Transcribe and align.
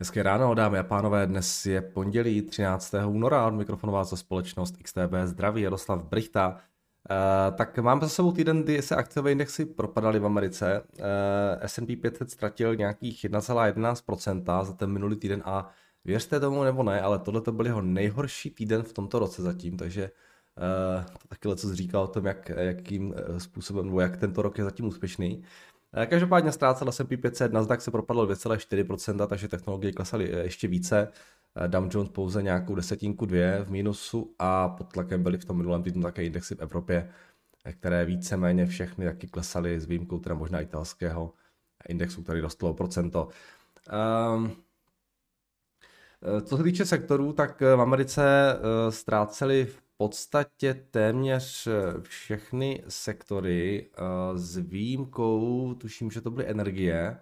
Hezké 0.00 0.22
ráno, 0.22 0.54
dámy 0.54 0.78
a 0.78 0.82
pánové, 0.82 1.26
dnes 1.26 1.66
je 1.66 1.82
pondělí 1.82 2.42
13. 2.42 2.94
února, 3.06 3.46
od 3.46 3.54
mikrofonu 3.54 3.92
vás 3.92 4.10
za 4.10 4.16
společnost 4.16 4.76
XTB 4.82 5.12
zdraví 5.24 5.62
Jaroslav 5.62 6.04
Brichta. 6.04 6.48
Uh, 6.48 7.56
tak 7.56 7.78
máme 7.78 8.00
za 8.00 8.08
sebou 8.08 8.32
týden, 8.32 8.62
kdy 8.62 8.82
se 8.82 8.96
akciové 8.96 9.32
indexy 9.32 9.64
propadaly 9.66 10.18
v 10.18 10.26
Americe. 10.26 10.80
Uh, 10.80 11.04
S&P 11.66 11.96
500 11.96 12.30
ztratil 12.30 12.76
nějakých 12.76 13.24
1,11% 13.24 14.64
za 14.64 14.72
ten 14.72 14.92
minulý 14.92 15.16
týden 15.16 15.42
a 15.44 15.70
věřte 16.04 16.40
tomu 16.40 16.62
nebo 16.62 16.82
ne, 16.82 17.00
ale 17.00 17.18
tohle 17.18 17.40
to 17.40 17.52
byl 17.52 17.66
jeho 17.66 17.82
nejhorší 17.82 18.50
týden 18.50 18.82
v 18.82 18.92
tomto 18.92 19.18
roce 19.18 19.42
zatím, 19.42 19.76
takže 19.76 20.10
uh, 20.56 21.04
to 21.04 21.28
taky 21.28 21.56
co 21.56 21.74
říkal 21.74 22.02
o 22.02 22.08
tom, 22.08 22.26
jak, 22.26 22.48
jakým 22.48 23.14
způsobem, 23.38 23.86
nebo 23.86 24.00
jak 24.00 24.16
tento 24.16 24.42
rok 24.42 24.58
je 24.58 24.64
zatím 24.64 24.86
úspěšný. 24.86 25.42
Eh, 25.92 26.06
každopádně 26.06 26.52
ztrácel 26.52 26.92
S&P 26.92 27.16
500, 27.16 27.52
Nasdaq 27.52 27.80
se 27.80 27.90
propadl 27.90 28.26
2,4%, 28.26 29.26
takže 29.26 29.48
technologie 29.48 29.92
klesaly 29.92 30.32
eh, 30.32 30.42
ještě 30.42 30.68
více. 30.68 31.08
Eh, 31.56 31.68
Dow 31.68 31.88
Jones 31.90 32.10
pouze 32.10 32.42
nějakou 32.42 32.74
desetinku 32.74 33.26
dvě 33.26 33.64
v 33.64 33.70
mínusu 33.70 34.34
a 34.38 34.68
pod 34.68 34.92
tlakem 34.92 35.22
byly 35.22 35.38
v 35.38 35.44
tom 35.44 35.56
minulém 35.56 35.82
týdnu 35.82 36.02
také 36.02 36.24
indexy 36.24 36.54
v 36.54 36.60
Evropě, 36.60 37.10
které 37.72 38.04
víceméně 38.04 38.66
všechny 38.66 39.04
taky 39.04 39.26
klesaly 39.26 39.80
s 39.80 39.86
výjimkou 39.86 40.18
teda 40.18 40.34
možná 40.34 40.60
italského 40.60 41.32
indexu, 41.88 42.22
který 42.22 42.40
rostl 42.40 42.66
o 42.66 42.74
procento. 42.74 43.28
Um, 44.34 44.56
co 46.44 46.56
se 46.56 46.62
týče 46.62 46.86
sektorů, 46.86 47.32
tak 47.32 47.60
v 47.60 47.80
Americe 47.80 48.22
ztráceli 48.90 49.64
v 49.64 49.87
podstatě 49.98 50.74
téměř 50.74 51.66
eh, 51.66 52.00
všechny 52.02 52.84
sektory 52.88 53.90
eh, 53.92 54.38
s 54.38 54.56
výjimkou, 54.56 55.74
tuším, 55.74 56.10
že 56.10 56.20
to 56.20 56.30
byly 56.30 56.48
energie, 56.48 57.18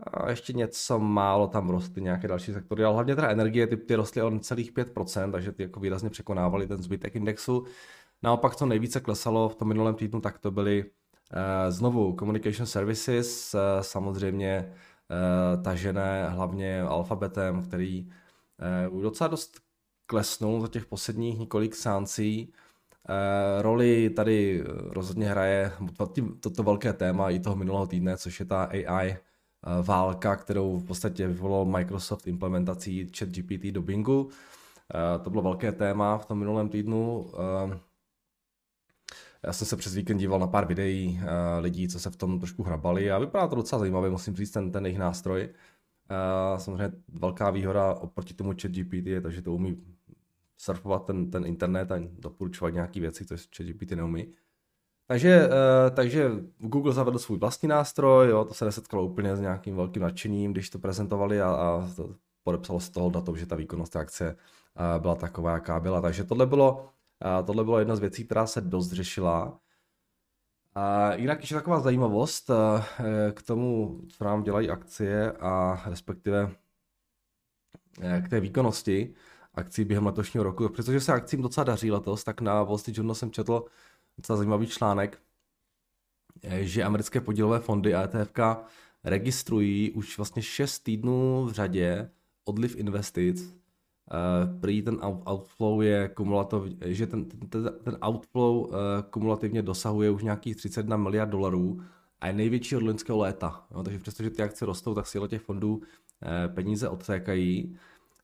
a 0.00 0.30
ještě 0.30 0.52
něco 0.52 0.98
málo 0.98 1.46
tam 1.48 1.70
rostly, 1.70 2.02
nějaké 2.02 2.28
další 2.28 2.52
sektory, 2.52 2.84
ale 2.84 2.94
hlavně 2.94 3.16
teda 3.16 3.30
energie, 3.30 3.66
ty, 3.66 3.76
ty 3.76 3.94
rostly 3.94 4.22
o 4.22 4.38
celých 4.38 4.72
5%, 4.72 5.32
takže 5.32 5.52
ty 5.52 5.62
jako 5.62 5.80
výrazně 5.80 6.10
překonávaly 6.10 6.66
ten 6.66 6.82
zbytek 6.82 7.16
indexu. 7.16 7.64
Naopak, 8.22 8.56
co 8.56 8.66
nejvíce 8.66 9.00
klesalo 9.00 9.48
v 9.48 9.56
tom 9.56 9.68
minulém 9.68 9.94
týdnu, 9.94 10.20
tak 10.20 10.38
to 10.38 10.50
byly 10.50 10.84
uh, 10.84 10.90
znovu 11.70 12.16
Communication 12.18 12.66
Services, 12.66 13.54
uh, 13.54 13.60
samozřejmě 13.80 14.72
uh, 15.56 15.62
tažené 15.62 16.28
hlavně 16.28 16.82
alfabetem, 16.82 17.62
který 17.62 18.10
uh, 18.92 19.02
docela 19.02 19.28
dost 19.28 19.67
klesnul 20.08 20.60
za 20.60 20.68
těch 20.68 20.86
posledních 20.86 21.38
několik 21.38 21.74
sáncí. 21.74 22.52
E, 23.08 23.62
roli 23.62 24.10
tady 24.10 24.64
rozhodně 24.66 25.26
hraje 25.28 25.72
toto 26.40 26.50
to 26.50 26.62
velké 26.62 26.92
téma 26.92 27.30
i 27.30 27.38
toho 27.38 27.56
minulého 27.56 27.86
týdne, 27.86 28.16
což 28.16 28.40
je 28.40 28.46
ta 28.46 28.64
AI 28.64 29.10
eh, 29.10 29.18
válka, 29.82 30.36
kterou 30.36 30.78
v 30.78 30.84
podstatě 30.84 31.28
vyvolal 31.28 31.64
Microsoft 31.64 32.26
implementací 32.26 33.10
ChatGPT 33.18 33.64
do 33.64 33.82
Bingu. 33.82 34.30
E, 34.94 35.18
to 35.18 35.30
bylo 35.30 35.42
velké 35.42 35.72
téma 35.72 36.18
v 36.18 36.26
tom 36.26 36.38
minulém 36.38 36.68
týdnu. 36.68 37.30
E, 37.74 37.78
já 39.46 39.52
jsem 39.52 39.66
se 39.66 39.76
přes 39.76 39.94
víkend 39.94 40.18
díval 40.18 40.38
na 40.38 40.46
pár 40.46 40.66
videí 40.66 41.20
lidí, 41.60 41.88
co 41.88 42.00
se 42.00 42.10
v 42.10 42.16
tom 42.16 42.38
trošku 42.38 42.62
hrabali 42.62 43.10
a 43.10 43.18
vypadá 43.18 43.48
to 43.48 43.56
docela 43.56 43.78
zajímavě, 43.78 44.10
musím 44.10 44.36
říct, 44.36 44.50
ten, 44.50 44.72
ten 44.72 44.86
jejich 44.86 44.98
nástroj. 44.98 45.48
Samozřejmě 46.56 46.92
velká 47.08 47.50
výhoda 47.50 47.94
oproti 47.94 48.34
tomu 48.34 48.50
chat 48.62 48.72
GPT 48.72 49.06
je 49.06 49.20
to, 49.20 49.30
že 49.30 49.42
to 49.42 49.52
umí 49.52 49.76
surfovat 50.58 51.04
ten, 51.04 51.30
ten 51.30 51.46
internet 51.46 51.92
a 51.92 51.98
doporučovat 52.18 52.74
nějaké 52.74 53.00
věci, 53.00 53.24
to 53.24 53.36
ChatGPT 53.56 53.90
neumí. 53.92 54.34
Takže, 55.06 55.46
uh, 55.46 55.94
takže 55.96 56.30
Google 56.58 56.92
zavedl 56.92 57.18
svůj 57.18 57.38
vlastní 57.38 57.68
nástroj, 57.68 58.28
jo, 58.28 58.44
to 58.44 58.54
se 58.54 58.64
nesetkalo 58.64 59.04
úplně 59.04 59.36
s 59.36 59.40
nějakým 59.40 59.76
velkým 59.76 60.02
nadšením, 60.02 60.52
když 60.52 60.70
to 60.70 60.78
prezentovali 60.78 61.40
a, 61.40 61.50
a 61.50 61.88
to 61.96 62.14
podepsalo 62.42 62.80
z 62.80 62.90
toho 62.90 63.10
datum, 63.10 63.36
že 63.36 63.46
ta 63.46 63.56
výkonnost 63.56 63.96
akce 63.96 64.36
uh, 64.36 65.02
byla 65.02 65.14
taková, 65.14 65.52
jaká 65.52 65.80
byla. 65.80 66.00
Takže 66.00 66.24
tohle 66.24 66.46
bylo, 66.46 66.72
uh, 66.74 67.46
tohle 67.46 67.64
bylo 67.64 67.78
jedna 67.78 67.96
z 67.96 68.00
věcí, 68.00 68.24
která 68.24 68.46
se 68.46 68.60
dost 68.60 68.92
řešila. 68.92 69.60
A 70.74 71.14
jinak 71.14 71.40
ještě 71.40 71.54
taková 71.54 71.80
zajímavost 71.80 72.50
k 73.34 73.42
tomu, 73.42 74.00
co 74.08 74.24
nám 74.24 74.42
dělají 74.42 74.70
akcie 74.70 75.32
a 75.32 75.82
respektive 75.86 76.50
k 78.22 78.28
té 78.28 78.40
výkonnosti 78.40 79.14
akcí 79.54 79.84
během 79.84 80.06
letošního 80.06 80.44
roku. 80.44 80.68
Přestože 80.68 81.00
se 81.00 81.12
akcím 81.12 81.42
docela 81.42 81.64
daří 81.64 81.90
letos, 81.90 82.24
tak 82.24 82.40
na 82.40 82.62
Wall 82.62 82.78
Street 82.78 82.98
Journal 82.98 83.14
jsem 83.14 83.30
četl 83.30 83.64
docela 84.16 84.36
zajímavý 84.36 84.66
článek, 84.66 85.18
eh, 86.42 86.64
že 86.64 86.84
americké 86.84 87.20
podílové 87.20 87.60
fondy 87.60 87.94
a 87.94 88.02
ETFK 88.02 88.38
registrují 89.04 89.90
už 89.90 90.16
vlastně 90.16 90.42
6 90.42 90.78
týdnů 90.78 91.44
v 91.44 91.52
řadě 91.52 92.10
odliv 92.44 92.76
investic. 92.76 93.58
Uh, 94.12 94.60
prý 94.60 94.82
ten 94.82 94.98
outflow 95.32 95.82
je 95.82 96.08
kumulativně, 96.08 96.76
že 96.80 97.06
ten, 97.06 97.24
ten, 97.24 97.70
ten 97.84 97.98
outflow 98.08 98.56
uh, 98.56 98.74
kumulativně 99.10 99.62
dosahuje 99.62 100.10
už 100.10 100.22
nějakých 100.22 100.56
31 100.56 100.96
miliard 100.96 101.30
dolarů 101.30 101.80
a 102.20 102.26
je 102.26 102.32
největší 102.32 102.76
od 102.76 102.82
loňského 102.82 103.18
léta. 103.18 103.66
No, 103.70 103.82
takže 103.82 103.98
přestože 103.98 104.30
ty 104.30 104.42
akce 104.42 104.66
rostou, 104.66 104.94
tak 104.94 105.06
si 105.06 105.18
těch 105.28 105.42
fondů 105.42 105.82
peníze 106.54 106.88
odtékají 106.88 107.76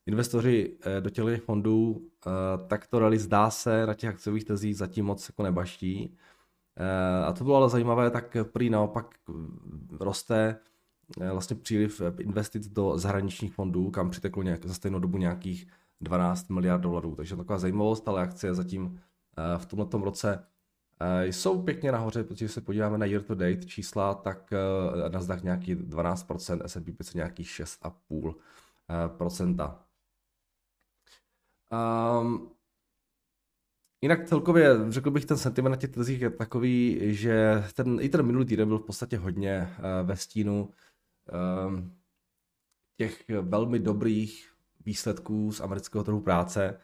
investoři 0.06 0.76
eh, 0.82 1.00
do 1.00 1.10
těch 1.10 1.42
fondů, 1.42 2.08
eh, 2.26 2.30
tak 2.66 2.86
to 2.86 2.98
rally 2.98 3.18
zdá 3.18 3.50
se 3.50 3.86
na 3.86 3.94
těch 3.94 4.10
akciových 4.10 4.44
trzích 4.44 4.76
zatím 4.76 5.04
moc 5.04 5.28
jako 5.28 5.42
nebaští. 5.42 6.16
Eh, 6.76 7.24
a 7.24 7.32
to 7.32 7.44
bylo 7.44 7.56
ale 7.56 7.70
zajímavé, 7.70 8.10
tak 8.10 8.36
prý 8.52 8.70
naopak 8.70 9.14
roste 10.00 10.58
vlastně 11.32 11.56
příliv 11.56 12.02
investic 12.18 12.68
do 12.68 12.98
zahraničních 12.98 13.54
fondů, 13.54 13.90
kam 13.90 14.10
přiteklo 14.10 14.42
nějak, 14.42 14.66
za 14.66 14.74
stejnou 14.74 14.98
dobu 14.98 15.18
nějakých 15.18 15.66
12 16.00 16.50
miliard 16.50 16.80
dolarů. 16.80 17.14
Takže 17.14 17.36
taková 17.36 17.58
zajímavost, 17.58 18.08
ale 18.08 18.22
akcie 18.22 18.54
zatím 18.54 19.00
v 19.56 19.66
tomto 19.66 19.98
roce 19.98 20.44
jsou 21.22 21.62
pěkně 21.62 21.92
nahoře, 21.92 22.24
protože 22.24 22.48
se 22.48 22.60
podíváme 22.60 22.98
na 22.98 23.06
year 23.06 23.22
to 23.22 23.34
date 23.34 23.64
čísla, 23.64 24.14
tak 24.14 24.50
Nasdaq 25.08 25.44
nějaký 25.44 25.76
12%, 25.76 26.60
S&P 26.64 26.92
500 26.92 27.14
nějakých 27.14 27.48
6,5%. 27.48 29.83
Um, 32.20 32.50
jinak 34.02 34.28
celkově 34.28 34.76
řekl 34.88 35.10
bych, 35.10 35.24
ten 35.24 35.36
sentiment 35.36 35.70
na 35.70 35.76
těch 35.76 35.90
trzích 35.90 36.20
je 36.20 36.30
takový, 36.30 36.98
že 37.14 37.64
ten, 37.74 37.98
i 38.00 38.08
ten 38.08 38.26
minulý 38.26 38.44
týden 38.44 38.68
byl 38.68 38.78
v 38.78 38.86
podstatě 38.86 39.18
hodně 39.18 39.70
uh, 39.78 40.06
ve 40.06 40.16
stínu 40.16 40.70
um, 41.66 41.96
těch 42.96 43.24
velmi 43.28 43.78
dobrých 43.78 44.54
výsledků 44.84 45.52
z 45.52 45.60
amerického 45.60 46.04
trhu 46.04 46.20
práce, 46.20 46.80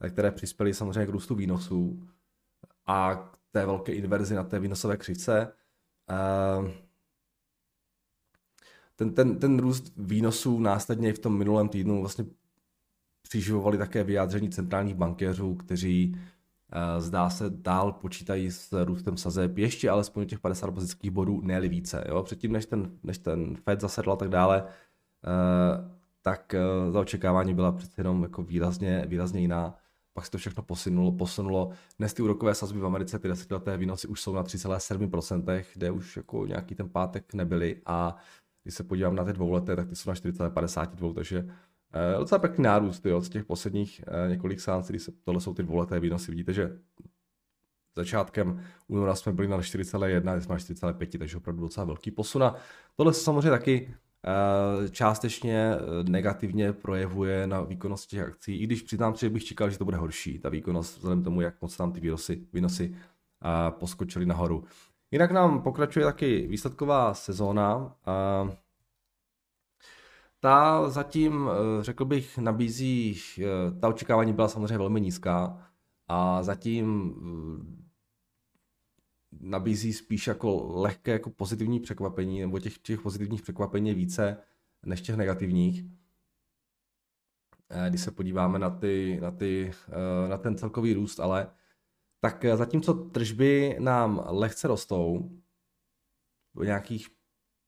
eh, 0.00 0.10
které 0.10 0.30
přispěly 0.30 0.74
samozřejmě 0.74 1.06
k 1.06 1.12
růstu 1.12 1.34
výnosů 1.34 2.08
a 2.86 3.14
k 3.14 3.38
té 3.50 3.66
velké 3.66 3.92
inverzi 3.92 4.34
na 4.34 4.44
té 4.44 4.58
výnosové 4.58 4.96
křivce. 4.96 5.52
Uh, 6.10 6.70
ten, 8.96 9.14
ten, 9.14 9.38
ten 9.38 9.58
růst 9.58 9.92
výnosů 9.96 10.60
následně 10.60 11.12
v 11.12 11.18
tom 11.18 11.38
minulém 11.38 11.68
týdnu 11.68 12.00
vlastně 12.00 12.24
přiživovali 13.34 13.78
také 13.78 14.04
vyjádření 14.04 14.50
centrálních 14.50 14.94
bankéřů, 14.94 15.54
kteří 15.54 16.14
uh, 16.14 17.00
zdá 17.02 17.30
se 17.30 17.44
dál 17.50 17.92
počítají 17.92 18.50
s 18.50 18.84
růstem 18.84 19.16
sazeb 19.16 19.58
ještě 19.58 19.90
alespoň 19.90 20.26
těch 20.26 20.38
50 20.38 20.70
bazických 20.70 21.10
bodů, 21.10 21.40
ne 21.40 21.60
více. 21.60 22.04
Jo? 22.08 22.22
Předtím, 22.22 22.52
než 22.52 22.66
ten, 22.66 22.90
než 23.02 23.18
ten 23.18 23.56
Fed 23.56 23.80
zasedl 23.80 24.12
a 24.12 24.16
tak 24.16 24.28
dále, 24.28 24.62
uh, 24.62 24.68
tak 26.22 26.54
za 26.90 27.00
očekávání 27.00 27.54
byla 27.54 27.72
přece 27.72 28.00
jenom 28.00 28.22
jako 28.22 28.42
výrazně, 28.42 29.04
výrazně 29.08 29.40
jiná. 29.40 29.74
Pak 30.12 30.24
se 30.24 30.30
to 30.30 30.38
všechno 30.38 30.62
posunulo, 30.62 31.12
posunulo. 31.12 31.70
Dnes 31.98 32.14
ty 32.14 32.22
úrokové 32.22 32.54
sazby 32.54 32.78
v 32.78 32.86
Americe, 32.86 33.18
ty 33.18 33.28
desetileté 33.28 33.76
výnosy 33.76 34.08
už 34.08 34.20
jsou 34.20 34.34
na 34.34 34.42
3,7%, 34.42 35.64
kde 35.74 35.90
už 35.90 36.16
jako 36.16 36.46
nějaký 36.46 36.74
ten 36.74 36.88
pátek 36.88 37.34
nebyly 37.34 37.82
a 37.86 38.16
když 38.62 38.74
se 38.74 38.84
podívám 38.84 39.16
na 39.16 39.24
ty 39.24 39.32
dvouleté, 39.32 39.76
tak 39.76 39.88
ty 39.88 39.96
jsou 39.96 40.10
na 40.10 40.14
4,52, 40.14 41.14
takže 41.14 41.48
docela 42.18 42.38
pěkný 42.38 42.64
nárůst 42.64 43.06
jo, 43.06 43.20
z 43.20 43.28
těch 43.28 43.44
posledních 43.44 44.04
uh, 44.08 44.30
několik 44.30 44.60
sáncí, 44.60 44.92
když 44.92 45.02
se, 45.02 45.12
tohle 45.24 45.40
jsou 45.40 45.54
ty 45.54 45.62
dvouleté 45.62 46.00
výnosy. 46.00 46.30
Vidíte, 46.30 46.52
že 46.52 46.78
začátkem 47.96 48.62
února 48.88 49.14
jsme 49.14 49.32
byli 49.32 49.48
na 49.48 49.58
4,1, 49.58 50.38
jsme 50.38 50.54
na 50.54 50.58
4,5, 50.58 51.18
takže 51.18 51.36
opravdu 51.36 51.62
docela 51.62 51.86
velký 51.86 52.10
posun. 52.10 52.42
A 52.42 52.54
tohle 52.96 53.12
se 53.12 53.20
samozřejmě 53.20 53.50
taky 53.50 53.88
uh, 53.88 54.88
částečně 54.88 55.70
negativně 56.08 56.72
projevuje 56.72 57.46
na 57.46 57.60
výkonnosti 57.60 58.16
těch 58.16 58.26
akcí, 58.26 58.56
i 58.56 58.66
když 58.66 58.82
přiznám 58.82 59.14
že 59.14 59.30
bych 59.30 59.44
čekal, 59.44 59.70
že 59.70 59.78
to 59.78 59.84
bude 59.84 59.96
horší, 59.96 60.38
ta 60.38 60.48
výkonnost, 60.48 60.96
vzhledem 60.96 61.24
tomu, 61.24 61.40
jak 61.40 61.62
moc 61.62 61.76
tam 61.76 61.92
ty 61.92 62.00
výnosy, 62.00 62.46
výnosy 62.52 62.94
poskočily 63.70 64.26
nahoru. 64.26 64.64
Jinak 65.10 65.30
nám 65.30 65.62
pokračuje 65.62 66.04
taky 66.04 66.46
výsledková 66.46 67.14
sezóna. 67.14 67.96
Ta 70.44 70.90
zatím, 70.90 71.48
eh, 71.48 71.82
řekl 71.82 72.04
bych, 72.04 72.38
nabízí, 72.38 73.20
eh, 73.38 73.44
ta 73.80 73.88
očekávání 73.88 74.32
byla 74.32 74.48
samozřejmě 74.48 74.78
velmi 74.78 75.00
nízká 75.00 75.68
a 76.08 76.42
zatím 76.42 77.14
eh, 77.18 77.86
nabízí 79.40 79.92
spíš 79.92 80.26
jako 80.26 80.80
lehké 80.80 81.12
jako 81.12 81.30
pozitivní 81.30 81.80
překvapení, 81.80 82.40
nebo 82.40 82.58
těch, 82.58 82.78
těch 82.78 83.00
pozitivních 83.00 83.42
překvapení 83.42 83.88
je 83.88 83.94
více 83.94 84.36
než 84.86 85.00
těch 85.00 85.16
negativních. 85.16 85.84
když 87.88 88.00
se 88.00 88.10
podíváme 88.10 88.58
na, 88.58 88.70
ty, 88.70 89.18
na, 89.22 89.30
ty, 89.30 89.72
na 90.28 90.38
ten 90.38 90.58
celkový 90.58 90.94
růst, 90.94 91.20
ale 91.20 91.50
tak 92.20 92.44
zatímco 92.54 92.94
tržby 92.94 93.76
nám 93.78 94.24
lehce 94.26 94.68
rostou, 94.68 95.30
nějakých 96.64 97.08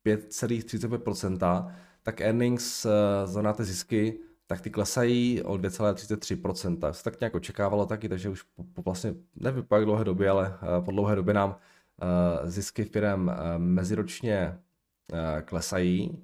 5,35%, 0.07 1.73
tak 2.07 2.21
earnings, 2.21 2.87
znáte 3.25 3.65
zisky, 3.65 4.19
tak 4.47 4.61
ty 4.61 4.71
klesají 4.71 5.43
o 5.43 5.55
2,33%. 5.55 6.91
Se 6.91 7.05
tak 7.05 7.21
nějak 7.21 7.35
očekávalo 7.35 7.87
taky, 7.87 8.09
takže 8.09 8.29
už 8.29 8.43
po, 8.43 8.65
po 8.65 8.83
vlastně, 8.83 9.15
nevím 9.37 9.65
po 9.65 9.79
dlouhé 9.79 10.05
době, 10.05 10.31
ale 10.31 10.59
po 10.85 10.91
dlouhé 10.91 11.17
době 11.17 11.35
nám 11.35 11.57
zisky 12.45 12.85
firm 12.85 13.31
meziročně 13.59 14.59
klesají. 15.45 16.23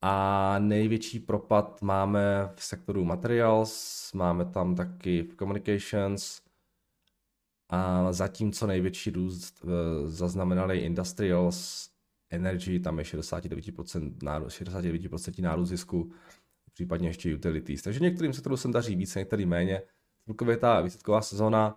A 0.00 0.56
největší 0.58 1.20
propad 1.20 1.82
máme 1.82 2.50
v 2.54 2.64
sektoru 2.64 3.04
materials, 3.04 4.12
máme 4.12 4.44
tam 4.44 4.74
taky 4.74 5.22
v 5.22 5.36
communications, 5.36 6.40
a 7.68 8.12
zatímco 8.12 8.66
největší 8.66 9.10
růst 9.10 9.64
zaznamenali 10.04 10.78
industrials, 10.78 11.88
energy, 12.32 12.80
tam 12.80 12.98
je 12.98 13.04
69%, 13.04 14.14
nárůst, 14.22 14.60
69% 14.60 15.42
nárůst 15.42 15.68
zisku, 15.68 16.12
případně 16.72 17.08
ještě 17.08 17.34
utilities. 17.34 17.82
Takže 17.82 18.00
některým 18.00 18.32
sektorům 18.32 18.56
se 18.56 18.68
daří 18.68 18.96
více, 18.96 19.18
některým 19.18 19.48
méně. 19.48 19.82
Celkově 20.26 20.56
ta 20.56 20.80
výsledková 20.80 21.22
sezóna 21.22 21.76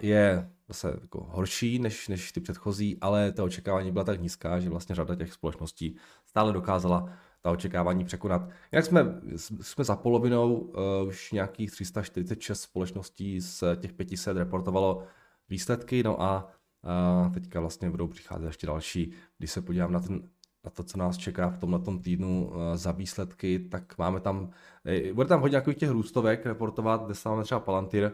je 0.00 0.50
zase 0.68 0.98
jako 1.00 1.24
horší 1.30 1.78
než, 1.78 2.08
než 2.08 2.32
ty 2.32 2.40
předchozí, 2.40 2.98
ale 3.00 3.32
ta 3.32 3.44
očekávání 3.44 3.92
byla 3.92 4.04
tak 4.04 4.20
nízká, 4.20 4.60
že 4.60 4.70
vlastně 4.70 4.94
řada 4.94 5.14
těch 5.14 5.32
společností 5.32 5.96
stále 6.26 6.52
dokázala 6.52 7.12
ta 7.40 7.50
očekávání 7.50 8.04
překonat. 8.04 8.48
Jak 8.72 8.84
jsme, 8.84 9.20
jsme 9.60 9.84
za 9.84 9.96
polovinou, 9.96 10.54
uh, 10.54 11.08
už 11.08 11.32
nějakých 11.32 11.70
346 11.70 12.60
společností 12.60 13.40
z 13.40 13.64
těch 13.80 13.92
500 13.92 14.36
reportovalo 14.36 15.04
výsledky, 15.48 16.02
no 16.02 16.22
a 16.22 16.50
uh, 16.84 17.32
teďka 17.32 17.60
vlastně 17.60 17.90
budou 17.90 18.06
přicházet 18.06 18.46
ještě 18.46 18.66
další. 18.66 19.12
Když 19.38 19.50
se 19.50 19.62
podívám 19.62 19.92
na, 19.92 20.00
ten, 20.00 20.28
na 20.64 20.70
to, 20.70 20.82
co 20.82 20.98
nás 20.98 21.16
čeká 21.16 21.50
v 21.50 21.58
tomhle 21.58 21.80
týdnu 22.02 22.48
uh, 22.48 22.56
za 22.74 22.92
výsledky, 22.92 23.58
tak 23.58 23.98
máme 23.98 24.20
tam, 24.20 24.50
eh, 24.84 25.12
bude 25.12 25.28
tam 25.28 25.40
hodně 25.40 25.52
nějakých 25.52 25.76
těch 25.76 25.90
růstovek 25.90 26.46
reportovat, 26.46 27.04
kde 27.04 27.14
se 27.14 27.28
máme 27.28 27.44
třeba 27.44 27.60
Palantir, 27.60 28.12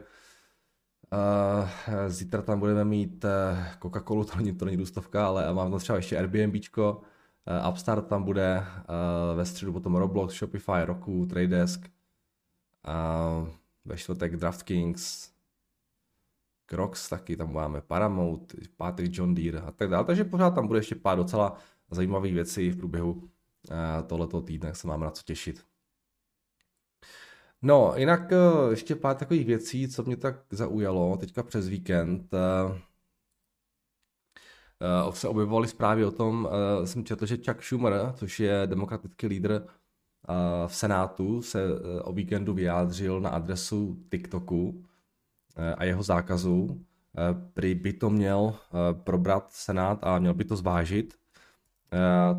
Uh, 1.13 1.69
zítra 2.09 2.43
tam 2.43 2.61
budeme 2.61 2.85
mít 2.85 3.25
Coca-Colu, 3.83 4.25
to 4.25 4.37
není, 4.37 4.55
to 4.55 4.65
není 4.65 4.77
růstovka, 4.77 5.27
ale 5.27 5.55
máme 5.55 5.71
tam 5.71 5.79
třeba 5.79 5.97
ještě 5.97 6.19
Airbnbčko, 6.19 7.01
Upstart 7.71 8.07
tam 8.07 8.23
bude, 8.23 8.65
ve 9.37 9.45
středu 9.47 9.73
potom 9.73 9.97
Roblox, 9.97 10.35
Shopify, 10.35 10.85
Roku, 10.85 11.27
Tradesk, 11.27 11.91
uh, 12.89 13.49
ve 13.85 13.97
čtvrtek 13.97 14.37
DraftKings, 14.37 15.31
Crocs 16.69 17.09
taky, 17.09 17.37
tam 17.37 17.53
máme 17.53 17.81
Paramount, 17.81 18.55
Patrick 18.77 19.19
John 19.19 19.35
Deere 19.35 19.61
a 19.61 19.71
tak 19.71 19.91
dále, 19.91 20.05
takže 20.05 20.25
pořád 20.25 20.51
tam 20.51 20.67
bude 20.67 20.79
ještě 20.79 20.95
pár 20.95 21.19
docela 21.19 21.57
zajímavých 21.91 22.35
věcí 22.35 22.71
v 22.71 22.77
průběhu 22.77 23.13
uh, 23.13 23.23
tohoto 24.07 24.43
týdne, 24.43 24.75
se 24.75 24.87
máme 24.87 25.05
na 25.05 25.11
co 25.11 25.23
těšit. 25.23 25.65
No, 27.63 27.93
jinak 27.97 28.33
eh, 28.33 28.37
ještě 28.71 28.97
pár 28.97 29.17
takových 29.17 29.47
věcí, 29.47 29.89
co 29.89 30.03
mě 30.03 30.17
tak 30.17 30.37
zaujalo 30.51 31.17
teďka 31.17 31.43
přes 31.43 31.69
víkend. 31.69 32.35
Eh, 32.35 32.81
eh, 34.81 35.13
se 35.13 35.29
objevovaly 35.29 35.69
zprávy 35.69 36.05
o 36.05 36.11
tom, 36.11 36.49
jsem 36.85 37.05
četl, 37.05 37.27
že 37.27 37.37
Chuck 37.37 37.63
Schumer, 37.63 38.13
což 38.15 38.41
je 38.41 38.63
demokratický 38.67 39.27
lídr 39.27 39.67
v 40.67 40.75
Senátu, 40.75 41.43
se 41.43 41.65
o 42.03 42.13
víkendu 42.13 42.55
vyjádřil 42.55 43.21
na 43.21 43.31
adresu 43.31 44.05
TikToku 44.11 44.85
a 45.77 45.85
jeho 45.85 46.03
zákazu. 46.03 46.81
Prý 47.55 47.75
by 47.75 47.93
to 47.93 48.11
měl 48.11 48.55
probrat 48.93 49.53
Senát 49.53 49.99
a 50.03 50.19
měl 50.19 50.35
by 50.35 50.45
to 50.45 50.57
zvážit. 50.57 51.15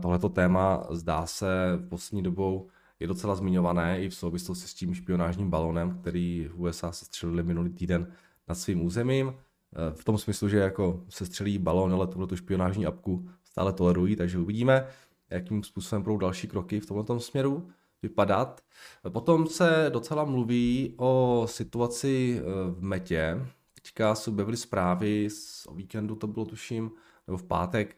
Tohleto 0.01 0.29
téma 0.29 0.87
zdá 0.89 1.25
se 1.25 1.47
v 1.75 1.89
poslední 1.89 2.23
dobou 2.23 2.69
je 2.99 3.07
docela 3.07 3.35
zmiňované 3.35 4.01
i 4.01 4.09
v 4.09 4.15
souvislosti 4.15 4.67
s 4.67 4.73
tím 4.73 4.93
špionážním 4.93 5.49
balonem, 5.49 5.97
který 6.01 6.49
v 6.51 6.61
USA 6.61 6.91
se 6.91 7.05
střelili 7.05 7.43
minulý 7.43 7.69
týden 7.69 8.07
nad 8.47 8.55
svým 8.55 8.85
územím. 8.85 9.33
Eh, 9.75 9.93
v 9.93 10.03
tom 10.03 10.17
smyslu, 10.17 10.49
že 10.49 10.57
jako 10.57 11.03
se 11.09 11.25
střelí 11.25 11.57
balon, 11.57 11.93
ale 11.93 12.07
tuhle 12.07 12.27
tu 12.27 12.35
špionážní 12.35 12.85
apku 12.85 13.29
stále 13.43 13.73
tolerují, 13.73 14.15
takže 14.15 14.39
uvidíme, 14.39 14.87
jakým 15.29 15.63
způsobem 15.63 16.03
budou 16.03 16.17
další 16.17 16.47
kroky 16.47 16.79
v 16.79 16.85
tomto 16.85 17.19
směru 17.19 17.69
vypadat. 18.01 18.61
Potom 19.09 19.47
se 19.47 19.89
docela 19.89 20.25
mluví 20.25 20.93
o 20.97 21.43
situaci 21.49 22.39
eh, 22.39 22.43
v 22.71 22.81
Metě. 22.83 23.45
Teďka 23.73 24.15
se 24.15 24.29
objevily 24.29 24.57
zprávy, 24.57 25.27
o 25.67 25.75
víkendu 25.75 26.15
to 26.15 26.27
bylo 26.27 26.45
tuším, 26.45 26.91
nebo 27.27 27.37
v 27.37 27.43
pátek, 27.43 27.97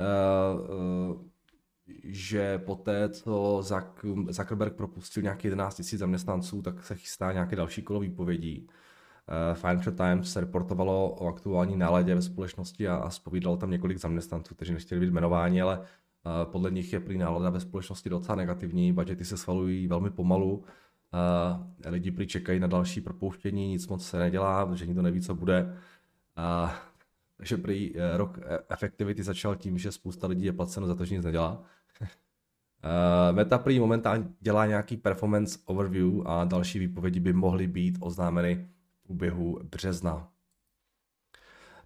eh, 0.00 0.04
že 2.04 2.58
poté, 2.58 3.08
co 3.08 3.62
Zuckerberg 4.28 4.74
propustil 4.76 5.22
nějaký 5.22 5.46
11 5.46 5.78
000 5.92 5.98
zaměstnanců, 5.98 6.62
tak 6.62 6.84
se 6.84 6.96
chystá 6.96 7.32
nějaké 7.32 7.56
další 7.56 7.82
kolo 7.82 8.00
výpovědí. 8.00 8.68
Eh, 9.28 9.54
Financial 9.54 9.94
Times 9.96 10.32
se 10.32 10.40
reportovalo 10.40 11.10
o 11.10 11.28
aktuální 11.28 11.76
náladě 11.76 12.14
ve 12.14 12.22
společnosti 12.22 12.88
a, 12.88 13.10
spovídalo 13.10 13.56
tam 13.56 13.70
několik 13.70 13.98
zaměstnanců, 13.98 14.54
kteří 14.54 14.72
nechtěli 14.72 15.00
být 15.00 15.06
jmenováni, 15.06 15.62
ale 15.62 15.80
eh, 15.82 15.86
podle 16.44 16.70
nich 16.70 16.92
je 16.92 17.00
prý 17.00 17.18
nálada 17.18 17.50
ve 17.50 17.60
společnosti 17.60 18.10
docela 18.10 18.36
negativní, 18.36 18.92
budgety 18.92 19.24
se 19.24 19.36
schvalují 19.36 19.86
velmi 19.88 20.10
pomalu, 20.10 20.64
lidi 21.86 22.10
prý 22.10 22.26
čekají 22.26 22.60
na 22.60 22.66
další 22.66 23.00
propouštění, 23.00 23.68
nic 23.68 23.88
moc 23.88 24.06
se 24.06 24.18
nedělá, 24.18 24.74
že 24.74 24.86
nikdo 24.86 25.02
neví, 25.02 25.20
co 25.20 25.34
bude. 25.34 25.76
Takže 27.36 27.56
prý 27.56 27.92
eh, 27.96 28.16
rok 28.16 28.38
e- 28.38 28.58
efektivity 28.68 29.22
začal 29.22 29.56
tím, 29.56 29.78
že 29.78 29.92
spousta 29.92 30.26
lidí 30.26 30.44
je 30.44 30.52
placeno 30.52 30.86
za 30.86 30.94
to, 30.94 31.04
že 31.04 31.14
nic 31.14 31.24
nedělá. 31.24 31.62
Eh, 32.86 33.32
Meta 33.32 33.58
prý 33.58 33.80
momentálně 33.80 34.28
dělá 34.40 34.66
nějaký 34.66 34.96
performance 34.96 35.58
overview 35.64 36.28
a 36.28 36.44
další 36.44 36.78
výpovědi 36.78 37.20
by 37.20 37.32
mohly 37.32 37.66
být 37.66 37.98
oznámeny 38.00 38.68
v 39.00 39.06
průběhu 39.06 39.60
března. 39.70 40.28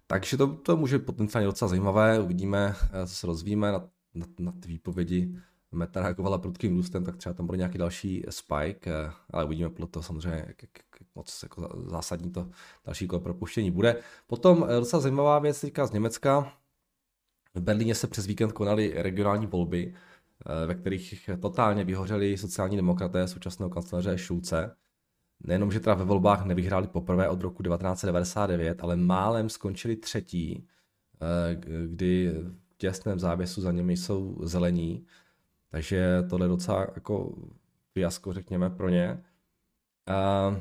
Takže 0.07 0.37
to, 0.37 0.47
to 0.47 0.77
může 0.77 0.99
potenciálně 0.99 1.45
docela 1.45 1.69
zajímavé, 1.69 2.19
uvidíme, 2.19 2.75
eh, 2.91 3.07
co 3.07 3.15
se 3.15 3.27
rozvíjíme 3.27 3.71
na, 3.71 3.89
na, 4.13 4.25
na 4.39 4.53
výpovědi. 4.65 5.35
Meta 5.71 6.01
reagovala 6.01 6.37
prudkým 6.37 6.75
růstem, 6.75 7.03
tak 7.03 7.17
třeba 7.17 7.33
tam 7.33 7.45
bude 7.45 7.57
nějaký 7.57 7.77
další 7.77 8.23
spike, 8.29 9.11
ale 9.29 9.45
uvidíme 9.45 9.69
podle 9.69 9.87
toho 9.87 10.03
samozřejmě, 10.03 10.43
jak, 10.47 10.61
jak, 10.61 10.71
jak 10.77 11.15
moc 11.15 11.43
jako 11.43 11.83
zásadní 11.87 12.31
to 12.31 12.49
další 12.85 13.07
kolo 13.07 13.19
propuštění 13.19 13.71
bude. 13.71 13.95
Potom 14.27 14.65
eh, 14.69 14.79
docela 14.79 15.01
zajímavá 15.01 15.39
věc 15.39 15.61
teďka 15.61 15.85
z 15.85 15.91
Německa. 15.91 16.53
V 17.55 17.61
Berlíně 17.61 17.95
se 17.95 18.07
přes 18.07 18.27
víkend 18.27 18.51
konaly 18.51 18.93
regionální 18.95 19.47
volby, 19.47 19.93
eh, 19.93 20.65
ve 20.65 20.75
kterých 20.75 21.29
totálně 21.41 21.83
vyhořeli 21.83 22.37
sociální 22.37 22.75
demokraté 22.75 23.27
současného 23.27 23.69
kancléře 23.69 24.17
Šulce. 24.17 24.75
Nejenom, 25.43 25.71
že 25.71 25.79
teda 25.79 25.93
ve 25.93 26.05
volbách 26.05 26.45
nevyhráli 26.45 26.87
poprvé 26.87 27.29
od 27.29 27.41
roku 27.41 27.63
1999, 27.63 28.83
ale 28.83 28.95
málem 28.95 29.49
skončili 29.49 29.95
třetí, 29.95 30.67
eh, 31.21 31.55
kdy 31.85 32.33
těsném 32.79 33.19
závěsu 33.19 33.61
za 33.61 33.71
nimi 33.71 33.97
jsou 33.97 34.37
zelení. 34.41 35.05
Takže 35.71 36.23
tohle 36.29 36.45
je 36.45 36.49
docela 36.49 36.87
jako 36.95 37.35
fiasko, 37.93 38.33
řekněme, 38.33 38.69
pro 38.69 38.89
ně. 38.89 39.23
A 40.07 40.55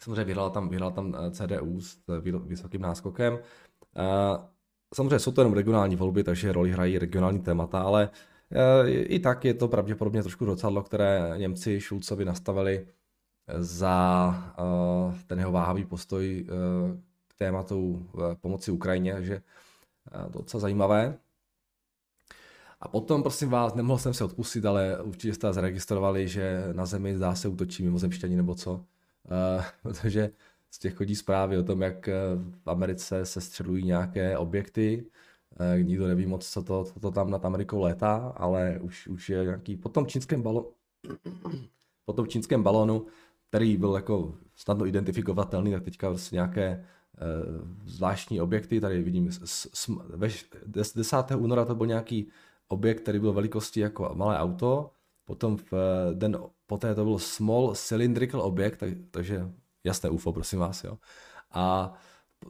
samozřejmě 0.00 0.24
vyhrál 0.24 0.50
tam, 0.50 0.68
vyhrál 0.68 0.90
tam 0.90 1.14
eh, 1.14 1.30
CDU 1.30 1.80
s 1.80 1.98
vysokým 2.44 2.80
náskokem. 2.80 3.38
A 3.96 4.38
samozřejmě 4.94 5.18
jsou 5.18 5.32
to 5.32 5.40
jenom 5.40 5.52
regionální 5.52 5.96
volby, 5.96 6.24
takže 6.24 6.52
roli 6.52 6.72
hrají 6.72 6.98
regionální 6.98 7.40
témata, 7.40 7.82
ale 7.82 8.10
eh, 8.52 8.90
i 8.90 9.18
tak 9.18 9.44
je 9.44 9.54
to 9.54 9.68
pravděpodobně 9.68 10.22
trošku 10.22 10.44
docadlo, 10.44 10.82
které 10.82 11.34
Němci 11.36 11.80
Šulcovi 11.80 12.24
nastavili 12.24 12.86
za 13.58 14.54
eh, 14.58 15.18
ten 15.26 15.38
jeho 15.38 15.52
váhavý 15.52 15.84
postoj 15.84 16.46
k 17.28 17.34
tématu 17.38 18.06
pomoci 18.40 18.70
Ukrajině, 18.70 19.22
takže 20.10 20.28
docela 20.28 20.60
zajímavé. 20.60 21.18
A 22.80 22.88
potom, 22.88 23.22
prosím 23.22 23.50
vás, 23.50 23.74
nemohl 23.74 23.98
jsem 23.98 24.14
se 24.14 24.24
odpustit, 24.24 24.66
ale 24.66 25.02
určitě 25.02 25.34
jste 25.34 25.52
zaregistrovali, 25.52 26.28
že 26.28 26.64
na 26.72 26.86
Zemi 26.86 27.16
zdá 27.16 27.34
se 27.34 27.48
útočí 27.48 27.82
mimozemšťani 27.82 28.36
nebo 28.36 28.54
co. 28.54 28.72
Uh, 28.74 29.64
protože 29.82 30.30
z 30.70 30.78
těch 30.78 30.94
chodí 30.94 31.16
zprávy 31.16 31.58
o 31.58 31.62
tom, 31.62 31.82
jak 31.82 32.08
eh, 32.08 32.14
v 32.64 32.70
Americe 32.70 33.26
se 33.26 33.40
střelují 33.40 33.84
nějaké 33.84 34.38
objekty. 34.38 35.06
Uh, 35.60 35.82
nikdo 35.82 36.06
neví 36.06 36.26
moc, 36.26 36.48
co 36.48 36.62
to, 36.62 36.84
co 36.84 37.00
to 37.00 37.10
tam 37.10 37.30
nad 37.30 37.44
Amerikou 37.44 37.80
létá, 37.80 38.32
ale 38.36 38.78
už, 38.80 39.08
už 39.08 39.30
je 39.30 39.44
nějaký... 39.44 39.76
Potom 39.76 40.06
čínském 40.06 40.42
balonu, 40.42 40.66
potom 42.04 42.26
čínském 42.26 42.62
balonu, 42.62 43.06
který 43.48 43.76
byl 43.76 43.94
jako 43.94 44.34
snadno 44.56 44.86
identifikovatelný, 44.86 45.72
tak 45.72 45.82
teďka 45.82 46.08
vlastně 46.08 46.36
nějaké 46.36 46.84
zvláštní 47.84 48.40
objekty, 48.40 48.80
tady 48.80 49.02
vidím, 49.02 49.30
ve, 50.14 50.28
10. 50.66 51.16
února 51.36 51.64
to 51.64 51.74
byl 51.74 51.86
nějaký 51.86 52.28
objekt, 52.68 53.00
který 53.00 53.18
byl 53.18 53.32
velikosti 53.32 53.80
jako 53.80 54.10
malé 54.14 54.38
auto, 54.38 54.90
potom 55.24 55.56
v 55.56 55.72
eh, 55.72 56.14
den 56.14 56.38
poté 56.66 56.94
to 56.94 57.04
byl 57.04 57.18
Small 57.18 57.74
Cylindrical 57.74 58.40
Object, 58.42 58.78
tak, 58.78 58.90
takže 59.10 59.48
jasné 59.84 60.10
UFO, 60.10 60.32
prosím 60.32 60.58
vás, 60.58 60.84
jo. 60.84 60.98
A 61.50 61.92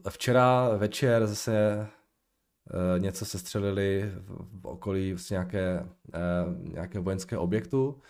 včera 0.08 0.68
večer 0.76 1.26
zase 1.26 1.54
e, 1.56 2.98
něco 2.98 3.24
se 3.24 3.38
střelili 3.38 4.12
v 4.60 4.66
okolí 4.66 5.12
vlastně 5.12 5.34
nějaké, 5.34 5.86
e, 6.14 6.20
nějaké 6.58 6.98
vojenské 6.98 7.38
objektu 7.38 8.00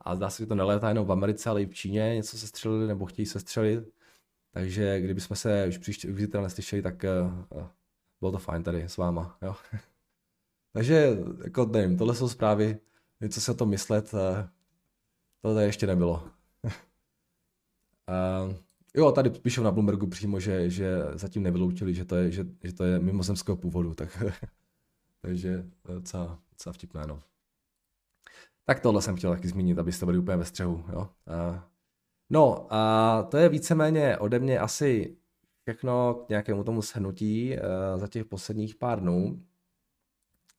a 0.00 0.16
zdá 0.16 0.30
se, 0.30 0.42
že 0.42 0.46
to 0.46 0.54
nelétá 0.54 0.88
jenom 0.88 1.06
v 1.06 1.12
Americe, 1.12 1.50
ale 1.50 1.62
i 1.62 1.66
v 1.66 1.74
Číně 1.74 2.14
něco 2.14 2.38
se 2.38 2.46
střelili 2.46 2.86
nebo 2.86 3.06
chtějí 3.06 3.26
se 3.26 3.40
střelit. 3.40 3.94
Takže 4.54 5.00
kdybychom 5.00 5.36
se 5.36 5.66
už 5.68 5.78
příště 5.78 6.08
už 6.08 6.28
neslyšeli, 6.32 6.82
tak 6.82 7.04
uh, 7.54 7.66
bylo 8.20 8.32
to 8.32 8.38
fajn 8.38 8.62
tady 8.62 8.82
s 8.82 8.96
váma. 8.96 9.38
Jo? 9.42 9.56
Takže, 10.72 11.16
jako 11.44 11.64
nevím, 11.64 11.98
tohle 11.98 12.14
jsou 12.14 12.28
zprávy, 12.28 12.78
něco 13.20 13.40
se 13.40 13.50
o 13.50 13.54
tom 13.54 13.68
myslet, 13.68 14.14
uh, 14.14 14.20
to 15.40 15.54
tady 15.54 15.66
ještě 15.66 15.86
nebylo. 15.86 16.14
uh, 16.64 18.54
jo, 18.94 19.12
tady 19.12 19.30
píšou 19.30 19.62
na 19.62 19.70
Bloombergu 19.70 20.06
přímo, 20.06 20.40
že, 20.40 20.70
že 20.70 21.02
zatím 21.14 21.42
nevyloučili, 21.42 21.94
že 21.94 22.04
to 22.04 22.16
je, 22.16 22.30
že, 22.30 22.46
že 22.64 22.72
to 22.72 22.84
je 22.84 22.98
mimozemského 22.98 23.56
původu, 23.56 23.94
tak, 23.94 24.22
takže 25.20 25.66
docela, 25.84 26.38
docela 26.50 26.72
vtipné, 26.72 27.06
no. 27.06 27.22
Tak 28.64 28.80
tohle 28.80 29.02
jsem 29.02 29.16
chtěl 29.16 29.30
taky 29.30 29.48
zmínit, 29.48 29.78
abyste 29.78 30.06
byli 30.06 30.18
úplně 30.18 30.36
ve 30.36 30.44
střehu. 30.44 30.84
Jo? 30.92 31.08
Uh, 31.26 31.71
no 32.32 32.66
a 32.70 33.22
to 33.30 33.36
je 33.36 33.48
víceméně 33.48 34.18
ode 34.18 34.38
mě 34.38 34.58
asi 34.58 35.16
všechno 35.62 36.14
k 36.14 36.28
nějakému 36.28 36.64
tomu 36.64 36.82
shrnutí 36.82 37.56
uh, 37.56 38.00
za 38.00 38.08
těch 38.08 38.24
posledních 38.24 38.74
pár 38.74 39.00
dnů 39.00 39.42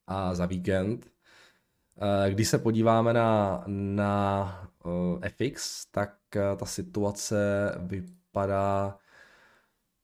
a 0.08 0.34
za 0.34 0.46
víkend. 0.46 1.06
Uh, 1.06 2.34
když 2.34 2.48
se 2.48 2.58
podíváme 2.58 3.14
na, 3.14 3.64
na 3.68 4.70
uh, 4.86 5.20
FX, 5.28 5.86
tak 5.86 6.18
ta 6.58 6.66
situace 6.66 7.72
vypadá 7.80 8.98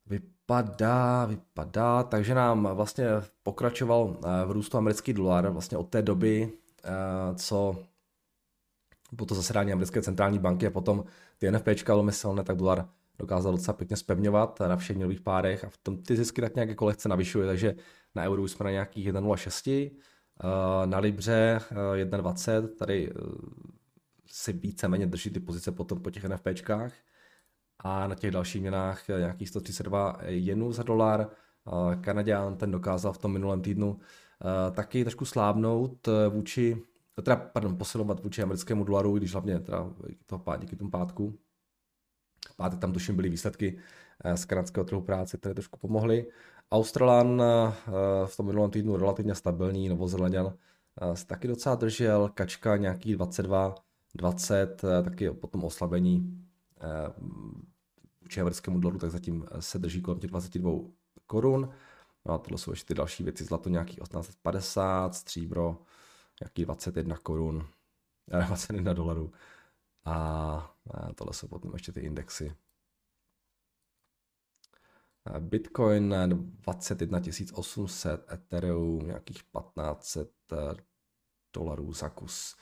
vypadá, 0.09 1.25
vypadá, 1.25 2.03
takže 2.03 2.35
nám 2.35 2.69
vlastně 2.73 3.05
pokračoval 3.43 4.17
v 4.45 4.51
růstu 4.51 4.77
americký 4.77 5.13
dolar 5.13 5.49
vlastně 5.49 5.77
od 5.77 5.89
té 5.89 6.01
doby, 6.01 6.51
co 7.35 7.75
po 9.15 9.25
to 9.25 9.35
zasedání 9.35 9.73
americké 9.73 10.01
centrální 10.01 10.39
banky 10.39 10.67
a 10.67 10.71
potom 10.71 11.03
ty 11.37 11.51
NFPčka 11.51 11.93
velmi 11.93 12.11
silné, 12.11 12.43
tak 12.43 12.57
dolar 12.57 12.89
dokázal 13.19 13.51
docela 13.51 13.77
pěkně 13.77 13.95
spevňovat 13.95 14.59
na 14.59 14.75
všech 14.75 14.95
měnových 14.95 15.21
párech 15.21 15.63
a 15.63 15.69
v 15.69 15.77
tom 15.77 15.97
ty 15.97 16.15
zisky 16.15 16.41
tak 16.41 16.55
nějak 16.55 16.69
jako 16.69 16.85
lehce 16.85 17.09
navyšuje, 17.09 17.47
takže 17.47 17.75
na 18.15 18.23
euru 18.23 18.47
jsme 18.47 18.63
na 18.63 18.71
nějakých 18.71 19.05
1,06, 19.07 19.91
eh, 20.43 20.87
na 20.87 20.99
Libře 20.99 21.59
1,20, 21.93 22.65
eh, 22.65 22.67
tady 22.67 23.09
eh, 23.09 23.13
si 24.25 24.53
víceméně 24.53 25.07
drží 25.07 25.29
ty 25.29 25.39
pozice 25.39 25.71
potom 25.71 26.01
po 26.01 26.11
těch 26.11 26.23
NFPčkách 26.23 26.93
a 27.79 28.07
na 28.07 28.15
těch 28.15 28.31
dalších 28.31 28.61
měnách 28.61 29.07
nějakých 29.07 29.49
132 29.49 30.17
jenů 30.25 30.71
za 30.71 30.83
dolar. 30.83 31.29
Kanaděn 32.01 32.57
ten 32.57 32.71
dokázal 32.71 33.13
v 33.13 33.17
tom 33.17 33.33
minulém 33.33 33.61
týdnu 33.61 33.99
taky 34.71 35.03
trošku 35.03 35.25
slábnout 35.25 36.07
vůči 36.29 36.81
teda, 37.21 37.35
pardon, 37.35 37.77
posilovat 37.77 38.23
vůči 38.23 38.41
americkému 38.41 38.83
dolaru, 38.83 39.17
když 39.17 39.31
hlavně 39.31 39.59
teda 39.59 39.89
toho, 40.25 40.43
díky 40.59 40.75
tomu 40.75 40.91
pátku. 40.91 41.39
Pátek 42.55 42.79
tam 42.79 42.93
tuším 42.93 43.15
byly 43.15 43.29
výsledky 43.29 43.77
eh, 44.23 44.37
z 44.37 44.45
kanadského 44.45 44.83
trhu 44.83 45.01
práce, 45.01 45.37
které 45.37 45.53
trošku 45.53 45.79
pomohly. 45.79 46.27
Australan 46.71 47.41
eh, 47.41 47.73
v 48.25 48.37
tom 48.37 48.45
minulém 48.45 48.71
týdnu 48.71 48.97
relativně 48.97 49.35
stabilní, 49.35 49.89
Novozelanděn 49.89 50.53
eh, 51.01 51.15
se 51.15 51.25
taky 51.25 51.47
docela 51.47 51.75
držel, 51.75 52.29
Kačka 52.33 52.77
nějaký 52.77 53.15
22, 53.15 53.75
20, 54.15 54.81
taky 55.03 55.31
potom 55.31 55.63
oslabení 55.63 56.45
vůči 58.21 58.41
americkému 58.41 58.79
dolaru, 58.79 58.99
tak 58.99 59.11
zatím 59.11 59.45
se 59.59 59.79
drží 59.79 60.01
kolem 60.01 60.19
těch 60.19 60.29
22 60.29 60.71
korun. 61.27 61.69
No 62.25 62.33
a 62.33 62.37
tohle 62.37 62.57
jsou 62.57 62.71
ještě 62.71 62.87
ty 62.87 62.93
další 62.93 63.23
věci, 63.23 63.43
zlato 63.43 63.69
nějaký 63.69 63.95
1850, 63.95 65.15
stříbro 65.15 65.77
nějaký 66.41 66.65
21 66.65 67.17
korun, 67.17 67.67
21 68.27 68.93
dolarů. 68.93 69.31
A 70.05 70.75
tohle 71.15 71.33
jsou 71.33 71.47
potom 71.47 71.73
ještě 71.73 71.91
ty 71.91 71.99
indexy. 71.99 72.55
Bitcoin 75.39 76.15
21 76.27 77.21
800, 77.53 78.31
Ethereum 78.31 79.07
nějakých 79.07 79.37
1500 79.37 80.31
eh, 80.51 80.75
dolarů 81.53 81.93
za 81.93 82.09
kus. 82.09 82.55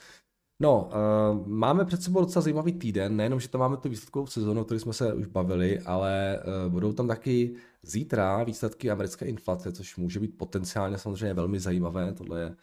No, 0.60 0.86
uh, 0.86 1.48
máme 1.48 1.86
před 1.86 2.04
sebou 2.04 2.20
docela 2.20 2.44
zajímavý 2.44 2.74
týden, 2.74 3.16
nejenom, 3.16 3.40
že 3.40 3.48
tam 3.50 3.62
máme 3.62 3.78
tu 3.78 3.90
výsledkovou 3.90 4.28
sezónu, 4.28 4.62
o 4.62 4.66
které 4.66 4.80
jsme 4.80 4.94
se 4.94 5.14
už 5.14 5.26
bavili, 5.26 5.80
ale 5.80 6.40
uh, 6.66 6.72
budou 6.72 6.94
tam 6.94 7.08
taky 7.08 7.56
zítra 7.82 8.44
výsledky 8.44 8.92
americké 8.92 9.26
inflace, 9.26 9.72
což 9.72 9.98
může 9.98 10.20
být 10.20 10.38
potenciálně 10.38 10.98
samozřejmě 10.98 11.34
velmi 11.34 11.60
zajímavé. 11.60 12.14
Tohle 12.14 12.40
je 12.40 12.56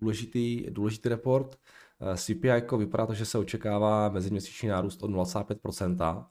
důležitý, 0.00 0.66
důležitý 0.70 1.08
report. 1.08 1.58
Eh, 2.00 2.16
CPI 2.16 2.48
jako 2.48 2.78
vypadá 2.78 3.06
to, 3.06 3.14
že 3.14 3.24
se 3.26 3.38
očekává 3.38 4.08
meziměsíční 4.08 4.68
nárůst 4.68 5.02
od 5.02 5.10
0,5% 5.10 6.26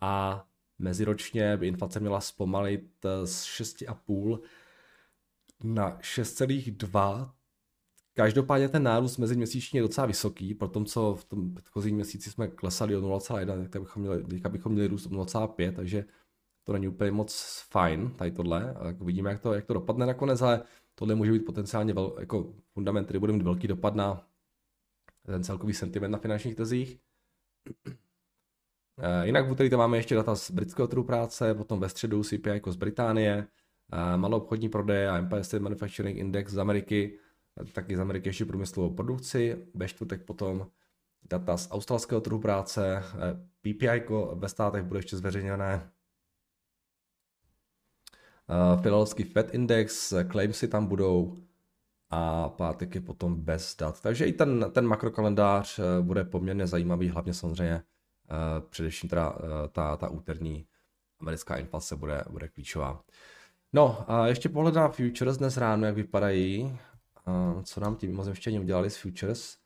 a 0.00 0.44
meziročně 0.78 1.56
by 1.56 1.68
inflace 1.68 2.00
měla 2.00 2.20
zpomalit 2.20 3.04
eh, 3.04 3.26
z 3.26 3.44
6,5 3.44 4.40
na 5.64 5.98
6,2. 5.98 7.30
Každopádně 8.14 8.68
ten 8.68 8.82
nárůst 8.82 9.18
meziměsíční 9.18 9.76
je 9.76 9.82
docela 9.82 10.06
vysoký, 10.06 10.54
pro 10.54 10.68
tom, 10.68 10.84
co 10.84 11.14
v 11.14 11.24
tom 11.24 11.54
předchozím 11.54 11.94
měsíci 11.94 12.30
jsme 12.30 12.48
klesali 12.48 12.96
o 12.96 13.00
0,1, 13.00 13.68
tak 13.68 13.82
bychom 13.82 14.02
měli, 14.02 14.24
teďka 14.24 14.48
bychom 14.48 14.72
měli 14.72 14.88
růst 14.88 15.06
o 15.06 15.10
0,5, 15.10 15.72
takže 15.72 16.04
to 16.64 16.72
není 16.72 16.88
úplně 16.88 17.10
moc 17.10 17.62
fajn, 17.70 18.10
tady 18.10 18.30
tohle. 18.30 18.74
Tak 18.82 19.00
uvidíme, 19.00 19.30
jak 19.30 19.40
to, 19.40 19.54
jak 19.54 19.64
to 19.64 19.74
dopadne 19.74 20.06
nakonec, 20.06 20.42
ale 20.42 20.62
tohle 20.98 21.14
může 21.14 21.32
být 21.32 21.44
potenciálně 21.44 21.94
vel, 21.94 22.16
jako 22.20 22.54
fundament, 22.72 23.04
který 23.04 23.18
bude 23.18 23.32
mít 23.32 23.42
velký 23.42 23.68
dopad 23.68 23.94
na 23.94 24.26
ten 25.26 25.44
celkový 25.44 25.74
sentiment 25.74 26.12
na 26.12 26.18
finančních 26.18 26.54
trzích. 26.54 26.98
Eh, 28.98 29.26
jinak 29.26 29.48
v 29.48 29.50
úterý 29.50 29.70
tam 29.70 29.78
máme 29.78 29.96
ještě 29.96 30.14
data 30.14 30.34
z 30.34 30.50
britského 30.50 30.88
trhu 30.88 31.04
práce, 31.04 31.54
potom 31.54 31.80
ve 31.80 31.88
středu 31.88 32.24
CPI 32.24 32.50
jako 32.50 32.72
z 32.72 32.76
Británie, 32.76 33.46
eh, 33.92 34.16
malou 34.16 34.36
obchodní 34.36 34.68
prodej 34.68 35.08
a 35.08 35.42
State 35.42 35.62
Manufacturing 35.62 36.18
Index 36.18 36.52
z 36.52 36.58
Ameriky, 36.58 37.18
taky 37.72 37.96
z 37.96 38.00
Ameriky 38.00 38.28
ještě 38.28 38.44
průmyslovou 38.44 38.94
produkci, 38.94 39.66
ve 39.74 39.88
čtvrtek 39.88 40.24
potom 40.24 40.66
data 41.30 41.56
z 41.56 41.68
australského 41.70 42.20
trhu 42.20 42.38
práce, 42.38 43.02
eh, 43.04 43.48
PPI 43.60 43.86
jako 43.86 44.36
ve 44.38 44.48
státech 44.48 44.84
bude 44.84 44.98
ještě 44.98 45.16
zveřejněné 45.16 45.90
Uh, 48.48 48.82
Philadelphský 48.82 49.24
Fed 49.24 49.54
Index, 49.54 50.14
claimsy 50.30 50.68
tam 50.68 50.86
budou 50.86 51.36
a 52.10 52.48
pátek 52.48 52.94
je 52.94 53.00
potom 53.00 53.40
bez 53.40 53.76
dat. 53.76 54.00
Takže 54.00 54.26
i 54.26 54.32
ten, 54.32 54.70
ten 54.72 54.86
makrokalendář 54.86 55.78
eh, 55.78 56.02
bude 56.02 56.24
poměrně 56.24 56.66
zajímavý, 56.66 57.08
hlavně 57.08 57.34
samozřejmě 57.34 57.82
především 58.70 59.08
teda, 59.10 59.38
ta, 59.72 59.96
ta 59.96 60.08
úterní 60.08 60.66
americká 61.20 61.56
inflace 61.56 61.96
bude, 61.96 62.24
bude 62.30 62.48
klíčová. 62.48 63.04
No 63.72 64.10
a 64.10 64.26
ještě 64.26 64.48
pohled 64.48 64.74
na 64.74 64.88
futures 64.88 65.36
dnes 65.36 65.56
ráno, 65.56 65.86
jak 65.86 65.94
vypadají, 65.94 66.78
co 67.62 67.80
nám 67.80 67.96
tím 67.96 68.10
mimozemštění 68.10 68.60
udělali 68.60 68.90
s 68.90 68.96
futures. 68.96 69.56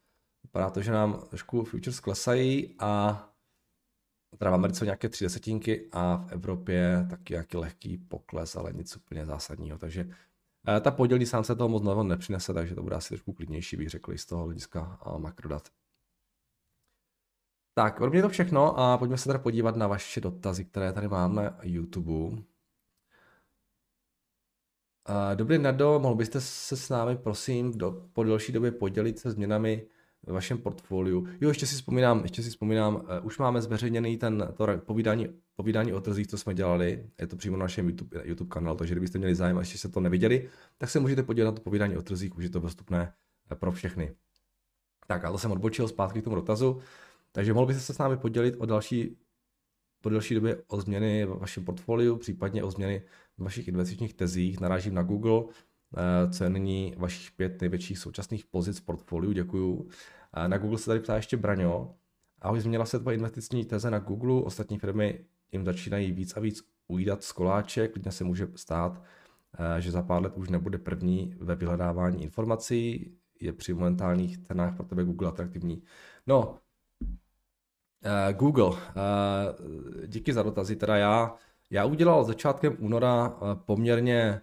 Vypadá 0.42 0.70
to, 0.70 0.82
že 0.82 0.92
nám 0.92 1.22
trošku 1.28 1.64
futures 1.64 2.00
klesají 2.00 2.74
a 2.78 3.29
teda 4.40 4.50
v 4.50 4.54
Americe 4.54 4.84
nějaké 4.84 5.08
tři 5.08 5.24
desetinky 5.24 5.88
a 5.92 6.16
v 6.16 6.32
Evropě 6.32 7.06
taky 7.10 7.32
nějaký 7.32 7.56
lehký 7.56 7.98
pokles, 7.98 8.56
ale 8.56 8.72
nic 8.72 8.96
úplně 8.96 9.26
zásadního. 9.26 9.78
Takže 9.78 10.08
eh, 10.68 10.80
ta 10.80 10.90
podělní 10.90 11.26
se 11.26 11.56
toho 11.56 11.68
moc 11.68 11.82
nového 11.82 12.04
nepřinese, 12.04 12.54
takže 12.54 12.74
to 12.74 12.82
bude 12.82 12.96
asi 12.96 13.08
trošku 13.08 13.32
klidnější, 13.32 13.76
bych 13.76 13.88
řekl, 13.88 14.16
z 14.16 14.26
toho 14.26 14.44
hlediska 14.44 15.00
eh, 15.06 15.18
makrodat. 15.18 15.68
Tak, 17.74 17.96
pro 17.96 18.10
mě 18.10 18.22
to 18.22 18.28
všechno 18.28 18.78
a 18.78 18.98
pojďme 18.98 19.18
se 19.18 19.24
teda 19.24 19.38
podívat 19.38 19.76
na 19.76 19.86
vaše 19.86 20.20
dotazy, 20.20 20.64
které 20.64 20.92
tady 20.92 21.08
mám 21.08 21.34
na 21.34 21.58
YouTube. 21.62 22.42
Eh, 25.08 25.36
dobrý 25.36 25.58
Nado, 25.58 25.98
mohl 25.98 26.14
byste 26.14 26.40
se 26.40 26.76
s 26.76 26.88
námi, 26.88 27.16
prosím, 27.16 27.78
do, 27.78 28.08
po 28.12 28.24
delší 28.24 28.52
době 28.52 28.72
podělit 28.72 29.18
se 29.18 29.30
změnami 29.30 29.86
ve 30.26 30.32
vašem 30.32 30.58
portfoliu. 30.58 31.26
Jo, 31.40 31.48
ještě 31.48 31.66
si 31.66 31.74
vzpomínám, 31.74 32.22
ještě 32.22 32.42
si 32.42 32.50
vzpomínám, 32.50 32.94
uh, 32.94 33.02
už 33.22 33.38
máme 33.38 33.62
zveřejněný 33.62 34.16
ten 34.16 34.48
to 34.56 34.66
povídání, 34.78 35.28
povídání 35.56 35.92
o 35.92 36.00
trzích, 36.00 36.26
co 36.26 36.38
jsme 36.38 36.54
dělali, 36.54 37.06
je 37.20 37.26
to 37.26 37.36
přímo 37.36 37.56
na 37.56 37.64
našem 37.64 37.86
YouTube, 37.88 38.22
YouTube 38.24 38.48
kanálu, 38.48 38.76
takže 38.76 38.94
kdybyste 38.94 39.18
měli 39.18 39.34
zájem 39.34 39.56
a 39.56 39.60
ještě 39.60 39.78
se 39.78 39.88
to 39.88 40.00
neviděli, 40.00 40.48
tak 40.78 40.90
se 40.90 41.00
můžete 41.00 41.22
podívat 41.22 41.46
na 41.46 41.52
to 41.52 41.62
povídání 41.62 41.96
o 41.96 42.02
trzích, 42.02 42.36
už 42.36 42.44
je 42.44 42.50
to 42.50 42.60
dostupné 42.60 43.12
eh, 43.52 43.54
pro 43.54 43.72
všechny. 43.72 44.14
Tak 45.06 45.24
a 45.24 45.32
to 45.32 45.38
jsem 45.38 45.52
odbočil 45.52 45.88
zpátky 45.88 46.20
k 46.20 46.24
tomu 46.24 46.36
dotazu, 46.36 46.80
takže 47.32 47.52
mohl 47.52 47.66
byste 47.66 47.82
se 47.82 47.94
s 47.94 47.98
námi 47.98 48.16
podělit 48.16 48.54
o 48.58 48.66
další 48.66 49.16
po 50.02 50.08
delší 50.08 50.34
době 50.34 50.62
o 50.68 50.80
změny 50.80 51.24
v 51.24 51.38
vašem 51.38 51.64
portfoliu, 51.64 52.16
případně 52.16 52.64
o 52.64 52.70
změny 52.70 53.02
v 53.38 53.42
vašich 53.42 53.68
investičních 53.68 54.14
tezích. 54.14 54.60
Narážím 54.60 54.94
na 54.94 55.02
Google, 55.02 55.42
Eh, 55.42 55.69
co 56.30 56.44
je 56.44 56.50
nyní 56.50 56.94
vašich 56.96 57.32
pět 57.32 57.60
největších 57.60 57.98
současných 57.98 58.44
pozic 58.44 58.78
v 58.78 58.84
portfoliu, 58.84 59.32
děkuju. 59.32 59.88
Na 60.46 60.58
Google 60.58 60.78
se 60.78 60.86
tady 60.86 61.00
ptá 61.00 61.16
ještě 61.16 61.36
Braňo. 61.36 61.94
Ahoj, 62.40 62.60
změnila 62.60 62.86
se 62.86 62.98
tvoje 62.98 63.16
investiční 63.16 63.64
teze 63.64 63.90
na 63.90 63.98
Google, 63.98 64.42
ostatní 64.42 64.78
firmy 64.78 65.24
jim 65.52 65.64
začínají 65.64 66.12
víc 66.12 66.36
a 66.36 66.40
víc 66.40 66.62
ujídat 66.88 67.22
z 67.22 67.32
koláče, 67.32 67.88
klidně 67.88 68.12
se 68.12 68.24
může 68.24 68.48
stát, 68.54 69.02
eh, 69.58 69.80
že 69.80 69.90
za 69.90 70.02
pár 70.02 70.22
let 70.22 70.32
už 70.36 70.48
nebude 70.48 70.78
první 70.78 71.34
ve 71.40 71.56
vyhledávání 71.56 72.22
informací, 72.22 73.12
je 73.40 73.52
při 73.52 73.74
momentálních 73.74 74.38
cenách 74.38 74.76
pro 74.76 74.86
tebe 74.86 75.04
Google 75.04 75.28
atraktivní. 75.28 75.82
No, 76.26 76.58
Google, 78.32 78.78
díky 80.06 80.32
za 80.32 80.42
dotazy, 80.42 80.76
teda 80.76 80.96
já, 80.96 81.34
já 81.70 81.84
udělal 81.84 82.24
začátkem 82.24 82.76
února 82.78 83.38
poměrně 83.54 84.40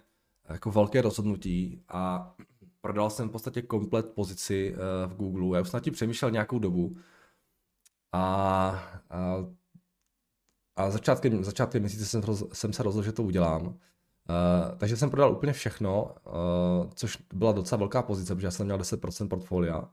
jako 0.48 0.70
velké 0.70 1.02
rozhodnutí 1.02 1.82
a 1.88 2.34
prodal 2.80 3.10
jsem 3.10 3.28
v 3.28 3.32
podstatě 3.32 3.62
komplet 3.62 4.12
pozici 4.14 4.74
uh, 4.74 5.12
v 5.12 5.16
Google. 5.16 5.56
Já 5.58 5.62
už 5.62 5.68
jsem 5.68 5.80
tím 5.80 5.92
přemýšlel 5.92 6.30
nějakou 6.30 6.58
dobu 6.58 6.96
a, 8.12 8.22
a, 9.10 9.36
a 10.76 10.90
začátkem, 10.90 11.44
začátkem 11.44 11.82
měsíce 11.82 12.06
jsem, 12.06 12.22
roz, 12.22 12.44
jsem 12.52 12.72
se 12.72 12.82
rozhodl, 12.82 13.04
že 13.04 13.12
to 13.12 13.22
udělám. 13.22 13.66
Uh, 13.66 13.74
takže 14.76 14.96
jsem 14.96 15.10
prodal 15.10 15.32
úplně 15.32 15.52
všechno, 15.52 16.04
uh, 16.04 16.90
což 16.94 17.18
byla 17.34 17.52
docela 17.52 17.78
velká 17.78 18.02
pozice, 18.02 18.34
protože 18.34 18.46
já 18.46 18.50
jsem 18.50 18.66
měl 18.66 18.78
10% 18.78 19.28
portfolia. 19.28 19.78
Uh, 19.78 19.88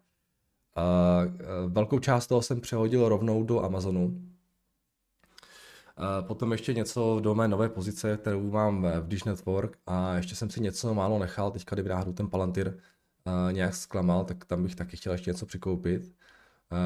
velkou 1.68 2.00
část 2.00 2.28
toho 2.28 2.42
jsem 2.42 2.62
přehodil 2.62 3.10
rovnou 3.10 3.44
do 3.44 3.64
Amazonu. 3.64 4.35
Potom 6.22 6.52
ještě 6.52 6.74
něco 6.74 7.20
do 7.24 7.36
mé 7.36 7.48
nové 7.48 7.70
pozice, 7.70 8.18
kterou 8.18 8.52
mám 8.52 8.88
v 9.02 9.08
Dish 9.08 9.25
Network 9.25 9.78
a 9.86 10.16
ještě 10.16 10.36
jsem 10.36 10.50
si 10.50 10.62
něco 10.62 10.94
málo 10.94 11.20
nechal, 11.20 11.52
teďka 11.52 11.75
kdyby 11.75 11.90
náhodou 11.90 12.14
ten 12.14 12.30
Palantir 12.30 12.78
nějak 13.52 13.75
zklamal, 13.75 14.25
tak 14.25 14.46
tam 14.46 14.64
bych 14.64 14.75
taky 14.75 14.98
chtěl 14.98 15.12
ještě 15.12 15.32
něco 15.32 15.46
přikoupit 15.46 16.16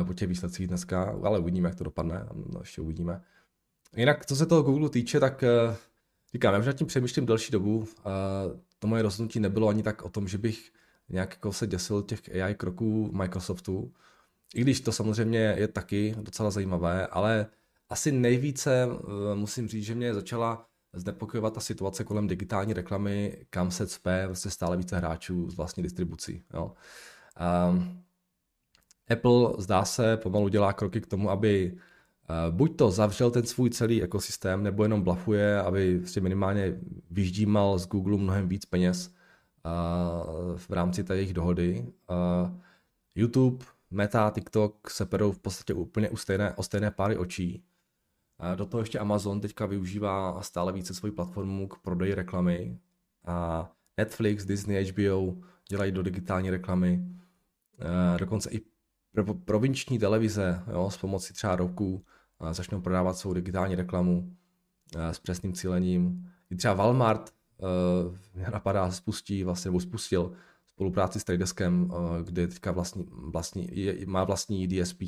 po 0.07 0.13
těch 0.13 0.29
výsledcích 0.29 0.67
dneska, 0.67 1.15
ale 1.23 1.39
uvidíme, 1.39 1.69
jak 1.69 1.77
to 1.77 1.83
dopadne, 1.83 2.27
no, 2.53 2.59
ještě 2.59 2.81
uvidíme. 2.81 3.21
Jinak, 3.95 4.25
co 4.25 4.35
se 4.35 4.45
toho 4.45 4.61
Google 4.61 4.89
týče, 4.89 5.19
tak 5.19 5.43
eh, 5.43 5.75
říkám, 6.33 6.53
já 6.53 6.59
už 6.59 6.65
nad 6.65 6.73
tím 6.73 6.87
přemýšlím 6.87 7.25
delší 7.25 7.51
dobu. 7.51 7.87
To 8.79 8.87
moje 8.87 9.01
rozhodnutí 9.01 9.39
nebylo 9.39 9.67
ani 9.67 9.83
tak 9.83 10.01
o 10.01 10.09
tom, 10.09 10.27
že 10.27 10.37
bych 10.37 10.71
nějak 11.09 11.29
jako 11.31 11.53
se 11.53 11.67
děsil 11.67 12.03
těch 12.03 12.19
AI 12.43 12.55
kroků 12.55 13.11
Microsoftu, 13.13 13.93
i 14.55 14.61
když 14.61 14.81
to 14.81 14.91
samozřejmě 14.91 15.55
je 15.57 15.67
taky 15.67 16.15
docela 16.21 16.51
zajímavé, 16.51 17.07
ale 17.07 17.47
asi 17.89 18.11
nejvíce 18.11 18.87
eh, 18.91 19.35
musím 19.35 19.67
říct, 19.67 19.85
že 19.85 19.95
mě 19.95 20.13
začala 20.13 20.65
znepokojovat 20.93 21.53
ta 21.53 21.59
situace 21.59 22.03
kolem 22.03 22.27
digitální 22.27 22.73
reklamy, 22.73 23.45
kam 23.49 23.71
se 23.71 23.87
cpe 23.87 24.27
vlastně 24.27 24.51
stále 24.51 24.77
více 24.77 24.97
hráčů 24.97 25.49
z 25.49 25.55
vlastní 25.55 25.83
distribucí. 25.83 26.43
Jo. 26.53 26.73
Um, 27.69 28.03
Apple 29.09 29.53
zdá 29.57 29.85
se 29.85 30.17
pomalu 30.17 30.47
dělá 30.47 30.73
kroky 30.73 31.01
k 31.01 31.07
tomu, 31.07 31.29
aby 31.29 31.71
uh, 31.73 32.55
buď 32.55 32.77
to 32.77 32.91
zavřel 32.91 33.31
ten 33.31 33.45
svůj 33.45 33.69
celý 33.69 34.03
ekosystém, 34.03 34.63
nebo 34.63 34.83
jenom 34.83 35.01
blafuje, 35.01 35.61
aby 35.61 36.01
si 36.05 36.21
minimálně 36.21 36.79
vyždímal 37.11 37.79
z 37.79 37.87
Google 37.87 38.17
mnohem 38.17 38.47
víc 38.47 38.65
peněz 38.65 39.13
uh, 39.65 40.57
v 40.57 40.69
rámci 40.69 41.03
té 41.03 41.15
jejich 41.15 41.33
dohody. 41.33 41.93
Uh, 42.09 42.59
YouTube, 43.15 43.65
Meta, 43.91 44.31
TikTok 44.35 44.89
se 44.89 45.05
perou 45.05 45.31
v 45.31 45.39
podstatě 45.39 45.73
úplně 45.73 46.09
u 46.09 46.17
stejné, 46.17 46.53
o 46.53 46.63
stejné 46.63 46.91
páry 46.91 47.17
očí. 47.17 47.63
Do 48.55 48.65
toho 48.65 48.81
ještě 48.81 48.99
Amazon 48.99 49.41
teďka 49.41 49.65
využívá 49.65 50.41
stále 50.41 50.73
více 50.73 50.93
svoji 50.93 51.11
platformu 51.11 51.67
k 51.67 51.79
prodeji 51.79 52.13
reklamy. 52.13 52.79
A 53.25 53.71
Netflix, 53.97 54.45
Disney, 54.45 54.85
HBO 54.85 55.35
dělají 55.69 55.91
do 55.91 56.03
digitální 56.03 56.49
reklamy. 56.49 57.05
Dokonce 58.17 58.49
i 58.51 58.61
provinční 59.45 59.99
televize 59.99 60.63
jo, 60.71 60.89
s 60.89 60.97
pomocí 60.97 61.33
třeba 61.33 61.55
roku 61.55 62.05
začnou 62.51 62.81
prodávat 62.81 63.17
svou 63.17 63.33
digitální 63.33 63.75
reklamu 63.75 64.35
s 64.95 65.19
přesným 65.19 65.53
cílením. 65.53 66.31
I 66.49 66.55
třeba 66.55 66.73
Walmart 66.73 67.33
mě 68.35 68.45
napadá 68.51 68.91
spustí, 68.91 69.43
vlastně, 69.43 69.69
nebo 69.69 69.79
spustil 69.79 70.31
spolupráci 70.67 71.19
s 71.19 71.23
Tradeskem, 71.23 71.91
kde 72.23 72.47
teďka 72.47 72.71
vlastní, 72.71 73.05
vlastní, 73.11 73.69
je, 73.71 74.05
má 74.05 74.23
vlastní 74.23 74.67
DSP, 74.67 75.01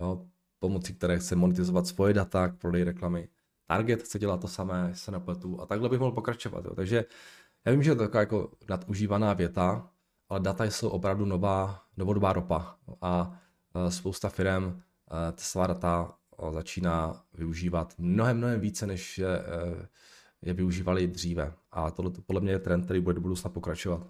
jo, 0.00 0.26
pomocí 0.60 0.94
které 0.94 1.18
chce 1.18 1.36
monetizovat 1.36 1.86
svoje 1.86 2.14
data 2.14 2.48
k 2.48 2.58
prodeji 2.58 2.84
reklamy. 2.84 3.28
Target 3.66 4.02
chce 4.02 4.18
dělat 4.18 4.40
to 4.40 4.48
samé, 4.48 4.90
se 4.94 5.10
napletu 5.10 5.60
a 5.60 5.66
takhle 5.66 5.88
bych 5.88 6.00
mohl 6.00 6.12
pokračovat. 6.12 6.64
Jo. 6.64 6.74
Takže 6.74 7.04
já 7.64 7.72
vím, 7.72 7.82
že 7.82 7.90
je 7.90 7.94
to 7.94 8.02
taková 8.02 8.20
jako 8.20 8.50
nadužívaná 8.68 9.32
věta, 9.32 9.90
ale 10.28 10.40
data 10.40 10.64
jsou 10.64 10.88
opravdu 10.88 11.24
nová, 11.24 11.82
novodobá 11.96 12.32
ropa 12.32 12.76
a 13.00 13.40
spousta 13.88 14.28
firm 14.28 14.80
svá 15.36 15.66
data 15.66 16.14
začíná 16.52 17.24
využívat 17.34 17.94
mnohem, 17.98 18.36
mnohem 18.36 18.60
více, 18.60 18.86
než 18.86 19.18
je, 19.18 19.38
e, 19.38 19.88
je 20.42 20.54
využívali 20.54 21.06
dříve. 21.06 21.52
A 21.70 21.90
tohle 21.90 22.10
podle 22.26 22.40
mě 22.40 22.52
je 22.52 22.58
trend, 22.58 22.84
který 22.84 23.00
bude 23.00 23.14
do 23.14 23.20
budoucna 23.20 23.50
pokračovat. 23.50 24.06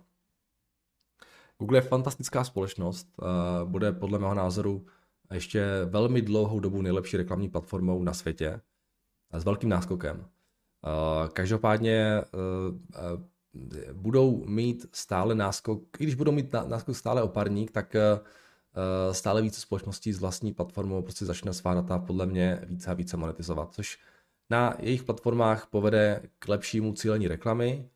Google 1.58 1.78
je 1.78 1.82
fantastická 1.82 2.44
společnost, 2.44 3.20
bude 3.64 3.92
podle 3.92 4.18
mého 4.18 4.34
názoru 4.34 4.86
ještě 5.35 5.64
velmi 5.85 6.23
dlouhou 6.23 6.61
dobu 6.61 6.83
nejlepší 6.83 7.16
reklamní 7.16 7.49
platformou 7.49 8.03
na 8.03 8.14
světě 8.14 8.61
s 9.33 9.45
velkým 9.45 9.69
náskokem. 9.69 10.27
Každopádně 11.33 12.23
budou 13.93 14.45
mít 14.47 14.87
stále 14.93 15.35
náskok, 15.35 16.01
i 16.01 16.05
když 16.05 16.14
budou 16.14 16.33
mít 16.33 16.53
náskok 16.53 16.97
stále 16.97 17.23
oparník, 17.23 17.71
tak 17.71 17.97
stále 19.12 19.43
více 19.43 19.61
společností 19.61 20.12
s 20.12 20.21
vlastní 20.21 20.53
platformou 20.53 21.03
prostě 21.03 21.25
začne 21.25 21.53
svá 21.53 21.75
data 21.75 21.99
podle 21.99 22.27
mě 22.27 22.61
více 22.64 22.90
a 22.90 22.95
více 22.95 23.16
monetizovat, 23.16 23.75
což 23.75 23.99
na 24.51 24.77
jejich 24.79 25.05
platformách 25.05 25.66
povede 25.66 26.23
k 26.38 26.49
lepšímu 26.49 26.93
cílení 26.93 27.29
reklamy, 27.29 27.88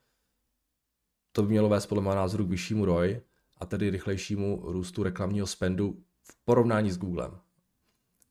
to 1.32 1.42
by 1.42 1.48
mělo 1.48 1.68
vést 1.68 1.86
podle 1.86 2.04
mého 2.04 2.16
názoru 2.16 2.46
k 2.46 2.50
vyššímu 2.50 2.84
ROI 2.84 3.20
a 3.58 3.66
tedy 3.66 3.90
rychlejšímu 3.90 4.62
růstu 4.64 5.02
reklamního 5.02 5.46
spendu 5.46 6.02
v 6.24 6.36
porovnání 6.44 6.90
s 6.90 6.98
Googlem. 6.98 7.38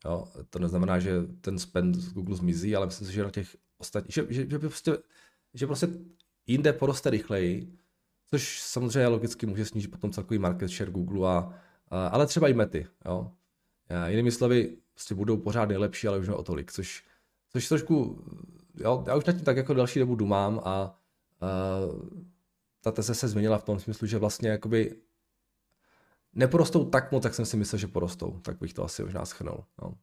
Jo, 0.06 0.28
to 0.50 0.60
neznamená, 0.60 1.00
že 1.00 1.12
ten 1.42 1.60
spend 1.60 1.96
z 1.96 2.14
Google 2.14 2.36
zmizí, 2.36 2.76
ale 2.76 2.86
myslím 2.86 3.08
si, 3.08 3.14
že 3.14 3.24
na 3.24 3.30
těch 3.30 3.58
ostatních, 3.78 4.14
že, 4.14 4.26
že, 4.30 4.50
že, 4.50 4.60
prostě, 4.60 4.98
že 5.54 5.68
prostě 5.68 5.88
jinde 6.48 6.74
poroste 6.74 7.10
rychleji, 7.10 7.78
což 8.30 8.62
samozřejmě 8.62 9.08
logicky 9.08 9.46
může 9.46 9.66
snížit 9.66 9.88
potom 9.88 10.12
celkový 10.12 10.40
market 10.40 10.70
share 10.70 10.92
Google, 10.92 11.30
a, 11.30 11.54
a, 11.88 12.08
ale 12.08 12.28
třeba 12.28 12.48
i 12.48 12.54
mety. 12.54 12.88
Jo. 13.06 13.32
A 13.90 14.08
jinými 14.08 14.32
slovy, 14.32 14.78
prostě 14.94 15.16
budou 15.16 15.38
pořád 15.38 15.70
nejlepší, 15.70 16.08
ale 16.08 16.20
už 16.20 16.28
ne 16.28 16.36
o 16.36 16.44
tolik, 16.44 16.72
což, 16.72 17.04
což 17.50 17.68
trošku, 17.68 18.24
jo, 18.76 19.04
já 19.08 19.16
už 19.16 19.26
nad 19.26 19.34
tím 19.34 19.46
tak 19.46 19.58
jako 19.58 19.74
další 19.74 20.00
dobu 20.00 20.16
dumám 20.16 20.60
a, 20.60 20.72
a 20.72 20.96
ta 22.82 22.92
teze 22.92 23.16
se 23.16 23.28
změnila 23.28 23.58
v 23.58 23.64
tom 23.64 23.80
smyslu, 23.80 24.08
že 24.08 24.18
vlastně 24.18 24.50
jakoby 24.50 24.96
neporostou 26.36 26.86
tak 26.86 27.12
moc, 27.12 27.24
jak 27.24 27.36
jsem 27.36 27.46
si 27.46 27.58
myslel, 27.58 27.80
že 27.80 27.88
porostou. 27.88 28.40
Tak 28.40 28.58
bych 28.60 28.74
to 28.74 28.84
asi 28.84 29.04
možná 29.04 29.26
schrnul. 29.26 29.64
No. 29.82 29.94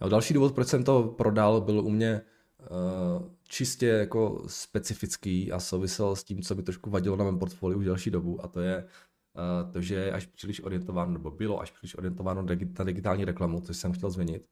Jo, 0.00 0.08
další 0.08 0.34
důvod, 0.34 0.54
proč 0.54 0.68
jsem 0.68 0.84
to 0.84 1.02
prodal, 1.02 1.60
byl 1.60 1.80
u 1.80 1.90
mě 1.90 2.20
uh, 2.60 3.28
čistě 3.48 3.86
jako 3.86 4.42
specifický 4.46 5.52
a 5.52 5.60
souvisel 5.60 6.16
s 6.16 6.24
tím, 6.24 6.42
co 6.42 6.54
mi 6.54 6.62
trošku 6.62 6.90
vadilo 6.90 7.16
na 7.16 7.24
mém 7.24 7.38
portfoliu 7.38 7.78
už 7.78 7.84
delší 7.84 8.10
dobu 8.10 8.44
a 8.44 8.48
to 8.48 8.60
je 8.60 8.84
uh, 8.84 9.72
to, 9.72 9.80
že 9.80 9.94
je 9.94 10.12
až 10.12 10.26
příliš 10.26 10.60
orientováno, 10.60 11.12
nebo 11.12 11.30
bylo 11.30 11.60
až 11.60 11.70
příliš 11.70 11.98
orientováno 11.98 12.42
na 12.78 12.84
digitální 12.84 13.24
reklamu, 13.24 13.60
což 13.60 13.76
jsem 13.76 13.92
chtěl 13.92 14.10
změnit. 14.10 14.46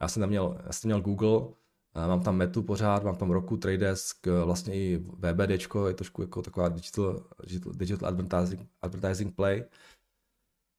Já 0.00 0.08
jsem 0.08 0.20
tam 0.20 0.28
měl, 0.28 0.60
já 0.66 0.72
jsem 0.72 0.88
měl 0.88 1.00
Google, 1.00 1.40
Mám 1.94 2.22
tam 2.22 2.36
Metu 2.36 2.62
pořád, 2.62 3.04
mám 3.04 3.16
tam 3.16 3.30
Roku, 3.30 3.56
Tradesk, 3.56 4.26
vlastně 4.44 4.74
i 4.74 4.96
VBD, 4.96 5.50
je 5.86 5.94
trošku 5.94 6.22
jako 6.22 6.42
taková 6.42 6.68
digital, 6.68 7.24
digital, 7.46 7.72
digital 7.72 8.08
advertising, 8.08 8.68
advertising 8.82 9.34
play. 9.34 9.64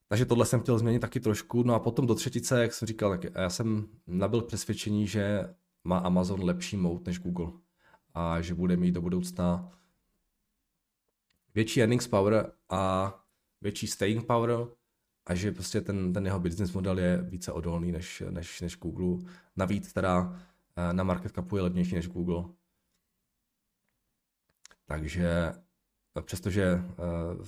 Takže 0.07 0.25
tohle 0.25 0.45
jsem 0.45 0.59
chtěl 0.61 0.77
změnit 0.79 0.99
taky 0.99 1.19
trošku. 1.19 1.63
No 1.63 1.75
a 1.75 1.79
potom 1.79 2.07
do 2.07 2.15
třetice, 2.15 2.61
jak 2.61 2.73
jsem 2.73 2.87
říkal, 2.87 3.09
tak 3.09 3.23
já 3.35 3.49
jsem 3.49 3.87
nabil 4.07 4.41
přesvědčení, 4.41 5.07
že 5.07 5.53
má 5.83 5.97
Amazon 5.97 6.43
lepší 6.43 6.77
mout 6.77 7.05
než 7.05 7.19
Google 7.19 7.51
a 8.13 8.41
že 8.41 8.55
bude 8.55 8.77
mít 8.77 8.91
do 8.91 9.01
budoucna 9.01 9.71
větší 11.55 11.81
earnings 11.81 12.07
power 12.07 12.51
a 12.69 13.13
větší 13.61 13.87
staying 13.87 14.25
power 14.25 14.67
a 15.25 15.35
že 15.35 15.51
prostě 15.51 15.81
ten, 15.81 16.13
ten 16.13 16.25
jeho 16.25 16.39
business 16.39 16.73
model 16.73 16.99
je 16.99 17.21
více 17.21 17.51
odolný 17.51 17.91
než, 17.91 18.23
než, 18.29 18.61
než 18.61 18.77
Google. 18.77 19.31
Navíc 19.55 19.93
teda 19.93 20.39
na 20.91 21.03
market 21.03 21.31
capu 21.31 21.55
je 21.55 21.61
levnější 21.63 21.95
než 21.95 22.07
Google. 22.07 22.43
Takže 24.85 25.53
přestože 26.21 26.63
eh, 26.63 27.45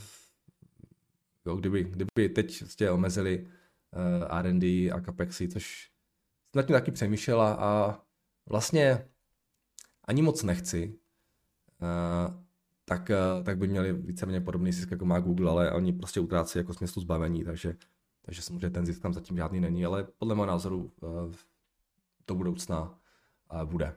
jo, 1.45 1.55
kdyby, 1.55 1.83
kdyby 1.83 2.29
teď 2.29 2.59
prostě 2.59 2.91
omezili 2.91 3.47
eh, 3.93 4.39
R&D 4.39 4.91
a 4.91 5.01
capexy, 5.01 5.47
což 5.47 5.91
jsem 6.51 6.59
nad 6.59 6.65
tím 6.65 6.73
taky 6.73 6.91
přemýšlela 6.91 7.53
a 7.53 8.01
vlastně 8.49 9.09
ani 10.03 10.21
moc 10.21 10.43
nechci, 10.43 10.99
eh, 11.81 12.47
tak, 12.85 13.11
tak 13.43 13.57
by 13.57 13.67
měli 13.67 13.93
víceméně 13.93 14.41
podobný 14.41 14.71
zisk, 14.71 14.91
jako 14.91 15.05
má 15.05 15.19
Google, 15.19 15.51
ale 15.51 15.71
oni 15.71 15.93
prostě 15.93 16.19
utrácí 16.19 16.57
jako 16.57 16.73
smyslu 16.73 17.01
zbavení, 17.01 17.43
takže 17.43 17.75
takže 18.21 18.41
samozřejmě 18.41 18.69
ten 18.69 18.85
zisk 18.85 19.01
tam 19.01 19.13
zatím 19.13 19.37
žádný 19.37 19.59
není, 19.59 19.85
ale 19.85 20.03
podle 20.03 20.35
mého 20.35 20.45
názoru 20.45 20.91
do 22.27 22.35
budoucna 22.35 22.96
bude. 23.65 23.95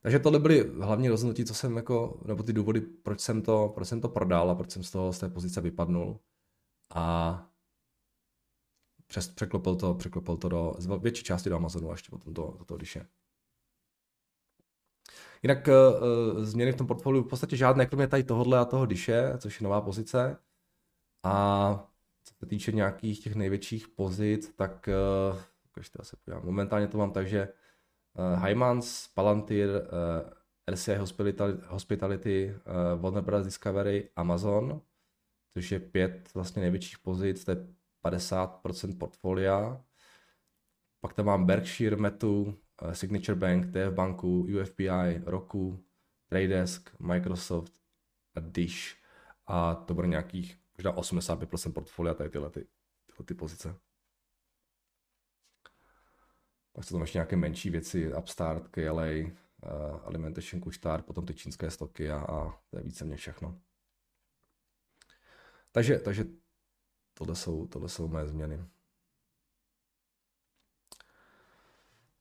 Takže 0.00 0.18
tohle 0.18 0.38
byly 0.38 0.70
hlavní 0.80 1.08
rozhodnutí, 1.08 1.44
co 1.44 1.54
jsem 1.54 1.76
jako, 1.76 2.20
nebo 2.24 2.42
ty 2.42 2.52
důvody, 2.52 2.80
proč 2.80 3.20
jsem 3.20 3.42
to, 3.42 3.72
proč 3.74 3.88
jsem 3.88 4.00
to 4.00 4.08
prodal 4.08 4.50
a 4.50 4.54
proč 4.54 4.70
jsem 4.70 4.82
z 4.82 4.90
toho, 4.90 5.12
z 5.12 5.18
té 5.18 5.28
pozice 5.28 5.60
vypadnul. 5.60 6.20
A 6.94 7.46
přes, 9.06 9.28
překlopil 9.28 9.76
to, 9.76 9.94
překlopil 9.94 10.36
to 10.36 10.48
do, 10.48 10.74
z 10.78 10.86
větší 10.86 11.24
části 11.24 11.50
do 11.50 11.56
Amazonu 11.56 11.88
a 11.88 11.92
ještě 11.92 12.10
potom 12.10 12.34
do, 12.34 12.54
do 12.58 12.64
toho, 12.64 12.78
je. 12.94 13.06
Jinak 15.42 15.68
uh, 15.68 16.44
změny 16.44 16.72
v 16.72 16.76
tom 16.76 16.86
portfoliu 16.86 17.22
v 17.22 17.28
podstatě 17.28 17.56
žádné, 17.56 17.86
kromě 17.86 18.08
tady 18.08 18.24
tohohle 18.24 18.58
a 18.58 18.64
toho 18.64 18.86
Diše, 18.86 19.32
což 19.38 19.60
je 19.60 19.64
nová 19.64 19.80
pozice. 19.80 20.36
A 21.22 21.86
co 22.24 22.34
se 22.34 22.46
týče 22.46 22.72
nějakých 22.72 23.20
těch 23.20 23.34
největších 23.34 23.88
pozic, 23.88 24.52
tak 24.56 24.88
uh, 25.32 25.38
se. 26.02 26.16
Momentálně 26.42 26.88
to 26.88 26.98
mám 26.98 27.12
tak, 27.12 27.28
že 27.28 27.48
Hymans, 28.16 29.08
Palantir, 29.08 29.68
uh, 29.68 30.30
RCI 30.70 30.96
Hospitality, 31.68 32.54
uh, 32.54 33.02
Warner 33.02 33.22
Bros. 33.22 33.44
Discovery, 33.44 34.10
Amazon, 34.16 34.80
což 35.52 35.72
je 35.72 35.80
pět 35.80 36.34
vlastně 36.34 36.62
největších 36.62 36.98
pozic, 36.98 37.44
to 37.44 37.50
je 37.50 37.66
50% 38.04 38.98
portfolia. 38.98 39.84
Pak 41.00 41.14
tam 41.14 41.26
mám 41.26 41.46
Berkshire, 41.46 41.96
Metu, 41.96 42.58
Signature 42.92 43.34
Bank, 43.34 43.66
TF 43.66 43.94
Banku, 43.94 44.46
UFPI, 44.60 45.22
Roku, 45.24 45.84
Tradesk, 46.28 47.00
Microsoft 47.00 47.72
a 48.34 48.40
Dish. 48.40 48.96
A 49.46 49.74
to 49.74 49.94
bude 49.94 50.08
nějakých 50.08 50.58
možná 50.78 50.92
85% 50.92 51.72
portfolia 51.72 52.14
tady 52.14 52.30
tyhle, 52.30 52.50
ty, 52.50 52.66
tyhle 53.06 53.24
ty 53.24 53.34
pozice. 53.34 53.76
Pak 56.74 56.84
jsou 56.84 56.94
tam 56.94 57.00
ještě 57.00 57.18
nějaké 57.18 57.36
menší 57.36 57.70
věci, 57.70 58.14
Upstart, 58.14 58.68
KLA, 58.68 59.04
uh, 59.04 59.30
Alimentation, 60.04 60.60
Kushtar, 60.60 61.02
potom 61.02 61.26
ty 61.26 61.34
čínské 61.34 61.70
stoky 61.70 62.10
a, 62.10 62.16
a 62.16 62.58
to 62.70 62.76
je 62.76 62.82
víceméně 62.82 63.16
všechno. 63.16 63.60
Takže, 65.72 65.98
takže 65.98 66.24
tohle 67.14 67.34
jsou, 67.34 67.66
tohle 67.66 67.88
jsou 67.88 68.08
moje 68.08 68.26
změny. 68.26 68.64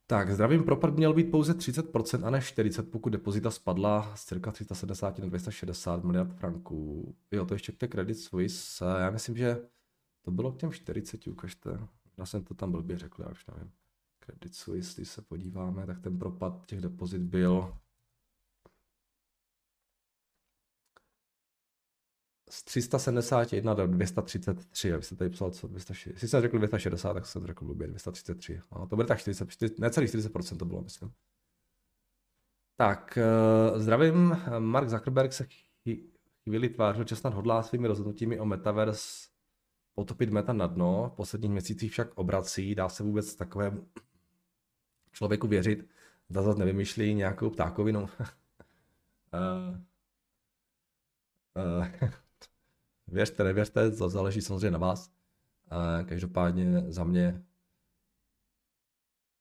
Tak, 0.08 0.32
zdravím 0.32 0.64
propad 0.64 0.94
měl 0.94 1.14
být 1.14 1.32
pouze 1.32 1.54
30% 1.54 2.26
a 2.26 2.30
ne 2.30 2.40
40%, 2.40 2.90
pokud 2.90 3.10
depozita 3.10 3.52
spadla 3.52 4.16
z 4.16 4.26
cirka 4.26 4.52
370 4.52 5.20
na 5.20 5.26
260 5.26 6.04
miliard 6.04 6.34
franků. 6.34 7.16
Jo, 7.32 7.46
to 7.46 7.56
ještě 7.56 7.72
k 7.72 7.78
té 7.78 7.88
Credit 7.88 8.18
Suisse. 8.18 8.86
Já 8.86 9.10
myslím, 9.10 9.38
že 9.38 9.70
to 10.22 10.32
bylo 10.32 10.52
k 10.52 10.58
těm 10.58 10.72
40, 10.72 11.28
ukažte. 11.28 11.88
Já 12.18 12.26
jsem 12.26 12.44
to 12.44 12.54
tam 12.54 12.72
blbě 12.72 12.98
řekl, 12.98 13.22
já 13.22 13.30
už 13.30 13.46
nevím. 13.46 13.72
Credit 14.26 14.56
Suisse, 14.56 14.96
když 14.96 15.10
se 15.10 15.22
podíváme, 15.22 15.86
tak 15.86 16.00
ten 16.00 16.20
propad 16.20 16.66
těch 16.66 16.82
depozit 16.82 17.22
byl 17.22 17.78
z 22.50 22.64
371 22.64 23.74
do 23.74 23.88
233, 23.88 24.94
abyste 24.94 25.16
tady 25.16 25.30
psal 25.30 25.52
co 25.52 25.68
260. 25.68 26.10
Jestli 26.14 26.28
jsem 26.28 26.42
řekl 26.42 26.58
260, 26.58 27.14
tak 27.14 27.26
jsem 27.26 27.48
řekl 27.48 27.66
blbě 27.66 27.88
233. 27.88 28.62
No, 28.72 28.88
to 28.88 28.96
bude 28.96 29.08
tak 29.08 29.20
40, 29.20 29.52
40 29.52 29.80
necelých 29.80 30.10
40% 30.10 30.58
to 30.58 30.66
bylo, 30.66 30.82
myslím. 30.82 31.12
Tak, 32.76 33.20
uh, 33.74 33.80
zdravím. 33.80 34.38
Mark 34.60 34.90
Zuckerberg 34.90 35.34
se 35.34 35.48
chvíli 36.44 36.70
tvářil, 36.70 37.08
že 37.08 37.16
snad 37.16 37.34
hodlá 37.34 37.64
svými 37.64 37.88
rozhodnutími 37.88 38.40
o 38.40 38.46
Metaverse 38.46 39.30
potopit 39.94 40.30
meta 40.30 40.54
na 40.54 40.68
dno. 40.68 41.10
V 41.14 41.16
posledních 41.16 41.52
měsících 41.52 41.92
však 41.92 42.18
obrací. 42.18 42.76
Dá 42.76 42.90
se 42.90 43.04
vůbec 43.04 43.36
takovému 43.36 43.88
člověku 45.14 45.48
věřit, 45.48 45.90
zda 46.30 46.42
zase 46.42 46.60
nevymýšlí 46.60 47.14
nějakou 47.14 47.50
ptákovinu. 47.50 48.02
uh, 48.02 48.10
uh, 51.80 51.88
Věřte, 53.08 53.44
nevěřte, 53.44 53.92
to 53.92 54.10
záleží 54.10 54.42
samozřejmě 54.42 54.72
na 54.72 54.78
vás. 54.78 55.12
Každopádně 56.06 56.92
za 56.92 57.04
mě 57.04 57.44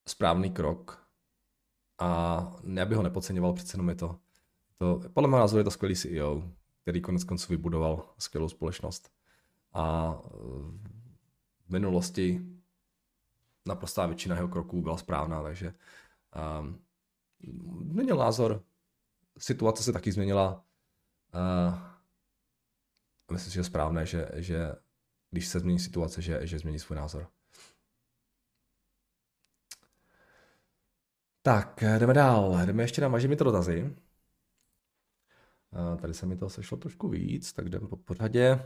správný 0.07 0.51
krok 0.51 1.07
a 1.99 2.51
já 2.73 2.85
bych 2.85 2.97
ho 2.97 3.03
nepodceňoval, 3.03 3.53
přece 3.53 3.73
jenom 3.73 3.89
je 3.89 3.95
to, 3.95 4.19
to 4.77 5.01
podle 5.13 5.29
mého 5.29 5.39
názoru 5.39 5.57
je 5.57 5.63
to 5.63 5.71
skvělý 5.71 5.95
CEO, 5.95 6.43
který 6.81 7.01
konec 7.01 7.23
konců 7.23 7.53
vybudoval 7.53 8.13
skvělou 8.17 8.49
společnost. 8.49 9.11
A 9.73 10.13
v 11.65 11.69
minulosti 11.69 12.45
naprostá 13.65 14.05
většina 14.05 14.35
jeho 14.35 14.47
kroků 14.47 14.81
byla 14.81 14.97
správná, 14.97 15.43
takže 15.43 15.73
um, 16.61 16.85
změnil 17.91 18.17
názor, 18.17 18.63
situace 19.37 19.83
se 19.83 19.93
taky 19.93 20.11
změnila, 20.11 20.65
uh, 21.35 21.79
myslím 23.31 23.49
si, 23.49 23.53
že 23.53 23.59
je 23.59 23.63
správné, 23.63 24.05
že, 24.05 24.29
že 24.33 24.71
když 25.31 25.47
se 25.47 25.59
změní 25.59 25.79
situace, 25.79 26.21
že, 26.21 26.47
že 26.47 26.59
změní 26.59 26.79
svůj 26.79 26.97
názor. 26.97 27.27
Tak, 31.41 31.83
jdeme 31.99 32.13
dál. 32.13 32.65
Jdeme 32.65 32.83
ještě 32.83 33.01
na 33.01 33.07
maži 33.07 33.35
to 33.35 33.43
dotazy. 33.43 33.95
Tady 36.01 36.13
se 36.13 36.25
mi 36.25 36.37
to 36.37 36.49
sešlo 36.49 36.77
trošku 36.77 37.09
víc, 37.09 37.53
tak 37.53 37.69
jdeme 37.69 37.87
po 37.87 37.97
pořadě. 37.97 38.59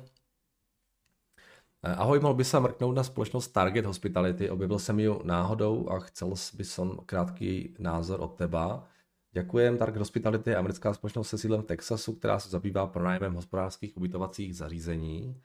Ahoj, 1.83 2.19
mohl 2.19 2.33
by 2.33 2.43
se 2.43 2.59
mrknout 2.59 2.95
na 2.95 3.03
společnost 3.03 3.47
Target 3.47 3.85
Hospitality, 3.85 4.49
objevil 4.49 4.79
jsem 4.79 4.99
ji 4.99 5.09
náhodou 5.23 5.89
a 5.89 5.99
chcel 5.99 6.33
by 6.57 6.63
som 6.63 6.97
krátký 7.05 7.75
názor 7.79 8.21
od 8.21 8.35
teba. 8.35 8.87
Děkujem. 9.31 9.77
Target 9.77 9.99
Hospitality 9.99 10.49
je 10.49 10.55
americká 10.55 10.93
společnost 10.93 11.29
se 11.29 11.37
sídlem 11.37 11.61
v 11.61 11.65
Texasu, 11.65 12.13
která 12.13 12.39
se 12.39 12.49
zabývá 12.49 12.87
pronájmem 12.87 13.33
hospodářských 13.33 13.97
ubytovacích 13.97 14.55
zařízení 14.55 15.41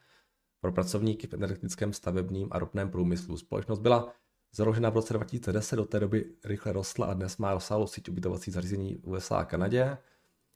pro 0.61 0.71
pracovníky 0.71 1.27
v 1.27 1.33
energetickém 1.33 1.93
stavebním 1.93 2.47
a 2.51 2.59
ropném 2.59 2.89
průmyslu. 2.89 3.37
Společnost 3.37 3.79
byla 3.79 4.13
založena 4.55 4.89
v 4.89 4.95
roce 4.95 5.13
2010, 5.13 5.75
do 5.75 5.85
té 5.85 5.99
doby 5.99 6.25
rychle 6.45 6.73
rostla 6.73 7.07
a 7.07 7.13
dnes 7.13 7.37
má 7.37 7.53
rozsáhlou 7.53 7.87
síť 7.87 8.09
ubytovacích 8.09 8.53
zařízení 8.53 8.95
v 8.95 9.07
USA 9.07 9.37
a 9.37 9.45
Kanadě. 9.45 9.97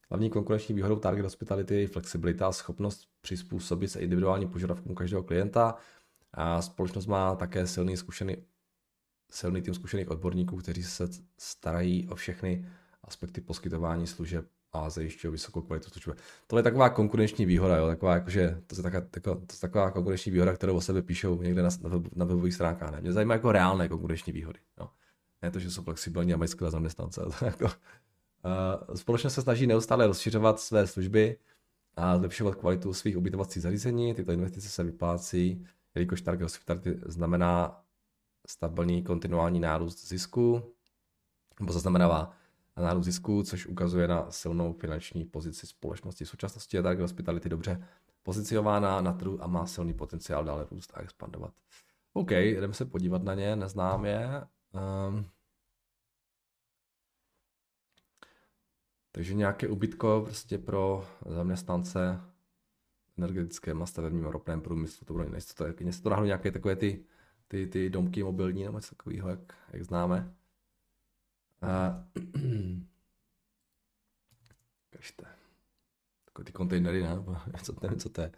Hlavní 0.09 0.29
konkurenční 0.29 0.75
výhodou 0.75 0.95
Target 0.95 1.23
Hospitality 1.23 1.75
je 1.75 1.87
flexibilita 1.87 2.47
a 2.47 2.51
schopnost 2.51 3.07
přizpůsobit 3.21 3.91
se 3.91 3.99
individuálním 3.99 4.49
požadavkům 4.49 4.95
každého 4.95 5.23
klienta. 5.23 5.75
A 6.33 6.61
společnost 6.61 7.05
má 7.05 7.35
také 7.35 7.67
silný, 7.67 7.97
zkušený, 7.97 8.37
silný 9.31 9.61
tým 9.61 9.73
zkušených 9.73 10.09
odborníků, 10.09 10.57
kteří 10.57 10.83
se 10.83 11.07
starají 11.39 12.09
o 12.09 12.15
všechny 12.15 12.65
aspekty 13.03 13.41
poskytování 13.41 14.07
služeb 14.07 14.45
a 14.71 14.89
zajišťují 14.89 15.31
vysokou 15.31 15.61
kvalitu 15.61 15.89
služeb. 15.89 16.21
To 16.47 16.57
je 16.57 16.63
taková 16.63 16.89
konkurenční 16.89 17.45
výhoda, 17.45 17.77
jo? 17.77 17.87
Taková, 17.87 18.13
jakože, 18.13 18.61
to, 18.67 18.75
je 18.75 18.83
taková, 18.83 19.01
tako, 19.11 19.35
to 19.35 19.53
je 19.53 19.59
taková 19.61 19.91
konkurenční 19.91 20.31
výhoda, 20.31 20.53
kterou 20.53 20.75
o 20.75 20.81
sebe 20.81 21.01
píšou 21.01 21.41
někde 21.41 21.63
na, 21.63 21.69
na, 21.81 22.03
na 22.15 22.25
webových 22.25 22.53
stránkách. 22.53 22.91
Ne? 22.91 23.01
Mě 23.01 23.13
zajímá 23.13 23.33
jako 23.33 23.51
reálné 23.51 23.89
konkurenční 23.89 24.33
výhody. 24.33 24.59
Jo? 24.79 24.89
Ne 25.41 25.51
to, 25.51 25.59
že 25.59 25.71
jsou 25.71 25.83
flexibilní 25.83 26.33
a 26.33 26.37
mají 26.37 26.47
skvělé 26.47 26.71
zaměstnance. 26.71 27.21
jako, 27.45 27.69
společnost 28.95 29.33
se 29.33 29.41
snaží 29.41 29.67
neustále 29.67 30.07
rozšiřovat 30.07 30.59
své 30.59 30.87
služby 30.87 31.37
a 31.95 32.17
zlepšovat 32.17 32.55
kvalitu 32.55 32.93
svých 32.93 33.17
ubytovacích 33.17 33.63
zařízení. 33.63 34.13
Tyto 34.13 34.31
investice 34.31 34.69
se 34.69 34.83
vyplácí, 34.83 35.65
jelikož 35.95 36.21
target 36.21 36.43
hospitality 36.43 36.99
znamená 37.05 37.81
stabilní 38.47 39.03
kontinuální 39.03 39.59
nárůst 39.59 40.07
zisku, 40.07 40.73
nebo 41.59 41.73
zaznamenává 41.73 42.33
nárůst 42.77 43.05
zisku, 43.05 43.43
což 43.43 43.65
ukazuje 43.65 44.07
na 44.07 44.31
silnou 44.31 44.73
finanční 44.73 45.25
pozici 45.25 45.67
společnosti. 45.67 46.25
V 46.25 46.29
současnosti 46.29 46.77
je 46.77 46.83
Target 46.83 47.01
Hospitality 47.01 47.49
dobře 47.49 47.87
pozicionována 48.23 49.01
na 49.01 49.13
trhu 49.13 49.43
a 49.43 49.47
má 49.47 49.65
silný 49.65 49.93
potenciál 49.93 50.45
dále 50.45 50.67
růst 50.71 50.91
a 50.93 51.01
expandovat. 51.01 51.53
OK, 52.13 52.31
jdeme 52.31 52.73
se 52.73 52.85
podívat 52.85 53.23
na 53.23 53.33
ně, 53.33 53.55
neznám 53.55 54.05
je. 54.05 54.43
Um, 55.09 55.25
takže 59.17 59.33
nějaké 59.33 59.67
ubytko 59.67 60.21
prostě 60.25 60.57
pro 60.57 61.07
zaměstnance 61.25 62.21
energetickém 63.17 63.83
a 63.83 63.85
stavebním 63.85 64.27
a 64.27 64.31
ropném 64.31 64.61
průmyslu, 64.61 65.05
to 65.05 65.13
bylo 65.13 65.29
nejistota. 65.29 65.67
Jak 65.67 65.93
se 65.93 66.01
to 66.01 66.09
náhodou 66.09 66.25
nějaké 66.25 66.51
takové 66.51 66.75
ty, 66.75 67.05
ty, 67.47 67.67
ty 67.67 67.89
domky 67.89 68.23
mobilní 68.23 68.63
nebo 68.63 68.77
něco 68.77 68.95
takového, 68.95 69.29
jak, 69.29 69.39
jak 69.73 69.83
známe. 69.83 70.33
A... 71.61 72.03
Kažte. 74.89 75.25
Takové 76.25 76.45
ty 76.45 76.51
kontejnery, 76.51 77.03
ne? 77.03 77.09
Co, 77.63 77.73
nevím, 77.81 77.99
co 77.99 78.09
to 78.09 78.21
je. 78.21 78.31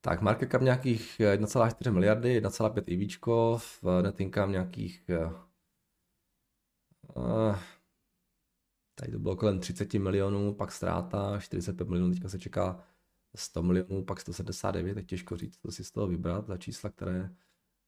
Tak, 0.00 0.20
market 0.20 0.50
cap 0.50 0.62
nějakých 0.62 1.20
1,4 1.20 1.92
miliardy, 1.92 2.40
1,5 2.40 2.82
IVčko, 2.86 3.58
v 3.58 4.02
net 4.02 4.20
income 4.20 4.52
nějakých 4.52 5.10
uh, 7.16 7.56
tady 8.94 9.12
to 9.12 9.18
bylo 9.18 9.36
kolem 9.36 9.60
30 9.60 9.94
milionů, 9.94 10.54
pak 10.54 10.72
ztráta, 10.72 11.40
45 11.40 11.88
milionů, 11.88 12.12
teďka 12.12 12.28
se 12.28 12.38
čeká 12.38 12.84
100 13.36 13.62
milionů, 13.62 14.04
pak 14.04 14.20
179, 14.20 14.94
tak 14.94 15.06
těžko 15.06 15.36
říct, 15.36 15.58
co 15.60 15.72
si 15.72 15.84
z 15.84 15.90
toho 15.90 16.06
vybrat 16.06 16.46
za 16.46 16.56
čísla, 16.56 16.90
které 16.90 17.30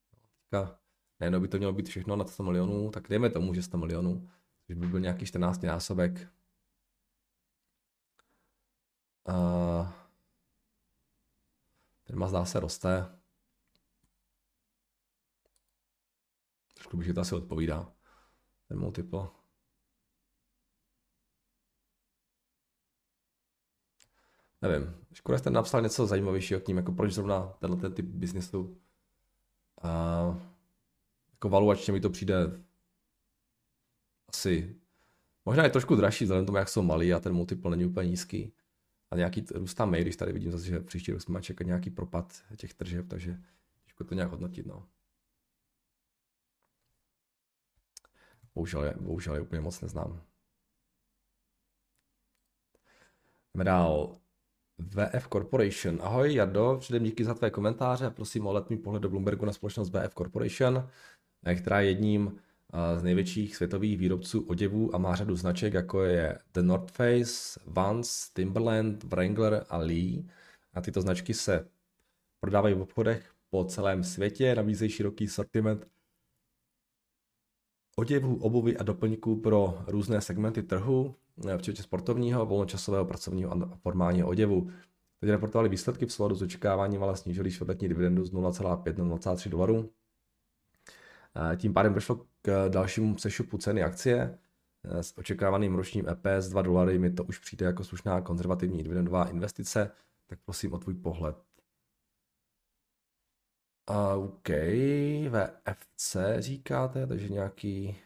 teďka, 0.09 0.79
nejenom 1.19 1.41
by 1.41 1.47
to 1.47 1.57
mělo 1.57 1.73
být 1.73 1.89
všechno 1.89 2.15
nad 2.15 2.29
100 2.29 2.43
milionů, 2.43 2.91
tak 2.91 3.09
dejme 3.09 3.29
tomu, 3.29 3.53
že 3.53 3.63
100 3.63 3.77
milionů, 3.77 4.29
což 4.67 4.75
by 4.75 4.87
byl 4.87 4.99
nějaký 4.99 5.25
14 5.25 5.63
násobek. 5.63 6.27
Uh, 9.29 10.00
firma 12.11 12.27
zdá 12.27 12.45
se 12.45 12.59
roste. 12.59 13.19
Trošku 16.73 16.97
bych 16.97 17.13
to 17.13 17.21
asi 17.21 17.35
odpovídá, 17.35 17.93
ten 18.67 18.79
multiple. 18.79 19.27
nevím, 24.61 24.95
škoda 25.13 25.37
jste 25.37 25.49
napsal 25.49 25.81
něco 25.81 26.07
zajímavějšího 26.07 26.59
k 26.59 26.67
ním, 26.67 26.77
jako 26.77 26.91
proč 26.91 27.13
zrovna 27.13 27.53
tenhle 27.59 27.79
ten 27.79 27.93
typ 27.93 28.05
biznesu. 28.05 28.77
A 29.81 30.21
jako 31.33 31.49
valuačně 31.49 31.93
mi 31.93 31.99
to 31.99 32.09
přijde 32.09 32.63
asi, 34.27 34.81
možná 35.45 35.63
je 35.63 35.69
trošku 35.69 35.95
dražší, 35.95 36.23
vzhledem 36.23 36.45
tomu, 36.45 36.57
jak 36.57 36.69
jsou 36.69 36.81
malý 36.81 37.13
a 37.13 37.19
ten 37.19 37.33
multiple 37.33 37.71
není 37.71 37.85
úplně 37.85 38.09
nízký. 38.09 38.53
A 39.11 39.15
nějaký 39.15 39.45
růst 39.55 39.73
tam 39.73 39.91
když 39.91 40.15
tady 40.15 40.33
vidím 40.33 40.51
zase, 40.51 40.65
že 40.65 40.79
příští 40.79 41.11
rok 41.11 41.21
jsme 41.21 41.41
čekat 41.41 41.67
nějaký 41.67 41.89
propad 41.89 42.43
těch 42.55 42.73
tržeb, 42.73 43.07
takže 43.07 43.37
těžko 43.83 44.03
to 44.03 44.15
nějak 44.15 44.31
hodnotit, 44.31 44.65
no. 44.65 44.87
Bohužel 48.55 48.83
je, 48.83 48.93
bohužel 48.99 49.35
je 49.35 49.41
úplně 49.41 49.61
moc 49.61 49.81
neznám. 49.81 50.21
Jdeme 53.53 53.63
dál. 53.63 54.17
VF 54.77 55.27
Corporation. 55.27 55.99
Ahoj 56.01 56.33
Jardo, 56.33 56.77
předem 56.79 57.03
díky 57.03 57.23
za 57.23 57.33
tvé 57.33 57.51
komentáře 57.51 58.05
a 58.05 58.09
prosím 58.09 58.47
o 58.47 58.53
letní 58.53 58.77
pohled 58.77 59.01
do 59.01 59.09
Bloombergu 59.09 59.45
na 59.45 59.53
společnost 59.53 59.89
VF 59.89 60.15
Corporation, 60.15 60.89
která 61.55 61.81
je 61.81 61.87
jedním 61.87 62.41
z 62.97 63.03
největších 63.03 63.55
světových 63.55 63.97
výrobců 63.97 64.45
oděvů 64.47 64.95
a 64.95 64.97
má 64.97 65.15
řadu 65.15 65.35
značek, 65.35 65.73
jako 65.73 66.03
je 66.03 66.39
The 66.53 66.61
North 66.61 66.91
Face, 66.91 67.59
Vans, 67.65 68.29
Timberland, 68.29 69.03
Wrangler 69.03 69.65
a 69.69 69.77
Lee. 69.77 70.25
A 70.73 70.81
tyto 70.81 71.01
značky 71.01 71.33
se 71.33 71.67
prodávají 72.39 72.75
v 72.75 72.81
obchodech 72.81 73.33
po 73.49 73.65
celém 73.65 74.03
světě, 74.03 74.55
nabízejí 74.55 74.91
široký 74.91 75.27
sortiment 75.27 75.87
oděvů, 77.95 78.35
obuvy 78.35 78.77
a 78.77 78.83
doplňků 78.83 79.35
pro 79.35 79.83
různé 79.87 80.21
segmenty 80.21 80.63
trhu, 80.63 81.15
Eh, 81.47 81.57
včetně 81.57 81.83
sportovního, 81.83 82.45
volnočasového, 82.45 83.05
pracovního 83.05 83.53
a 83.53 83.77
formálního 83.81 84.27
oděvu. 84.27 84.69
Teď 85.19 85.29
reportovali 85.29 85.69
výsledky 85.69 86.05
v 86.05 86.13
souladu 86.13 86.35
s 86.35 86.41
očekáváním, 86.41 87.03
ale 87.03 87.17
snížili 87.17 87.51
čtvrtletní 87.51 87.87
dividendu 87.87 88.25
z 88.25 88.31
0,5 88.31 88.97
na 88.97 89.05
0,3 89.05 89.49
dolarů. 89.49 89.89
Eh, 91.35 91.57
tím 91.57 91.73
pádem 91.73 91.93
došlo 91.93 92.25
k 92.41 92.69
dalšímu 92.69 93.17
sešupu 93.17 93.57
ceny 93.57 93.83
akcie. 93.83 94.39
Eh, 94.83 95.03
s 95.03 95.17
očekávaným 95.17 95.75
ročním 95.75 96.09
EPS 96.09 96.47
2 96.49 96.61
dolary 96.61 96.99
mi 96.99 97.09
to 97.11 97.23
už 97.23 97.39
přijde 97.39 97.65
jako 97.65 97.83
slušná 97.83 98.21
konzervativní 98.21 98.83
dividendová 98.83 99.29
investice, 99.29 99.91
tak 100.27 100.39
prosím 100.45 100.73
o 100.73 100.79
tvůj 100.79 100.93
pohled. 100.93 101.35
OK, 104.17 104.49
VFC 105.29 106.17
říkáte, 106.39 107.07
takže 107.07 107.29
nějaký 107.29 107.97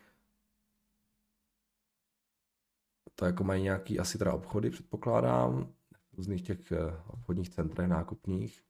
to 3.15 3.25
jako 3.25 3.43
mají 3.43 3.63
nějaký 3.63 3.99
asi 3.99 4.17
teda 4.17 4.33
obchody, 4.33 4.69
předpokládám, 4.69 5.73
v 6.13 6.17
různých 6.17 6.41
těch 6.41 6.71
eh, 6.71 6.77
obchodních 7.07 7.49
centrech 7.49 7.88
nákupních. 7.88 8.63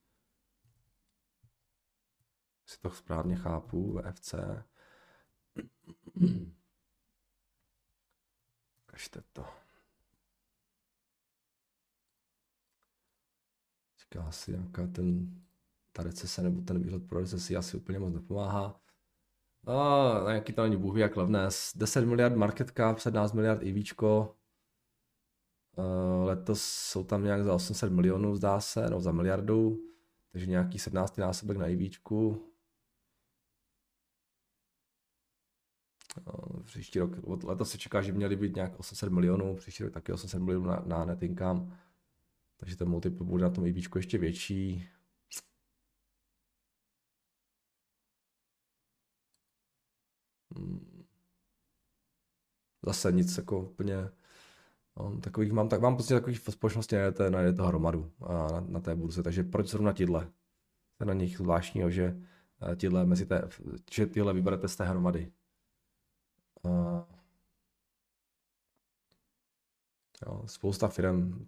Si 2.65 2.79
to 2.79 2.91
správně 2.91 3.35
chápu, 3.35 3.93
VFC. 3.93 4.35
Kažte 8.85 9.21
to. 9.33 9.45
Říká 13.99 14.23
asi 14.23 14.51
nějaká 14.51 14.87
ten, 14.87 15.35
ta 15.91 16.03
recese 16.03 16.41
nebo 16.41 16.61
ten 16.61 16.83
výhled 16.83 17.07
pro 17.07 17.19
recesi 17.19 17.55
asi 17.55 17.77
úplně 17.77 17.99
moc 17.99 18.13
nepomáhá. 18.13 18.81
No, 19.67 20.27
nějaký 20.27 20.53
to 20.53 20.63
není 20.63 20.77
bůh 20.77 20.97
jak 20.97 21.17
levné. 21.17 21.47
10 21.75 22.05
miliard 22.05 22.35
market 22.35 22.71
cap, 22.71 22.99
17 22.99 23.33
miliard 23.33 23.63
IVčko. 23.63 24.35
Uh, 25.77 26.25
letos 26.25 26.61
jsou 26.61 27.03
tam 27.03 27.23
nějak 27.23 27.43
za 27.43 27.53
800 27.53 27.91
milionů, 27.91 28.35
zdá 28.35 28.59
se, 28.59 28.89
no 28.89 29.01
za 29.01 29.11
miliardu. 29.11 29.77
Takže 30.31 30.45
nějaký 30.45 30.79
17 30.79 31.17
násobek 31.17 31.57
na 31.57 31.67
IVčku. 31.67 32.51
Příští 36.63 36.99
rok, 36.99 37.11
letos 37.43 37.71
se 37.71 37.77
čeká, 37.77 38.01
že 38.01 38.13
měly 38.13 38.35
být 38.35 38.55
nějak 38.55 38.79
800 38.79 39.09
milionů, 39.09 39.55
příští 39.55 39.83
rok 39.83 39.93
taky 39.93 40.11
800 40.11 40.41
milionů 40.41 40.65
na, 40.65 40.83
na 40.85 41.05
net 41.05 41.23
income. 41.23 41.77
Takže 42.57 42.77
ten 42.77 42.89
multiple 42.89 43.25
bude 43.25 43.43
na 43.43 43.49
tom 43.49 43.65
IVčku 43.65 43.97
ještě 43.97 44.17
větší. 44.17 44.89
Hmm. 50.55 51.05
Zase 52.85 53.11
nic 53.11 53.37
jako 53.37 53.61
úplně, 53.61 53.95
no, 54.97 55.19
takových 55.19 55.51
mám, 55.51 55.69
tak 55.69 55.81
mám 55.81 55.95
prostě 55.95 56.13
takových 56.13 56.39
v 56.39 56.51
společnosti 56.51 56.95
najdete, 56.95 57.29
najdete 57.29 57.63
hromadu 57.63 58.11
na, 58.29 58.59
na, 58.59 58.79
té 58.79 58.95
burze, 58.95 59.23
takže 59.23 59.43
proč 59.43 59.67
zrovna 59.67 59.93
tyhle? 59.93 60.31
To 60.97 61.05
na 61.05 61.13
nich 61.13 61.37
zvláštního, 61.37 61.89
že 61.89 62.21
eh, 62.71 62.75
tyhle 62.75 63.05
mezi 63.05 63.25
té, 63.25 63.49
že 63.91 64.05
tyhle 64.05 64.33
vyberete 64.33 64.67
z 64.67 64.75
té 64.75 64.85
hromady. 64.85 65.31
Jo, 70.25 70.43
spousta 70.47 70.87
firm, 70.87 71.47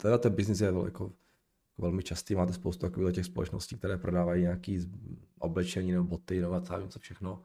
tenhle 0.00 0.18
ten 0.18 0.34
biznis 0.34 0.60
je 0.60 0.72
jako 0.84 1.12
velmi 1.78 2.02
častý, 2.02 2.34
máte 2.34 2.52
spoustu 2.52 2.80
takových 2.80 3.14
těch 3.14 3.26
společností, 3.26 3.76
které 3.76 3.98
prodávají 3.98 4.42
nějaký 4.42 4.92
oblečení 5.38 5.92
nebo 5.92 6.04
boty 6.04 6.40
nebo 6.40 6.60
co 6.88 6.98
všechno 6.98 7.42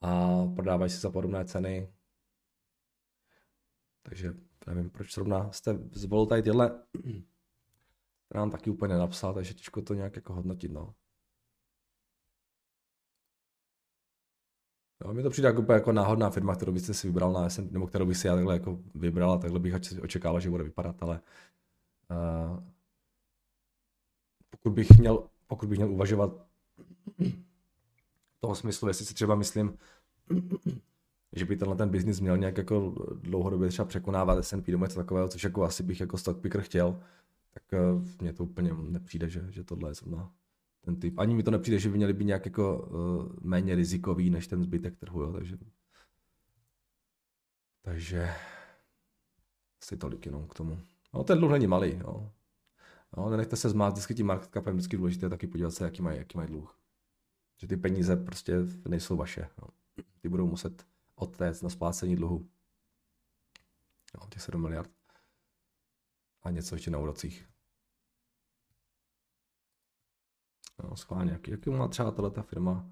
a 0.00 0.44
prodávají 0.46 0.90
si 0.90 0.98
za 0.98 1.10
podobné 1.10 1.44
ceny. 1.44 1.92
Takže 4.02 4.34
nevím, 4.66 4.90
proč 4.90 5.14
zrovna 5.14 5.52
jste 5.52 5.78
zvolil 5.92 6.26
tady 6.26 6.42
tyhle, 6.42 6.82
nám 8.34 8.50
taky 8.50 8.70
úplně 8.70 8.94
nenapsal, 8.94 9.34
takže 9.34 9.54
těžko 9.54 9.82
to 9.82 9.94
nějak 9.94 10.16
jako 10.16 10.34
hodnotit, 10.34 10.72
no. 10.72 10.94
Jo, 15.04 15.14
mi 15.14 15.22
to 15.22 15.30
přijde 15.30 15.48
jako, 15.48 15.72
jako 15.72 15.92
náhodná 15.92 16.30
firma, 16.30 16.54
kterou 16.54 16.72
byste 16.72 16.94
si 16.94 17.06
vybral 17.06 17.32
na 17.32 17.48
SM, 17.48 17.68
nebo 17.70 17.86
kterou 17.86 18.06
bych 18.06 18.16
si 18.16 18.26
já 18.26 18.34
takhle 18.34 18.54
jako 18.54 18.78
vybral 18.94 19.32
a 19.32 19.38
takhle 19.38 19.60
bych 19.60 19.74
očekával, 20.02 20.40
že 20.40 20.50
bude 20.50 20.64
vypadat, 20.64 21.02
ale 21.02 21.20
uh, 22.10 22.60
pokud 24.50 24.70
bych 24.70 24.98
měl, 24.98 25.26
pokud 25.46 25.68
bych 25.68 25.78
měl 25.78 25.92
uvažovat 25.92 26.46
toho 28.40 28.54
smyslu, 28.54 28.88
jestli 28.88 29.04
si 29.04 29.14
třeba 29.14 29.34
myslím, 29.34 29.78
že 31.32 31.44
by 31.44 31.56
tenhle 31.56 31.76
ten 31.76 31.88
biznis 31.88 32.20
měl 32.20 32.36
nějak 32.36 32.58
jako 32.58 32.94
dlouhodobě 33.14 33.68
třeba 33.68 33.86
překonávat 33.86 34.38
S&P 34.38 34.72
nebo 34.72 34.84
něco 34.84 35.00
takového, 35.00 35.28
což 35.28 35.44
jako 35.44 35.64
asi 35.64 35.82
bych 35.82 36.00
jako 36.00 36.18
stock 36.18 36.40
picker 36.40 36.60
chtěl, 36.60 37.00
tak 37.54 37.62
uh, 37.72 38.04
mně 38.20 38.32
to 38.32 38.44
úplně 38.44 38.74
nepřijde, 38.74 39.28
že, 39.28 39.46
že 39.52 39.64
tohle 39.64 39.90
je 39.90 39.94
zrovna 39.94 40.32
ten 40.86 40.96
typ. 40.96 41.18
Ani 41.18 41.34
mi 41.34 41.42
to 41.42 41.50
nepřijde, 41.50 41.78
že 41.78 41.88
by 41.88 41.96
měli 41.96 42.12
být 42.12 42.24
nějak 42.24 42.44
jako 42.44 42.78
uh, 42.78 43.32
méně 43.40 43.74
rizikový 43.74 44.30
než 44.30 44.46
ten 44.46 44.62
zbytek 44.62 44.96
trhu, 44.96 45.22
jo, 45.22 45.32
takže 45.32 45.58
takže 47.82 48.34
asi 49.82 49.96
tolik 49.96 50.26
jenom 50.26 50.48
k 50.48 50.54
tomu. 50.54 50.78
No 51.14 51.24
ten 51.24 51.38
dluh 51.38 51.50
není 51.50 51.66
malý, 51.66 51.98
jo. 51.98 52.32
No, 53.16 53.30
nenechte 53.30 53.56
se 53.56 53.68
zmát, 53.68 53.92
vždycky 53.92 54.14
tím 54.14 54.26
market 54.26 54.50
capem 54.52 54.74
vždycky 54.74 54.96
důležité 54.96 55.28
taky 55.28 55.46
podívat 55.46 55.70
se, 55.70 55.84
jaký 55.84 56.02
mají, 56.02 56.18
jaký 56.18 56.38
mají 56.38 56.48
dluh. 56.48 56.78
Že 57.60 57.66
ty 57.66 57.76
peníze 57.76 58.16
prostě 58.16 58.56
nejsou 58.88 59.16
vaše. 59.16 59.48
No. 59.62 59.68
Ty 60.20 60.28
budou 60.28 60.46
muset 60.46 60.86
odtéct 61.14 61.62
na 61.62 61.68
splácení 61.68 62.16
dluhu. 62.16 62.48
No, 64.20 64.28
těch 64.28 64.42
7 64.42 64.62
miliard. 64.62 64.90
A 66.42 66.50
něco 66.50 66.74
ještě 66.74 66.90
na 66.90 66.98
úrocích. 66.98 67.48
Schválně, 70.96 71.32
jaký, 71.32 71.50
jaký 71.50 71.70
má 71.70 71.88
třeba 71.88 72.10
tato 72.10 72.42
firma? 72.42 72.90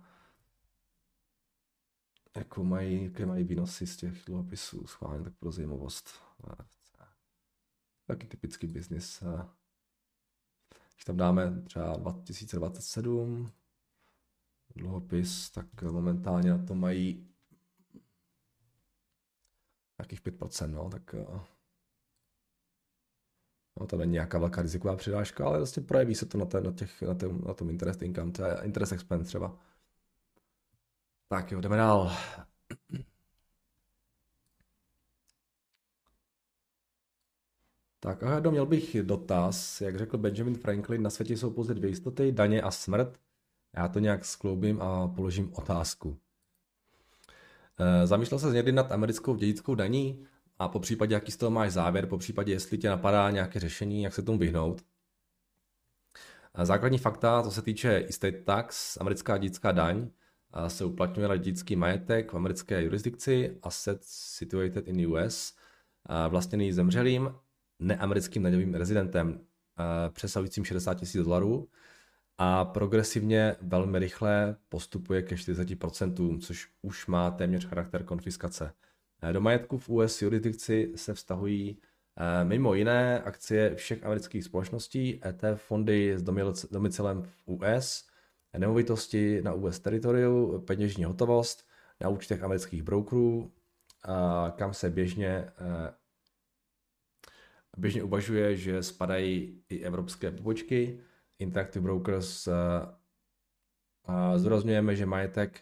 Jako 2.36 2.64
mají, 2.64 3.04
jaké 3.04 3.26
mají 3.26 3.44
výnosy 3.44 3.86
z 3.86 3.96
těch 3.96 4.24
dluhopisů, 4.24 4.86
schválně, 4.86 5.24
tak 5.24 5.34
pro 5.34 5.52
zajímavost. 5.52 6.08
Taky 8.06 8.26
typický 8.26 8.66
biznis. 8.66 9.22
Když 10.94 11.04
tam 11.04 11.16
dáme 11.16 11.62
třeba 11.62 11.96
2027, 11.96 13.52
dluhopis, 14.76 15.50
tak 15.50 15.82
momentálně 15.82 16.50
na 16.50 16.66
to 16.66 16.74
mají 16.74 17.34
nějakých 19.98 20.22
5%, 20.22 20.70
no, 20.70 20.90
tak 20.90 21.14
No, 23.80 23.86
to 23.86 23.96
není 23.96 24.12
nějaká 24.12 24.38
velká 24.38 24.62
riziková 24.62 24.96
přidáška, 24.96 25.46
ale 25.46 25.58
vlastně 25.58 25.82
projeví 25.82 26.14
se 26.14 26.26
to 26.26 26.38
na, 26.38 26.44
té, 26.44 26.60
na, 26.60 26.72
těch, 26.72 27.02
na, 27.02 27.14
tom, 27.14 27.40
na 27.46 27.54
tom 27.54 27.70
interest 27.70 28.02
income, 28.02 28.32
je 28.46 28.64
interest 28.64 28.92
expense 28.92 29.24
třeba. 29.24 29.58
Tak 31.28 31.52
jo, 31.52 31.60
jdeme 31.60 31.76
dál. 31.76 32.12
Tak 38.00 38.22
a 38.22 38.50
měl 38.50 38.66
bych 38.66 39.02
dotaz, 39.02 39.80
jak 39.80 39.98
řekl 39.98 40.18
Benjamin 40.18 40.54
Franklin, 40.54 41.02
na 41.02 41.10
světě 41.10 41.36
jsou 41.36 41.50
pouze 41.50 41.74
dvě 41.74 41.90
jistoty, 41.90 42.32
daně 42.32 42.62
a 42.62 42.70
smrt. 42.70 43.20
Já 43.76 43.88
to 43.88 43.98
nějak 43.98 44.24
skloubím 44.24 44.82
a 44.82 45.08
položím 45.08 45.52
otázku. 45.54 46.16
Eh, 47.78 48.06
zamýšlel 48.06 48.38
se 48.38 48.50
někdy 48.50 48.72
nad 48.72 48.92
americkou 48.92 49.36
dědickou 49.36 49.74
daní 49.74 50.26
a 50.58 50.68
po 50.68 50.80
případě, 50.80 51.14
jaký 51.14 51.32
z 51.32 51.36
toho 51.36 51.50
máš 51.50 51.72
závěr, 51.72 52.06
po 52.06 52.18
případě, 52.18 52.52
jestli 52.52 52.78
tě 52.78 52.88
napadá 52.88 53.30
nějaké 53.30 53.60
řešení, 53.60 54.02
jak 54.02 54.14
se 54.14 54.22
tomu 54.22 54.38
vyhnout. 54.38 54.82
Základní 56.62 56.98
fakta, 56.98 57.42
co 57.42 57.50
se 57.50 57.62
týče 57.62 58.04
estate 58.08 58.42
tax, 58.42 58.96
americká 59.00 59.38
dědická 59.38 59.72
daň, 59.72 60.08
se 60.68 60.84
uplatňuje 60.84 61.28
na 61.28 61.36
dědický 61.36 61.76
majetek 61.76 62.32
v 62.32 62.36
americké 62.36 62.82
jurisdikci, 62.82 63.58
asset 63.62 64.04
situated 64.04 64.88
in 64.88 65.06
US, 65.06 65.56
vlastněný 66.28 66.72
zemřelým 66.72 67.34
neamerickým 67.78 68.42
daňovým 68.42 68.74
rezidentem 68.74 69.40
přesahujícím 70.12 70.64
60 70.64 70.98
000 71.14 71.24
dolarů 71.24 71.68
a 72.38 72.64
progresivně 72.64 73.56
velmi 73.60 73.98
rychle 73.98 74.56
postupuje 74.68 75.22
ke 75.22 75.34
40%, 75.34 76.40
což 76.40 76.68
už 76.82 77.06
má 77.06 77.30
téměř 77.30 77.66
charakter 77.66 78.04
konfiskace. 78.04 78.72
Eh, 79.24 79.32
do 79.32 79.40
majetku 79.40 79.78
v 79.78 79.88
US 79.88 80.22
jurisdikci 80.22 80.92
se 80.96 81.14
vztahují 81.14 81.78
eh, 82.16 82.44
mimo 82.44 82.74
jiné 82.74 83.22
akcie 83.22 83.74
všech 83.74 84.04
amerických 84.04 84.44
společností, 84.44 85.20
ETF 85.26 85.62
fondy 85.62 86.18
s 86.18 86.22
domicilem 86.70 87.22
v 87.22 87.42
US, 87.46 88.08
nemovitosti 88.58 89.42
na 89.42 89.52
US 89.52 89.78
teritoriu, 89.78 90.60
peněžní 90.60 91.04
hotovost 91.04 91.68
na 92.00 92.08
účtech 92.08 92.42
amerických 92.42 92.82
brokerů, 92.82 93.52
kam 94.56 94.74
se 94.74 94.90
běžně 94.90 95.28
eh, 95.28 95.94
běžně 97.76 98.02
uvažuje, 98.02 98.56
že 98.56 98.82
spadají 98.82 99.62
i 99.68 99.84
evropské 99.84 100.30
pobočky, 100.30 101.00
Interactive 101.38 101.82
Brokers 101.82 102.48
zdůrazňujeme, 104.36 104.96
že 104.96 105.06
majetek 105.06 105.60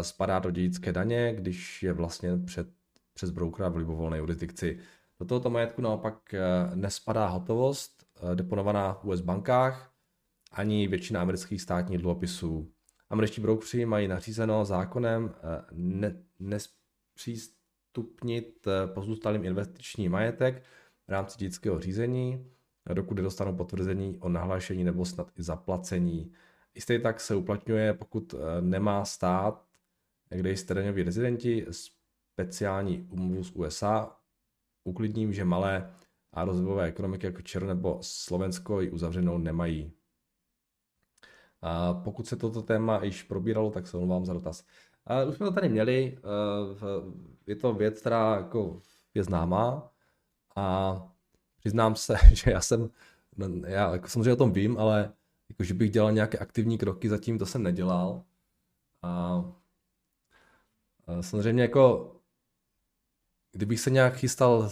spadá 0.00 0.38
do 0.38 0.50
dědické 0.50 0.92
daně, 0.92 1.34
když 1.34 1.82
je 1.82 1.92
vlastně 1.92 2.30
před, 2.46 2.68
přes 3.14 3.30
brokera 3.30 3.68
v 3.68 3.76
libovolné 3.76 4.18
jurisdikci. 4.18 4.78
Do 5.20 5.26
tohoto 5.26 5.50
majetku 5.50 5.82
naopak 5.82 6.34
nespadá 6.74 7.26
hotovost 7.26 8.06
deponovaná 8.34 8.92
v 8.92 9.04
US 9.04 9.20
bankách 9.20 9.92
ani 10.52 10.88
většina 10.88 11.20
amerických 11.20 11.62
státních 11.62 11.98
dluhopisů. 11.98 12.72
Američtí 13.10 13.40
brokeři 13.40 13.86
mají 13.86 14.08
nařízeno 14.08 14.64
zákonem 14.64 15.34
ne, 15.72 16.22
nespřístupnit 16.38 18.68
pozůstalým 18.94 19.44
investiční 19.44 20.08
majetek 20.08 20.62
v 21.06 21.10
rámci 21.10 21.38
dědického 21.38 21.80
řízení 21.80 22.46
dokud 22.94 23.14
nedostanou 23.14 23.56
potvrzení 23.56 24.18
o 24.20 24.28
nahlášení 24.28 24.84
nebo 24.84 25.04
snad 25.04 25.30
i 25.38 25.42
zaplacení. 25.42 26.32
Jistý 26.74 26.98
tak 26.98 27.20
se 27.20 27.34
uplatňuje, 27.34 27.94
pokud 27.94 28.34
eh, 28.34 28.60
nemá 28.60 29.04
stát, 29.04 29.65
kde 30.30 30.50
jste 30.50 30.74
daňoví 30.74 31.02
rezidenti, 31.02 31.66
speciální 31.70 33.08
umluvu 33.10 33.44
z 33.44 33.50
USA. 33.50 34.16
Uklidním, 34.84 35.32
že 35.32 35.44
malé 35.44 35.94
a 36.32 36.44
rozvojové 36.44 36.84
ekonomiky 36.84 37.26
jako 37.26 37.42
Čer 37.42 37.66
nebo 37.66 37.98
Slovensko 38.00 38.80
ji 38.80 38.90
uzavřenou 38.90 39.38
nemají. 39.38 39.92
A 41.62 41.94
pokud 41.94 42.26
se 42.26 42.36
toto 42.36 42.62
téma 42.62 43.04
již 43.04 43.22
probíralo, 43.22 43.70
tak 43.70 43.86
se 43.86 43.96
omlouvám 43.96 44.24
za 44.24 44.32
dotaz. 44.32 44.64
A 45.06 45.24
už 45.24 45.36
jsme 45.36 45.46
to 45.46 45.52
tady 45.52 45.68
měli, 45.68 46.18
eh, 46.18 47.12
je 47.46 47.56
to 47.56 47.74
věc, 47.74 48.00
která 48.00 48.36
jako 48.36 48.82
je 49.14 49.24
známá 49.24 49.90
a 50.56 50.96
přiznám 51.58 51.96
se, 51.96 52.16
že 52.32 52.50
já 52.50 52.60
jsem, 52.60 52.90
no, 53.36 53.48
já 53.66 53.92
jako 53.92 54.08
samozřejmě 54.08 54.32
o 54.32 54.36
tom 54.36 54.52
vím, 54.52 54.78
ale 54.78 55.12
jako, 55.48 55.64
že 55.64 55.74
bych 55.74 55.90
dělal 55.90 56.12
nějaké 56.12 56.38
aktivní 56.38 56.78
kroky, 56.78 57.08
zatím 57.08 57.38
to 57.38 57.46
jsem 57.46 57.62
nedělal. 57.62 58.24
A 59.02 59.42
samozřejmě 61.20 61.62
jako, 61.62 62.12
kdybych 63.52 63.80
se 63.80 63.90
nějak 63.90 64.16
chystal 64.16 64.58
uh, 64.58 64.70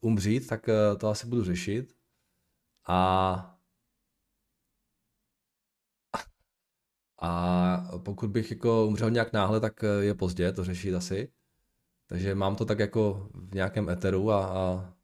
umřít, 0.00 0.46
tak 0.46 0.68
uh, 0.68 0.98
to 0.98 1.08
asi 1.08 1.26
budu 1.26 1.44
řešit. 1.44 1.96
A 2.88 3.56
a 7.18 7.98
pokud 7.98 8.30
bych 8.30 8.50
jako 8.50 8.86
umřel 8.86 9.10
nějak 9.10 9.32
náhle, 9.32 9.60
tak 9.60 9.84
eh, 9.84 10.04
je 10.04 10.14
pozdě 10.14 10.52
to 10.52 10.64
řešit 10.64 10.94
asi. 10.94 11.32
Takže 12.06 12.34
mám 12.34 12.56
to 12.56 12.64
tak 12.64 12.78
jako 12.78 13.28
v 13.34 13.54
nějakém 13.54 13.88
eteru 13.88 14.30
a, 14.30 14.46
a 14.46 14.94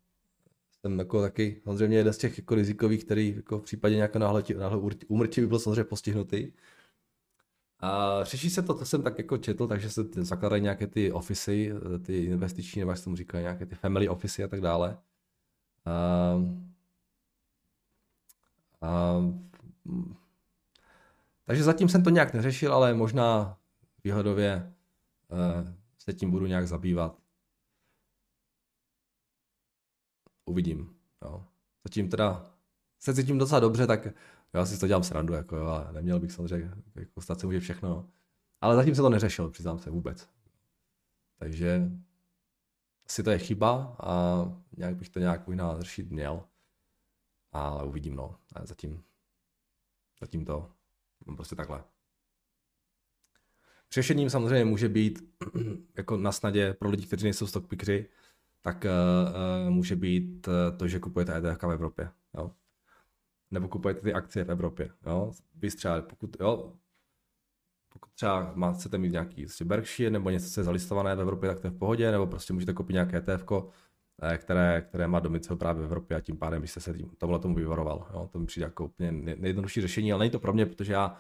jsem 0.80 0.98
jako 0.98 1.22
taky 1.22 1.60
samozřejmě 1.64 1.96
jeden 1.96 2.12
z 2.12 2.18
těch 2.18 2.38
jako 2.38 2.54
rizikových, 2.54 3.04
který 3.04 3.36
jako 3.36 3.58
v 3.58 3.62
případě 3.62 3.96
nějakého 3.96 4.20
náhle, 4.20 4.44
náhle 4.58 4.78
úmrtí 5.08 5.40
by 5.40 5.46
byl 5.46 5.58
samozřejmě 5.58 5.84
postihnutý. 5.84 6.52
A 7.82 8.24
řeší 8.24 8.50
se 8.50 8.62
to, 8.62 8.74
to 8.74 8.84
jsem 8.84 9.02
tak 9.02 9.18
jako 9.18 9.38
četl, 9.38 9.66
takže 9.66 9.90
se 9.90 10.04
zakladají 10.16 10.62
nějaké 10.62 10.86
ty 10.86 11.12
ofisy, 11.12 11.72
ty 12.02 12.24
investiční, 12.24 12.80
nebo 12.80 12.90
jak 12.90 12.98
se 12.98 13.04
tomu 13.04 13.16
říká, 13.16 13.40
nějaké 13.40 13.66
ty 13.66 13.74
family 13.74 14.08
ofisy 14.08 14.44
a 14.44 14.48
tak 14.48 14.60
dále. 14.60 14.98
A, 15.84 15.92
a, 18.80 19.14
takže 21.44 21.64
zatím 21.64 21.88
jsem 21.88 22.02
to 22.02 22.10
nějak 22.10 22.34
neřešil, 22.34 22.74
ale 22.74 22.94
možná 22.94 23.58
výhledově 24.04 24.72
uh, 25.28 25.68
se 25.98 26.12
tím 26.12 26.30
budu 26.30 26.46
nějak 26.46 26.68
zabývat. 26.68 27.22
uvidím. 30.52 30.94
Jo. 31.22 31.44
Zatím 31.84 32.08
teda 32.08 32.50
se 32.98 33.14
cítím 33.14 33.38
docela 33.38 33.60
dobře, 33.60 33.86
tak 33.86 34.08
já 34.54 34.66
si 34.66 34.80
to 34.80 34.86
dělám 34.86 35.02
srandu, 35.02 35.34
jako 35.34 35.56
jo, 35.56 35.66
ale 35.66 35.92
neměl 35.92 36.20
bych 36.20 36.32
samozřejmě, 36.32 36.70
jako 36.94 37.20
stát 37.20 37.40
se 37.40 37.46
může 37.46 37.60
všechno. 37.60 38.10
Ale 38.60 38.76
zatím 38.76 38.94
se 38.94 39.02
to 39.02 39.08
neřešil, 39.08 39.50
přiznám 39.50 39.78
se 39.78 39.90
vůbec. 39.90 40.28
Takže 41.38 41.90
asi 43.06 43.22
to 43.22 43.30
je 43.30 43.38
chyba 43.38 43.96
a 44.00 44.42
nějak 44.76 44.96
bych 44.96 45.08
to 45.08 45.18
nějak 45.18 45.46
možná 45.46 45.80
řešit 45.80 46.10
měl. 46.10 46.44
Ale 47.52 47.84
uvidím, 47.84 48.16
no. 48.16 48.38
A 48.52 48.66
zatím, 48.66 49.04
zatím 50.20 50.44
to 50.44 50.72
prostě 51.36 51.56
takhle. 51.56 51.84
Řešením 53.92 54.30
samozřejmě 54.30 54.64
může 54.64 54.88
být 54.88 55.34
jako 55.96 56.16
na 56.16 56.32
snadě 56.32 56.74
pro 56.74 56.90
lidi, 56.90 57.06
kteří 57.06 57.24
nejsou 57.24 57.46
stockpickři, 57.46 58.08
tak 58.62 58.84
uh, 58.84 59.70
může 59.70 59.96
být 59.96 60.48
uh, 60.48 60.54
to, 60.76 60.88
že 60.88 60.98
kupujete 60.98 61.36
ETF 61.36 61.62
v 61.62 61.72
Evropě. 61.72 62.10
Jo? 62.34 62.50
Nebo 63.52 63.68
kupujete 63.68 64.00
ty 64.00 64.12
akcie 64.12 64.44
v 64.44 64.50
Evropě. 64.50 64.90
Jo? 65.06 65.32
Vy 65.54 65.70
třeba, 65.70 66.02
pokud, 66.02 66.36
jo, 66.40 66.72
pokud 67.88 68.12
třeba 68.12 68.52
má, 68.54 68.72
chcete 68.72 68.98
mít 68.98 69.12
nějaký 69.12 69.42
prostě 69.42 69.64
Berkshire 69.64 70.10
nebo 70.10 70.30
něco, 70.30 70.50
co 70.50 70.60
je 70.60 70.64
zalistované 70.64 71.14
v 71.14 71.20
Evropě, 71.20 71.48
tak 71.48 71.60
to 71.60 71.66
je 71.66 71.70
v 71.70 71.78
pohodě, 71.78 72.10
nebo 72.10 72.26
prostě 72.26 72.52
můžete 72.52 72.72
koupit 72.72 72.92
nějaké 72.92 73.16
ETF, 73.16 73.44
které, 74.38 74.80
které 74.80 75.08
má 75.08 75.20
domicil 75.20 75.56
právě 75.56 75.82
v 75.82 75.84
Evropě 75.84 76.16
a 76.16 76.20
tím 76.20 76.36
pádem 76.36 76.62
byste 76.62 76.80
se 76.80 76.94
tím, 76.94 77.10
tohle 77.18 77.38
tomu 77.38 77.54
vyvaroval. 77.54 78.08
Jo? 78.12 78.28
To 78.32 78.38
mi 78.38 78.46
přijde 78.46 78.64
jako 78.64 78.84
úplně 78.84 79.12
nejjednodušší 79.12 79.80
řešení, 79.80 80.12
ale 80.12 80.20
není 80.20 80.30
to 80.30 80.40
pro 80.40 80.52
mě, 80.52 80.66
protože 80.66 80.92
já 80.92 81.16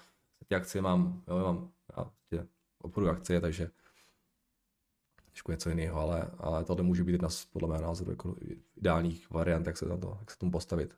ty 0.48 0.54
akcie 0.54 0.82
mám, 0.82 1.22
jo, 1.28 1.38
mám 1.38 1.70
já 1.96 2.04
prostě 2.04 2.46
obchodu 2.78 3.08
akcie, 3.08 3.40
takže 3.40 3.70
trošku 5.26 5.52
něco 5.52 5.68
jiného, 5.68 6.00
ale, 6.00 6.30
ale 6.38 6.64
tohle 6.64 6.82
může 6.84 7.04
být 7.04 7.12
jedna 7.12 7.28
z, 7.28 7.44
podle 7.44 7.68
mého 7.68 7.82
názoru, 7.82 8.10
jako 8.10 8.36
ideálních 8.76 9.30
variant, 9.30 9.66
jak 9.66 9.76
se, 9.76 9.86
na 9.86 9.96
to, 9.96 10.16
jak 10.20 10.30
se 10.30 10.38
tomu 10.38 10.52
postavit. 10.52 10.96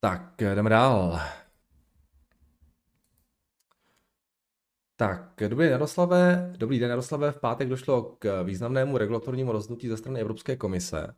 Tak, 0.00 0.34
jdeme 0.38 0.70
dál. 0.70 1.20
Tak, 4.96 5.34
dobrý 5.48 5.64
den, 5.64 5.72
Jaroslave. 5.72 6.52
Dobrý 6.56 6.78
den, 6.78 6.90
Jaroslave. 6.90 7.32
V 7.32 7.40
pátek 7.40 7.68
došlo 7.68 8.02
k 8.18 8.42
významnému 8.42 8.98
regulatornímu 8.98 9.52
rozhodnutí 9.52 9.88
ze 9.88 9.96
strany 9.96 10.20
Evropské 10.20 10.56
komise. 10.56 11.14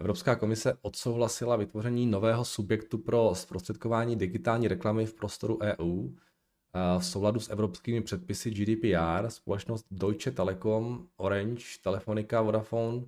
Evropská 0.00 0.36
komise 0.36 0.78
odsouhlasila 0.82 1.56
vytvoření 1.56 2.06
nového 2.06 2.44
subjektu 2.44 2.98
pro 2.98 3.34
zprostředkování 3.34 4.16
digitální 4.16 4.68
reklamy 4.68 5.06
v 5.06 5.14
prostoru 5.14 5.58
EU, 5.62 6.08
v 6.98 7.04
souladu 7.04 7.40
s 7.40 7.50
evropskými 7.50 8.00
předpisy 8.00 8.50
GDPR 8.50 9.30
společnost 9.30 9.86
Deutsche 9.90 10.30
Telekom, 10.30 11.08
Orange, 11.16 11.64
Telefonica, 11.82 12.40
Vodafone, 12.40 13.02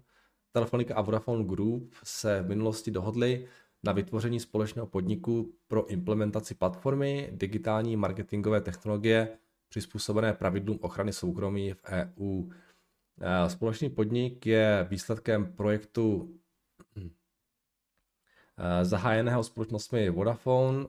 Telefonica 0.53 0.95
a 0.95 1.03
Vodafone 1.03 1.45
Group 1.45 1.95
se 2.05 2.43
v 2.43 2.49
minulosti 2.49 2.91
dohodly 2.91 3.49
na 3.85 3.93
vytvoření 3.93 4.41
společného 4.41 4.87
podniku 4.87 5.55
pro 5.69 5.87
implementaci 5.87 6.55
platformy 6.55 7.29
digitální 7.33 7.97
marketingové 7.97 8.61
technologie 8.61 9.29
přizpůsobené 9.69 10.33
pravidlům 10.33 10.79
ochrany 10.83 11.13
soukromí 11.13 11.73
v 11.73 11.83
EU. 11.85 12.51
Společný 13.49 13.91
podnik 13.91 14.47
je 14.47 14.87
výsledkem 14.91 15.53
projektu 15.53 16.35
zahájeného 18.83 19.45
společnostmi 19.45 20.11
Vodafone 20.11 20.87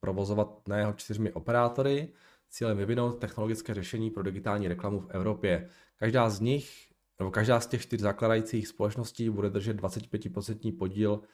provozovaného 0.00 0.92
čtyřmi 0.92 1.32
operátory 1.32 2.08
cílem 2.48 2.76
vyvinout 2.76 3.18
technologické 3.18 3.74
řešení 3.74 4.10
pro 4.10 4.22
digitální 4.22 4.68
reklamu 4.68 5.00
v 5.00 5.10
Evropě. 5.10 5.68
Každá 5.96 6.30
z 6.30 6.40
nich, 6.40 6.92
nebo 7.18 7.30
každá 7.30 7.60
z 7.60 7.66
těch 7.66 7.82
čtyř 7.82 8.00
zakladajících 8.00 8.68
společností 8.68 9.30
bude 9.30 9.50
držet 9.50 9.80
25% 9.80 10.78
podíl 10.78 11.20
eh, 11.22 11.26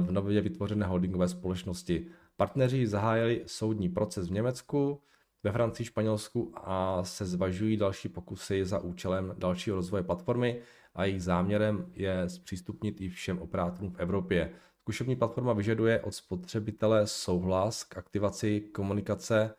v 0.00 0.12
nově 0.12 0.40
vytvořené 0.40 0.86
holdingové 0.86 1.28
společnosti. 1.28 2.06
Partneři 2.36 2.86
zahájili 2.86 3.42
soudní 3.46 3.88
proces 3.88 4.28
v 4.28 4.32
Německu, 4.32 5.02
ve 5.42 5.52
Francii, 5.52 5.86
Španělsku 5.86 6.52
a 6.56 7.04
se 7.04 7.24
zvažují 7.24 7.76
další 7.76 8.08
pokusy 8.08 8.64
za 8.64 8.78
účelem 8.78 9.34
dalšího 9.38 9.76
rozvoje 9.76 10.02
platformy 10.02 10.60
a 10.94 11.04
jejich 11.04 11.22
záměrem 11.22 11.86
je 11.92 12.28
zpřístupnit 12.28 13.00
i 13.00 13.08
všem 13.08 13.38
operátorům 13.38 13.90
v 13.90 14.00
Evropě. 14.00 14.52
Zkušební 14.80 15.16
platforma 15.16 15.52
vyžaduje 15.52 16.00
od 16.00 16.14
spotřebitele 16.14 17.06
souhlas 17.06 17.84
k 17.84 17.96
aktivaci 17.96 18.60
komunikace 18.60 19.54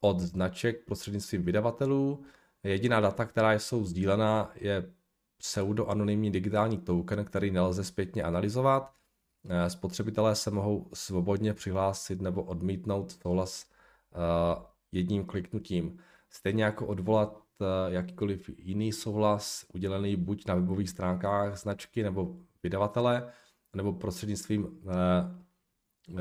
od 0.00 0.20
značek 0.20 0.84
prostřednictvím 0.84 1.42
vydavatelů. 1.42 2.22
Jediná 2.62 3.00
data, 3.00 3.24
která 3.24 3.52
jsou 3.52 3.84
sdílená, 3.84 4.52
je 4.54 4.92
pseudoanonymní 5.38 6.30
digitální 6.30 6.78
token, 6.78 7.24
který 7.24 7.50
nelze 7.50 7.84
zpětně 7.84 8.22
analyzovat. 8.22 8.99
Eh, 9.48 9.70
spotřebitelé 9.70 10.34
se 10.34 10.50
mohou 10.50 10.88
svobodně 10.94 11.54
přihlásit 11.54 12.20
nebo 12.20 12.42
odmítnout 12.42 13.12
souhlas 13.22 13.66
eh, 14.12 14.64
jedním 14.92 15.24
kliknutím. 15.24 15.98
Stejně 16.30 16.64
jako 16.64 16.86
odvolat 16.86 17.42
eh, 17.60 17.64
jakýkoliv 17.92 18.50
jiný 18.58 18.92
souhlas 18.92 19.66
udělený 19.74 20.16
buď 20.16 20.46
na 20.46 20.54
webových 20.54 20.90
stránkách 20.90 21.58
značky 21.58 22.02
nebo 22.02 22.36
vydavatele, 22.62 23.32
nebo 23.76 23.92
prostřednictvím 23.92 24.80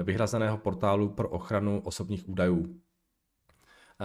vyhrazeného 0.03 0.57
portálu 0.57 1.09
pro 1.09 1.29
ochranu 1.29 1.81
osobních 1.81 2.29
údajů. 2.29 2.81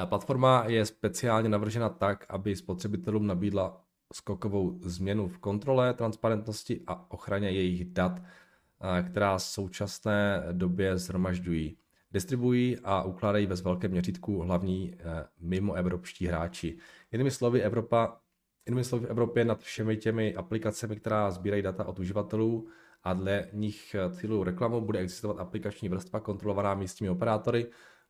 Platforma 0.05 0.65
je 0.67 0.87
speciálně 0.87 1.49
navržena 1.49 1.89
tak, 1.89 2.27
aby 2.29 2.57
spotřebitelům 2.57 3.27
nabídla 3.27 3.85
skokovou 4.13 4.79
změnu 4.83 5.29
v 5.29 5.39
kontrole, 5.39 5.95
transparentnosti 5.95 6.81
a 6.87 7.11
ochraně 7.11 7.51
jejich 7.51 7.85
dat, 7.85 8.21
která 9.03 9.39
v 9.39 9.43
současné 9.43 10.43
době 10.53 10.99
zhromažďují. 10.99 11.77
Distribuují 12.15 12.79
a 12.85 13.03
ukládají 13.03 13.47
ve 13.47 13.57
velkém 13.57 13.91
měřítku 13.91 14.41
hlavní 14.41 14.95
e, 14.95 14.97
mimo 15.41 15.75
evropští 15.75 16.27
hráči. 16.27 16.79
Jinými 17.13 17.31
slovy, 17.31 17.63
Evropa, 17.63 18.21
jinými 18.67 18.85
slovy, 18.85 19.07
v 19.07 19.11
Evropě 19.11 19.45
nad 19.45 19.63
všemi 19.63 19.97
těmi 19.97 20.35
aplikacemi, 20.35 20.97
která 20.97 21.31
sbírají 21.31 21.63
data 21.63 21.85
od 21.85 21.99
uživatelů 21.99 22.69
a 23.03 23.15
dle 23.15 23.49
nich 23.53 23.95
e, 23.95 24.11
cílů 24.17 24.45
reklamu, 24.45 24.81
bude 24.81 24.99
existovat 24.99 25.39
aplikační 25.39 25.89
vrstva 25.89 26.21
kontrolovaná 26.21 26.75
místními 26.75 27.11
operátory, 27.11 27.67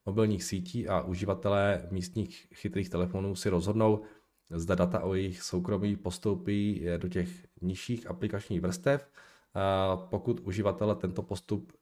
mobilních 0.07 0.45
sítí 0.45 0.89
a 0.89 1.01
uživatelé 1.01 1.89
místních 1.91 2.47
chytrých 2.55 2.89
telefonů 2.89 3.35
si 3.35 3.49
rozhodnou, 3.49 4.03
zda 4.51 4.75
data 4.75 5.01
o 5.01 5.15
jejich 5.15 5.43
soukromí 5.43 5.97
postoupí 5.97 6.87
do 6.97 7.09
těch 7.09 7.29
nižších 7.61 8.07
aplikačních 8.07 8.61
vrstev. 8.61 9.11
Pokud 10.09 10.41
uživatel 10.41 10.95
tento 10.95 11.23
postup 11.23 11.73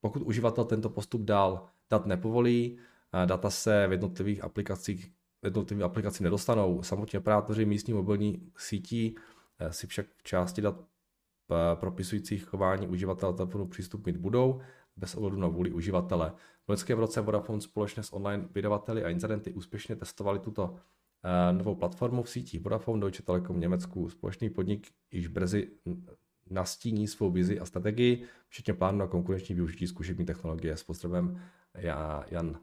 pokud 0.00 0.22
uživatel 0.22 0.64
tento 0.64 0.90
postup 0.90 1.22
dál 1.22 1.68
dat 1.90 2.06
nepovolí, 2.06 2.78
data 3.24 3.50
se 3.50 3.86
v 3.86 3.92
jednotlivých 3.92 4.44
aplikacích 4.44 5.16
jednotlivých 5.46 5.84
aplikací 5.84 6.24
nedostanou. 6.24 6.82
Samotní 6.82 7.18
operátoři 7.18 7.64
místní 7.64 7.94
mobilní 7.94 8.52
sítí 8.56 9.16
eh, 9.58 9.72
si 9.72 9.86
však 9.86 10.06
v 10.16 10.22
části 10.22 10.62
dat 10.62 10.80
eh, 10.80 11.76
propisujících 11.76 12.44
chování 12.44 12.88
uživatele 12.88 13.34
telefonu 13.34 13.66
přístup 13.66 14.06
mít 14.06 14.16
budou 14.16 14.60
bez 14.96 15.14
ohledu 15.14 15.36
na 15.36 15.48
vůli 15.48 15.70
uživatele. 15.72 16.32
V 16.66 16.68
loňském 16.68 16.98
roce 16.98 17.20
Vodafone 17.20 17.60
společně 17.60 18.02
s 18.02 18.12
online 18.12 18.48
vydavateli 18.54 19.04
a 19.04 19.08
incidenty 19.08 19.52
úspěšně 19.52 19.96
testovali 19.96 20.38
tuto 20.38 20.76
novou 21.52 21.74
platformu 21.74 22.22
v 22.22 22.30
sítích 22.30 22.60
Vodafone, 22.60 23.00
Deutsche 23.00 23.22
Telekom 23.22 23.56
v 23.56 23.58
Německu. 23.58 24.10
Společný 24.10 24.50
podnik 24.50 24.88
již 25.10 25.26
brzy 25.26 25.70
nastíní 26.50 27.08
svou 27.08 27.30
vizi 27.30 27.60
a 27.60 27.66
strategii, 27.66 28.24
včetně 28.48 28.74
plánu 28.74 28.98
na 28.98 29.06
konkurenční 29.06 29.54
využití 29.54 29.86
zkušební 29.86 30.24
technologie 30.26 30.76
s 30.76 30.84
pozdravem 30.84 31.42
Jan. 32.30 32.60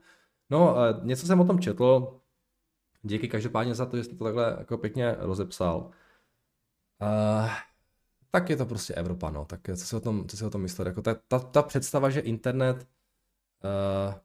No, 0.49 0.73
uh, 0.73 1.05
něco 1.05 1.27
jsem 1.27 1.39
o 1.39 1.45
tom 1.45 1.59
četl, 1.59 2.19
díky 3.01 3.27
každopádně 3.27 3.75
za 3.75 3.85
to, 3.85 3.97
že 3.97 4.03
jste 4.03 4.15
to 4.15 4.23
takhle 4.23 4.55
jako 4.59 4.77
pěkně 4.77 5.15
rozepsal. 5.19 5.91
Uh, 7.01 7.49
tak 8.31 8.49
je 8.49 8.57
to 8.57 8.65
prostě 8.65 8.93
Evropa, 8.93 9.31
no. 9.31 9.45
Tak 9.45 9.61
co 9.75 9.85
si 9.85 9.95
o 9.95 9.99
tom, 9.99 10.27
co 10.27 10.37
si 10.37 10.45
o 10.45 10.49
tom 10.49 10.61
myslet? 10.61 10.87
Jako 10.87 11.01
ta, 11.01 11.15
ta, 11.27 11.39
ta 11.39 11.61
představa, 11.61 12.09
že 12.09 12.19
internet 12.19 12.87
uh, 13.63 14.15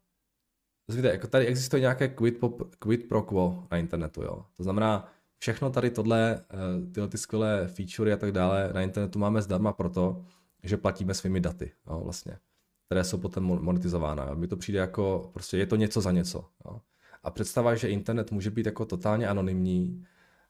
Zvíte, 0.90 1.08
jako 1.08 1.26
tady 1.26 1.46
existuje 1.46 1.80
nějaké 1.80 2.08
quid, 2.08 2.38
pop, 2.38 2.74
quid 2.74 3.08
pro 3.08 3.22
quo 3.22 3.66
na 3.70 3.76
internetu, 3.76 4.22
jo. 4.22 4.44
To 4.56 4.62
znamená, 4.62 5.12
všechno 5.38 5.70
tady 5.70 5.90
tohle, 5.90 6.44
uh, 6.54 6.92
tyhle 6.92 7.08
ty 7.08 7.18
skvělé 7.18 7.68
featurey 7.68 8.12
a 8.12 8.16
tak 8.16 8.32
dále 8.32 8.70
na 8.74 8.82
internetu 8.82 9.18
máme 9.18 9.42
zdarma 9.42 9.72
proto, 9.72 10.24
že 10.62 10.76
platíme 10.76 11.14
svými 11.14 11.40
daty, 11.40 11.72
jo, 11.86 12.00
vlastně, 12.04 12.38
které 12.86 13.04
jsou 13.04 13.18
potom 13.18 13.44
monetizována. 13.44 14.34
Mi 14.34 14.48
to 14.48 14.56
přijde 14.56 14.78
jako, 14.78 15.30
prostě 15.32 15.58
je 15.58 15.66
to 15.66 15.76
něco 15.76 16.00
za 16.00 16.12
něco, 16.12 16.44
jo. 16.64 16.80
A 17.22 17.30
představa, 17.30 17.74
že 17.74 17.88
internet 17.88 18.32
může 18.32 18.50
být 18.50 18.66
jako 18.66 18.84
totálně 18.84 19.28
anonymní, 19.28 20.04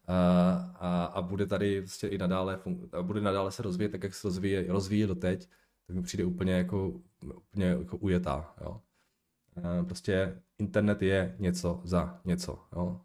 a, 0.06 0.52
a, 0.78 1.04
a 1.04 1.22
bude 1.22 1.46
tady 1.46 1.80
prostě 1.80 2.08
i 2.08 2.18
nadále, 2.18 2.58
a 2.92 3.02
bude 3.02 3.20
nadále 3.20 3.52
se 3.52 3.62
rozvíjet 3.62 3.88
tak, 3.88 4.02
jak 4.02 4.14
se 4.14 4.28
rozvíjí, 4.28 4.66
rozvíjí 4.66 5.06
doteď, 5.06 5.48
tak 5.86 5.96
mi 5.96 6.02
přijde 6.02 6.24
úplně 6.24 6.52
jako, 6.52 6.92
úplně 7.22 7.66
jako 7.66 7.96
ujetá. 7.96 8.54
Jo. 8.60 8.80
A 9.56 9.84
prostě 9.84 10.42
internet 10.58 11.02
je 11.02 11.36
něco 11.38 11.80
za 11.84 12.20
něco. 12.24 12.58
Jo. 12.76 13.00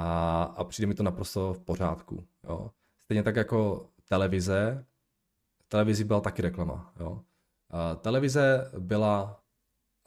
A, 0.00 0.42
a 0.56 0.64
přijde 0.64 0.86
mi 0.86 0.94
to 0.94 1.02
naprosto 1.02 1.54
v 1.54 1.60
pořádku. 1.60 2.24
Jo. 2.44 2.70
Stejně 2.98 3.22
tak 3.22 3.36
jako 3.36 3.86
televize, 4.08 4.84
televizi 5.68 6.04
byla 6.04 6.20
taky 6.20 6.42
reklama. 6.42 6.92
Jo. 7.00 7.20
A 7.70 7.94
televize 7.94 8.70
byla 8.78 9.42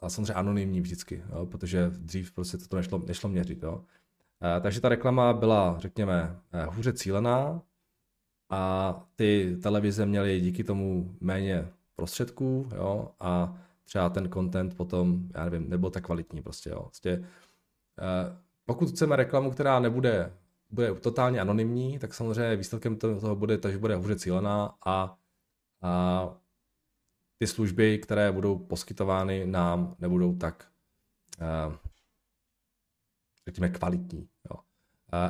a 0.00 0.08
samozřejmě 0.08 0.34
anonymní 0.34 0.80
vždycky, 0.80 1.22
jo, 1.32 1.46
protože 1.46 1.90
dřív 1.90 2.32
prostě 2.32 2.58
to 2.58 2.76
nešlo, 2.76 2.98
nešlo 3.06 3.28
měřit. 3.28 3.62
Jo. 3.62 3.84
Eh, 4.42 4.60
takže 4.60 4.80
ta 4.80 4.88
reklama 4.88 5.32
byla, 5.32 5.76
řekněme, 5.78 6.36
eh, 6.52 6.64
hůře 6.64 6.92
cílená 6.92 7.62
a 8.50 8.94
ty 9.16 9.56
televize 9.62 10.06
měly 10.06 10.40
díky 10.40 10.64
tomu 10.64 11.16
méně 11.20 11.68
prostředků 11.96 12.68
jo, 12.76 13.10
a 13.20 13.58
třeba 13.84 14.10
ten 14.10 14.32
content 14.32 14.76
potom, 14.76 15.28
já 15.34 15.44
nevím, 15.44 15.70
nebyl 15.70 15.90
tak 15.90 16.04
kvalitní 16.04 16.42
prostě. 16.42 16.70
Jo. 16.70 16.82
Prostě, 16.82 17.24
eh, 18.00 18.43
pokud 18.64 18.88
chceme 18.88 19.16
reklamu, 19.16 19.50
která 19.50 19.80
nebude 19.80 20.32
bude 20.74 20.94
totálně 20.94 21.40
anonymní, 21.40 21.98
tak 21.98 22.14
samozřejmě 22.14 22.56
výsledkem 22.56 22.96
toho 22.96 23.36
bude, 23.36 23.58
že 23.70 23.78
bude 23.78 23.96
hůře 23.96 24.16
cílená 24.16 24.74
a, 24.86 25.18
a 25.82 26.34
ty 27.38 27.46
služby, 27.46 27.98
které 27.98 28.32
budou 28.32 28.58
poskytovány 28.58 29.46
nám, 29.46 29.96
nebudou 29.98 30.36
tak 30.36 30.68
řekněme, 33.46 33.68
kvalitní. 33.68 34.28
Jo. 34.50 34.60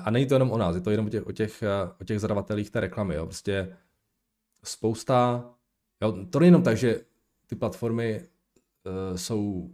A 0.05 0.11
není 0.11 0.27
to 0.27 0.35
jenom 0.35 0.51
o 0.51 0.59
nás, 0.59 0.75
je 0.75 0.81
to 0.81 0.91
jenom 0.91 1.07
o 1.07 1.11
těch, 1.11 1.27
o 1.27 1.33
těch, 1.33 1.65
o 2.01 2.05
těch 2.05 2.21
zadavatelích 2.21 2.71
té 2.71 2.81
reklamy. 2.81 3.15
Jo. 3.15 3.27
Prostě 3.27 3.77
spousta, 4.65 5.51
jo, 6.03 6.27
to 6.31 6.39
není 6.39 6.49
jenom 6.49 6.63
tak, 6.63 6.77
že 6.77 7.01
ty 7.47 7.57
platformy 7.57 8.21
uh, 8.21 9.17
jsou 9.17 9.71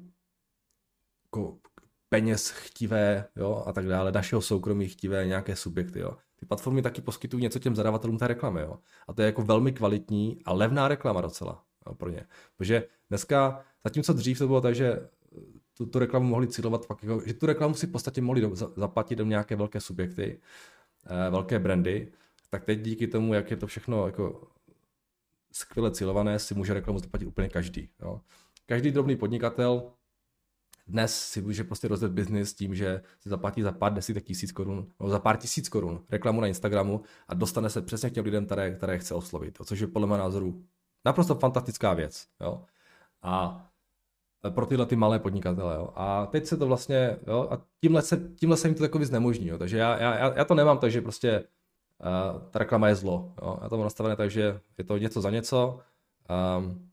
jako 1.24 1.58
peněz 2.10 2.50
chtivé 2.50 3.24
jo, 3.36 3.62
a 3.66 3.72
tak 3.72 3.86
dále, 3.86 4.12
našeho 4.12 4.42
soukromí 4.42 4.88
chtivé 4.88 5.26
nějaké 5.26 5.56
subjekty. 5.56 6.00
Jo. 6.00 6.16
Ty 6.36 6.46
platformy 6.46 6.82
taky 6.82 7.02
poskytují 7.02 7.42
něco 7.42 7.58
těm 7.58 7.76
zadavatelům 7.76 8.18
té 8.18 8.28
reklamy. 8.28 8.60
Jo. 8.60 8.78
A 9.08 9.12
to 9.12 9.22
je 9.22 9.26
jako 9.26 9.42
velmi 9.42 9.72
kvalitní 9.72 10.38
a 10.44 10.52
levná 10.52 10.88
reklama 10.88 11.20
docela 11.20 11.64
jo, 11.86 11.94
pro 11.94 12.10
ně. 12.10 12.26
Protože 12.56 12.86
dneska, 13.08 13.64
zatímco 13.84 14.12
dřív 14.12 14.38
to 14.38 14.46
bylo 14.46 14.60
tak, 14.60 14.74
že 14.74 15.08
tu, 15.76 15.86
tu 15.86 15.98
reklamu 15.98 16.28
mohli 16.28 16.48
cílovat 16.48 16.86
fakt, 16.86 17.02
jako, 17.02 17.22
že 17.26 17.34
tu 17.34 17.46
reklamu 17.46 17.74
si 17.74 17.86
v 17.86 17.90
podstatě 17.90 18.20
mohli 18.20 18.40
do, 18.40 18.56
zaplatit 18.56 19.16
do 19.16 19.24
nějaké 19.24 19.56
velké 19.56 19.80
subjekty, 19.80 20.40
eh, 21.06 21.30
velké 21.30 21.58
brandy, 21.58 22.12
tak 22.50 22.64
teď 22.64 22.80
díky 22.80 23.06
tomu, 23.06 23.34
jak 23.34 23.50
je 23.50 23.56
to 23.56 23.66
všechno 23.66 24.06
jako 24.06 24.48
skvěle 25.52 25.90
cílované, 25.90 26.38
si 26.38 26.54
může 26.54 26.74
reklamu 26.74 26.98
zaplatit 26.98 27.26
úplně 27.26 27.48
každý. 27.48 27.90
Jo. 28.00 28.20
Každý 28.66 28.90
drobný 28.90 29.16
podnikatel 29.16 29.92
dnes 30.90 31.22
si 31.22 31.42
může 31.42 31.64
prostě 31.64 31.88
rozjet 31.88 32.12
biznis 32.12 32.54
tím, 32.54 32.74
že 32.74 33.02
si 33.20 33.28
zaplatí 33.28 33.62
za 33.62 33.72
pár 33.72 33.92
desítek 33.92 34.24
tisíc 34.24 34.52
korun, 34.52 34.86
nebo 35.00 35.10
za 35.10 35.18
pár 35.18 35.36
tisíc 35.36 35.68
korun 35.68 36.04
reklamu 36.10 36.40
na 36.40 36.46
Instagramu 36.46 37.02
a 37.28 37.34
dostane 37.34 37.70
se 37.70 37.82
přesně 37.82 38.10
k 38.10 38.14
těm 38.14 38.24
lidem, 38.24 38.46
které, 38.46 38.70
které 38.70 38.98
chce 38.98 39.14
oslovit, 39.14 39.58
což 39.64 39.80
je 39.80 39.86
podle 39.86 40.08
mého 40.08 40.18
názoru 40.18 40.64
naprosto 41.04 41.34
fantastická 41.34 41.94
věc. 41.94 42.26
Jo. 42.40 42.64
A 43.22 43.66
pro 44.50 44.66
tyhle 44.66 44.86
ty 44.86 44.96
malé 44.96 45.18
podnikatele. 45.18 45.74
Jo. 45.74 45.92
A 45.94 46.26
teď 46.26 46.46
se 46.46 46.56
to 46.56 46.66
vlastně, 46.66 47.16
jo, 47.26 47.48
a 47.50 47.62
tímhle 47.80 48.02
se, 48.02 48.30
tímhle 48.34 48.56
se 48.56 48.68
jim 48.68 48.74
to 48.74 48.82
takový 48.82 49.04
znemožní. 49.04 49.46
Jo. 49.46 49.58
Takže 49.58 49.78
já, 49.78 49.98
já, 49.98 50.38
já 50.38 50.44
to 50.44 50.54
nemám 50.54 50.78
tak, 50.78 50.90
že 50.90 51.00
prostě 51.00 51.44
ta 52.50 52.58
reklama 52.58 52.88
je 52.88 52.94
zlo. 52.94 53.34
Jo. 53.42 53.58
Já 53.62 53.68
to 53.68 53.76
mám 53.76 53.84
nastavené 53.84 54.16
tak, 54.16 54.30
že 54.30 54.60
je 54.78 54.84
to 54.84 54.98
něco 54.98 55.20
za 55.20 55.30
něco. 55.30 55.80
Um, 56.58 56.89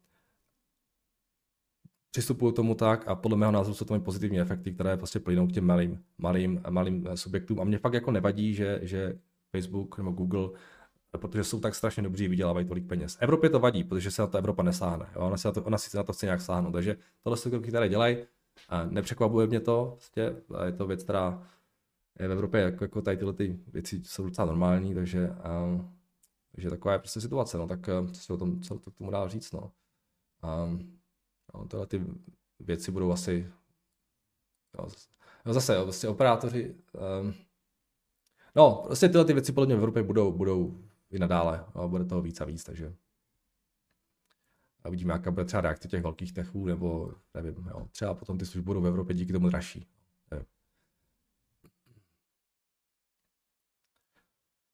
přistupuju 2.17 2.51
tomu 2.51 2.75
tak 2.75 3.07
a 3.07 3.15
podle 3.15 3.37
mého 3.37 3.51
názoru 3.51 3.73
jsou 3.73 3.85
to 3.85 3.99
pozitivní 3.99 4.39
efekty, 4.39 4.71
které 4.71 4.97
prostě 4.97 5.19
plynou 5.19 5.47
k 5.47 5.51
těm 5.51 5.65
malým, 5.65 6.03
malým, 6.17 6.61
malým 6.69 7.07
subjektům. 7.15 7.59
A 7.59 7.63
mě 7.63 7.77
fakt 7.77 7.93
jako 7.93 8.11
nevadí, 8.11 8.53
že, 8.53 8.79
že 8.81 9.19
Facebook 9.51 9.97
nebo 9.97 10.11
Google 10.11 10.49
protože 11.17 11.43
jsou 11.43 11.59
tak 11.59 11.75
strašně 11.75 12.03
dobří, 12.03 12.27
vydělávají 12.27 12.67
tolik 12.67 12.87
peněz. 12.87 13.17
Evropě 13.19 13.49
to 13.49 13.59
vadí, 13.59 13.83
protože 13.83 14.11
se 14.11 14.21
na 14.21 14.27
to 14.27 14.37
Evropa 14.37 14.63
nesáhne. 14.63 15.05
Jo? 15.15 15.21
Ona, 15.21 15.37
si 15.37 15.47
na 15.47 15.51
to, 15.51 15.63
ona 15.63 15.77
si 15.77 15.97
na 15.97 16.03
to 16.03 16.13
chce 16.13 16.25
nějak 16.25 16.41
sáhnout. 16.41 16.71
Takže 16.71 16.97
tohle 17.23 17.37
jsou 17.37 17.49
kroky, 17.49 17.67
které 17.67 17.89
dělají. 17.89 18.17
A 18.69 18.85
nepřekvapuje 18.85 19.47
mě 19.47 19.59
to. 19.59 19.91
Prostě, 19.95 20.35
je 20.65 20.71
to 20.71 20.87
věc, 20.87 21.03
která 21.03 21.43
je 22.19 22.27
v 22.27 22.31
Evropě 22.31 22.61
jako, 22.61 22.83
jako 22.83 23.01
tady 23.01 23.17
tyhle 23.17 23.33
ty 23.33 23.59
věci 23.67 24.01
jsou 24.03 24.25
docela 24.25 24.47
normální, 24.47 24.93
takže, 24.93 25.29
a, 25.29 25.85
takže 26.51 26.69
taková 26.69 26.93
je 26.93 26.99
prostě 26.99 27.21
situace. 27.21 27.57
No, 27.57 27.67
tak 27.67 27.89
co 28.11 28.21
si 28.21 28.33
o 28.33 28.37
tom, 28.37 28.61
co 28.61 28.79
to 28.79 28.91
k 28.91 28.97
tomu 28.97 29.11
dá 29.11 29.27
říct. 29.27 29.51
No. 29.51 29.71
A, 30.41 30.77
no, 31.53 31.65
tyhle 31.67 31.87
ty 31.87 32.05
věci 32.59 32.91
budou 32.91 33.11
asi 33.11 33.51
jo, 34.79 34.89
zase, 35.45 35.75
jo, 35.75 35.83
prostě 35.83 36.07
operátoři 36.07 36.75
um, 37.21 37.33
No, 38.57 38.83
prostě 38.85 39.09
tyhle 39.09 39.25
ty 39.25 39.33
věci 39.33 39.51
podle 39.51 39.65
mě 39.65 39.75
v 39.75 39.77
Evropě 39.77 40.03
budou, 40.03 40.31
budou 40.31 40.83
i 41.09 41.19
nadále. 41.19 41.65
A 41.73 41.87
bude 41.87 42.05
toho 42.05 42.21
víc 42.21 42.41
a 42.41 42.45
víc, 42.45 42.63
takže 42.63 42.93
a 44.83 44.87
uvidíme, 44.87 45.13
jaká 45.13 45.31
bude 45.31 45.45
třeba 45.45 45.61
reakce 45.61 45.87
těch 45.87 46.03
velkých 46.03 46.33
techů, 46.33 46.65
nebo 46.65 47.13
nevím, 47.33 47.67
jo, 47.67 47.87
třeba 47.91 48.13
potom 48.13 48.37
ty 48.37 48.45
služby 48.45 48.65
budou 48.65 48.81
v 48.81 48.87
Evropě 48.87 49.15
díky 49.15 49.33
tomu 49.33 49.49
dražší. 49.49 49.87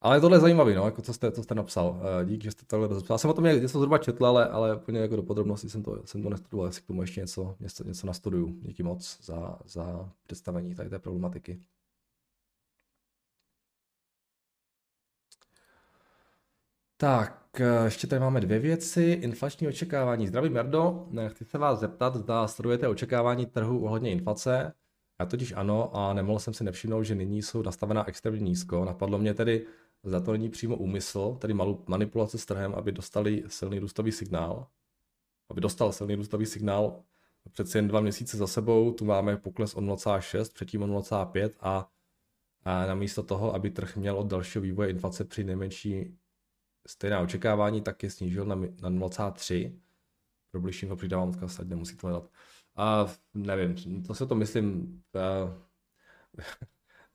Ale 0.03 0.21
tohle 0.21 0.37
je 0.37 0.41
zajímavé, 0.41 0.73
no, 0.75 0.85
jako 0.85 1.01
co 1.01 1.13
jste, 1.13 1.31
co 1.31 1.43
jste 1.43 1.55
napsal. 1.55 2.01
Eh, 2.21 2.25
díky, 2.25 2.43
že 2.43 2.51
jste 2.51 2.65
tohle 2.65 2.87
rozepsal. 2.87 3.13
Já 3.13 3.17
jsem 3.17 3.29
o 3.29 3.33
tom 3.33 3.43
něco 3.43 3.79
zhruba 3.79 3.97
četl, 3.97 4.25
ale, 4.25 4.49
ale 4.49 4.75
úplně 4.75 4.99
jako 4.99 5.15
do 5.15 5.23
podrobnosti 5.23 5.69
jsem 5.69 5.83
to, 5.83 6.01
jsem 6.05 6.23
to 6.23 6.29
nestudoval, 6.29 6.67
jestli 6.67 6.81
k 6.81 6.87
tomu 6.87 7.01
ještě 7.01 7.21
něco, 7.21 7.55
něco, 7.59 7.83
něco 7.83 8.07
nastuduju. 8.07 8.59
Díky 8.61 8.83
moc 8.83 9.19
za, 9.23 9.59
za 9.65 10.09
představení 10.23 10.75
tady 10.75 10.89
té 10.89 10.99
problematiky. 10.99 11.59
Tak, 16.97 17.61
eh, 17.61 17.85
ještě 17.85 18.07
tady 18.07 18.19
máme 18.19 18.41
dvě 18.41 18.59
věci. 18.59 19.03
Inflační 19.03 19.67
očekávání. 19.67 20.27
Zdraví 20.27 20.49
Merdo, 20.49 21.07
chci 21.27 21.45
se 21.45 21.57
vás 21.57 21.79
zeptat, 21.79 22.15
zda 22.15 22.47
sledujete 22.47 22.87
očekávání 22.87 23.45
trhu 23.45 23.85
ohledně 23.85 24.11
inflace. 24.11 24.73
Já 25.19 25.25
totiž 25.25 25.53
ano 25.55 25.95
a 25.95 26.13
nemohl 26.13 26.39
jsem 26.39 26.53
si 26.53 26.63
nevšimnout, 26.63 27.05
že 27.05 27.15
nyní 27.15 27.41
jsou 27.41 27.61
nastavená 27.61 28.07
extrémně 28.07 28.41
nízko. 28.41 28.85
Napadlo 28.85 29.17
mě 29.17 29.33
tedy, 29.33 29.65
zda 30.03 30.19
to 30.19 30.31
není 30.31 30.49
přímo 30.49 30.75
úmysl, 30.75 31.37
tedy 31.41 31.53
manipulace 31.87 32.37
s 32.37 32.45
trhem, 32.45 32.75
aby 32.75 32.91
dostali 32.91 33.43
silný 33.47 33.79
růstový 33.79 34.11
signál. 34.11 34.67
Aby 35.49 35.61
dostal 35.61 35.91
silný 35.91 36.15
růstový 36.15 36.45
signál 36.45 37.03
přeci 37.51 37.77
jen 37.77 37.87
dva 37.87 38.01
měsíce 38.01 38.37
za 38.37 38.47
sebou, 38.47 38.91
tu 38.91 39.05
máme 39.05 39.37
pokles 39.37 39.75
o 39.75 39.81
0,6, 39.81 40.53
předtím 40.53 40.83
o 40.83 40.87
0,5 40.87 41.51
a, 41.59 41.89
a 42.63 42.85
namísto 42.85 43.23
toho, 43.23 43.55
aby 43.55 43.69
trh 43.69 43.97
měl 43.97 44.17
od 44.17 44.27
dalšího 44.27 44.61
vývoje 44.61 44.89
inflace 44.89 45.23
při 45.23 45.43
nejmenší 45.43 46.17
stejná 46.87 47.19
očekávání, 47.19 47.81
tak 47.81 48.03
je 48.03 48.09
snížil 48.09 48.45
na, 48.45 48.55
na 48.55 48.89
0,3. 48.89 49.79
Pro 50.51 50.61
bližší 50.61 50.85
info 50.85 50.95
přidávám 50.95 51.29
odkaz, 51.29 51.59
ať 51.59 51.67
nemusíte 51.67 52.07
hledat. 52.07 52.29
A 52.75 53.07
nevím, 53.33 54.03
to 54.03 54.15
se 54.15 54.25
to 54.25 54.35
myslím, 54.35 55.01
uh, 55.15 56.43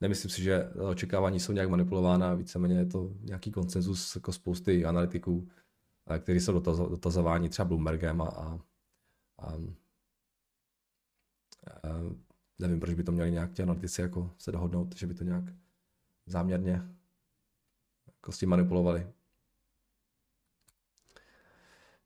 nemyslím 0.00 0.30
si, 0.30 0.42
že 0.42 0.70
očekávání 0.70 1.40
jsou 1.40 1.52
nějak 1.52 1.68
manipulována, 1.68 2.34
víceméně 2.34 2.78
je 2.78 2.86
to 2.86 3.12
nějaký 3.20 3.50
konsenzus 3.50 4.14
jako 4.14 4.32
spousty 4.32 4.84
analytiků, 4.84 5.48
kteří 6.18 6.40
jsou 6.40 6.60
dotazováni 6.88 7.48
třeba 7.48 7.68
Bloombergem 7.68 8.22
a, 8.22 8.24
a, 8.24 8.58
a, 9.38 9.52
a 11.82 11.88
nevím, 12.58 12.80
proč 12.80 12.94
by 12.94 13.04
to 13.04 13.12
měli 13.12 13.30
nějak 13.30 13.52
ti 13.52 13.62
analytici 13.62 14.00
jako 14.00 14.34
se 14.38 14.52
dohodnout, 14.52 14.96
že 14.96 15.06
by 15.06 15.14
to 15.14 15.24
nějak 15.24 15.44
záměrně 16.26 16.82
jako 18.06 18.32
s 18.32 18.38
tím 18.38 18.48
manipulovali. 18.48 19.06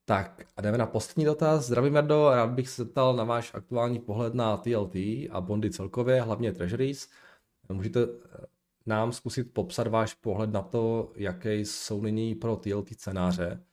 Tak 0.05 0.43
a 0.57 0.61
jdeme 0.61 0.79
na 0.79 0.87
poslední 0.87 1.25
dotaz. 1.25 1.67
Zdravím, 1.67 1.93
Merdo, 1.93 2.31
rád 2.31 2.51
bych 2.51 2.69
se 2.69 2.85
zeptal 2.85 3.17
na 3.17 3.25
váš 3.25 3.55
aktuální 3.55 3.99
pohled 4.01 4.35
na 4.35 4.57
TLT 4.57 4.95
a 5.31 5.41
bondy 5.41 5.71
celkově, 5.71 6.23
hlavně 6.23 6.53
Treasuries. 6.53 7.09
Můžete 7.73 8.03
eh, 8.03 8.47
nám 8.87 9.13
zkusit 9.13 9.53
popsat 9.53 9.87
váš 9.87 10.15
pohled 10.15 10.51
na 10.51 10.63
to, 10.63 11.13
jaké 11.17 11.55
jsou 11.55 12.03
nyní 12.03 12.35
pro 12.35 12.57
TLT 12.57 12.89
scénáře. 12.89 13.65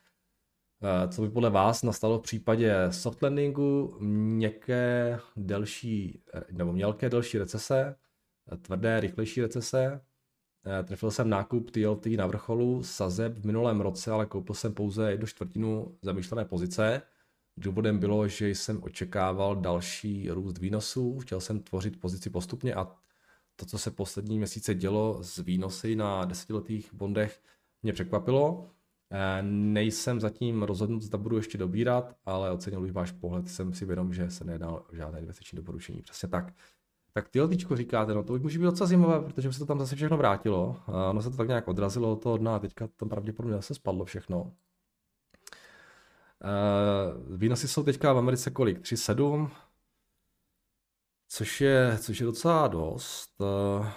Eh, 0.82 1.08
co 1.08 1.22
by 1.22 1.30
podle 1.30 1.50
vás 1.50 1.84
nastalo 1.84 2.20
v 2.20 2.22
případě 2.22 2.76
soft 2.90 3.22
landingu, 3.22 3.98
měkké, 4.00 5.20
delší, 5.36 6.24
nebo 6.52 6.74
mělké 6.74 7.10
delší 7.10 7.38
recese, 7.38 7.96
tvrdé, 8.62 9.00
rychlejší 9.00 9.42
recese, 9.42 10.02
Eh, 10.66 10.84
trefil 10.84 11.12
jsem 11.12 11.30
nákup 11.30 11.72
TLT 11.72 12.06
na 12.18 12.28
vrcholu 12.28 12.84
sazeb 12.84 13.38
v 13.38 13.46
minulém 13.46 13.82
roce, 13.82 14.12
ale 14.12 14.26
koupil 14.26 14.56
jsem 14.56 14.74
pouze 14.74 15.12
jednu 15.12 15.28
čtvrtinu 15.28 15.98
zamýšlené 16.02 16.46
pozice. 16.46 17.02
Důvodem 17.58 18.00
bylo, 18.00 18.28
že 18.28 18.50
jsem 18.50 18.84
očekával 18.84 19.56
další 19.56 20.30
růst 20.30 20.58
výnosů, 20.58 21.20
chtěl 21.20 21.42
jsem 21.42 21.60
tvořit 21.60 22.00
pozici 22.00 22.30
postupně 22.30 22.76
a 22.76 22.96
to, 23.60 23.66
co 23.66 23.78
se 23.78 23.92
poslední 23.92 24.38
měsíce 24.38 24.76
dělo 24.76 25.24
z 25.24 25.40
výnosy 25.40 25.96
na 25.96 26.26
desetiletých 26.26 26.94
bondech, 26.94 27.42
mě 27.84 27.94
překvapilo. 27.94 28.70
Eh, 29.12 29.42
nejsem 29.44 30.20
zatím 30.20 30.64
rozhodnut, 30.64 31.02
zda 31.02 31.18
budu 31.18 31.38
ještě 31.38 31.58
dobírat, 31.58 32.16
ale 32.26 32.52
ocenil 32.52 32.82
bych 32.82 32.94
váš 32.94 33.12
pohled, 33.12 33.50
jsem 33.50 33.74
si 33.74 33.86
vědom, 33.86 34.14
že 34.14 34.30
se 34.30 34.46
nedá 34.46 34.72
o 34.72 34.86
žádné 34.94 35.20
investiční 35.20 35.56
doporučení. 35.56 36.02
Přesně 36.02 36.30
tak. 36.30 36.54
Tak 37.14 37.30
ty 37.30 37.42
LTčko 37.42 37.76
říkáte, 37.76 38.14
no 38.14 38.24
to 38.24 38.34
už 38.34 38.42
může 38.42 38.60
být 38.60 38.66
docela 38.66 38.88
zajímavé, 38.88 39.22
protože 39.22 39.54
se 39.54 39.60
to 39.60 39.66
tam 39.66 39.80
zase 39.80 39.96
všechno 39.96 40.18
vrátilo. 40.18 40.78
A 40.88 41.10
ono 41.10 41.22
se 41.22 41.30
to 41.30 41.38
tak 41.38 41.48
nějak 41.48 41.68
odrazilo 41.68 42.12
od 42.12 42.24
toho 42.24 42.38
dna 42.38 42.56
a 42.56 42.60
teďka 42.60 42.88
tam 42.88 43.10
pravděpodobně 43.10 43.56
zase 43.56 43.74
spadlo 43.74 44.06
všechno. 44.06 44.42
Uh, 44.42 44.52
výnosy 47.38 47.68
jsou 47.68 47.84
teďka 47.84 48.14
v 48.14 48.18
Americe 48.18 48.52
kolik? 48.52 48.80
3,7? 48.80 49.50
Což 51.32 51.62
je, 51.62 51.98
což 51.98 52.20
je 52.20 52.26
docela 52.26 52.68
dost. 52.68 53.42
Uh, 53.42 53.88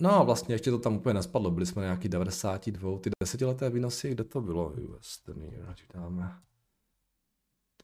No 0.00 0.24
vlastně 0.24 0.54
ještě 0.54 0.70
to 0.70 0.78
tam 0.78 0.96
úplně 0.96 1.14
nespadlo, 1.14 1.50
byli 1.50 1.66
jsme 1.66 1.82
na 1.82 1.88
nějaký 1.88 2.08
92, 2.08 2.98
ty 2.98 3.10
desetileté 3.22 3.70
výnosy, 3.70 4.10
kde 4.10 4.24
to 4.24 4.40
bylo? 4.40 4.72
US, 4.72 5.18
ten 5.18 5.50
dáme. 5.94 6.40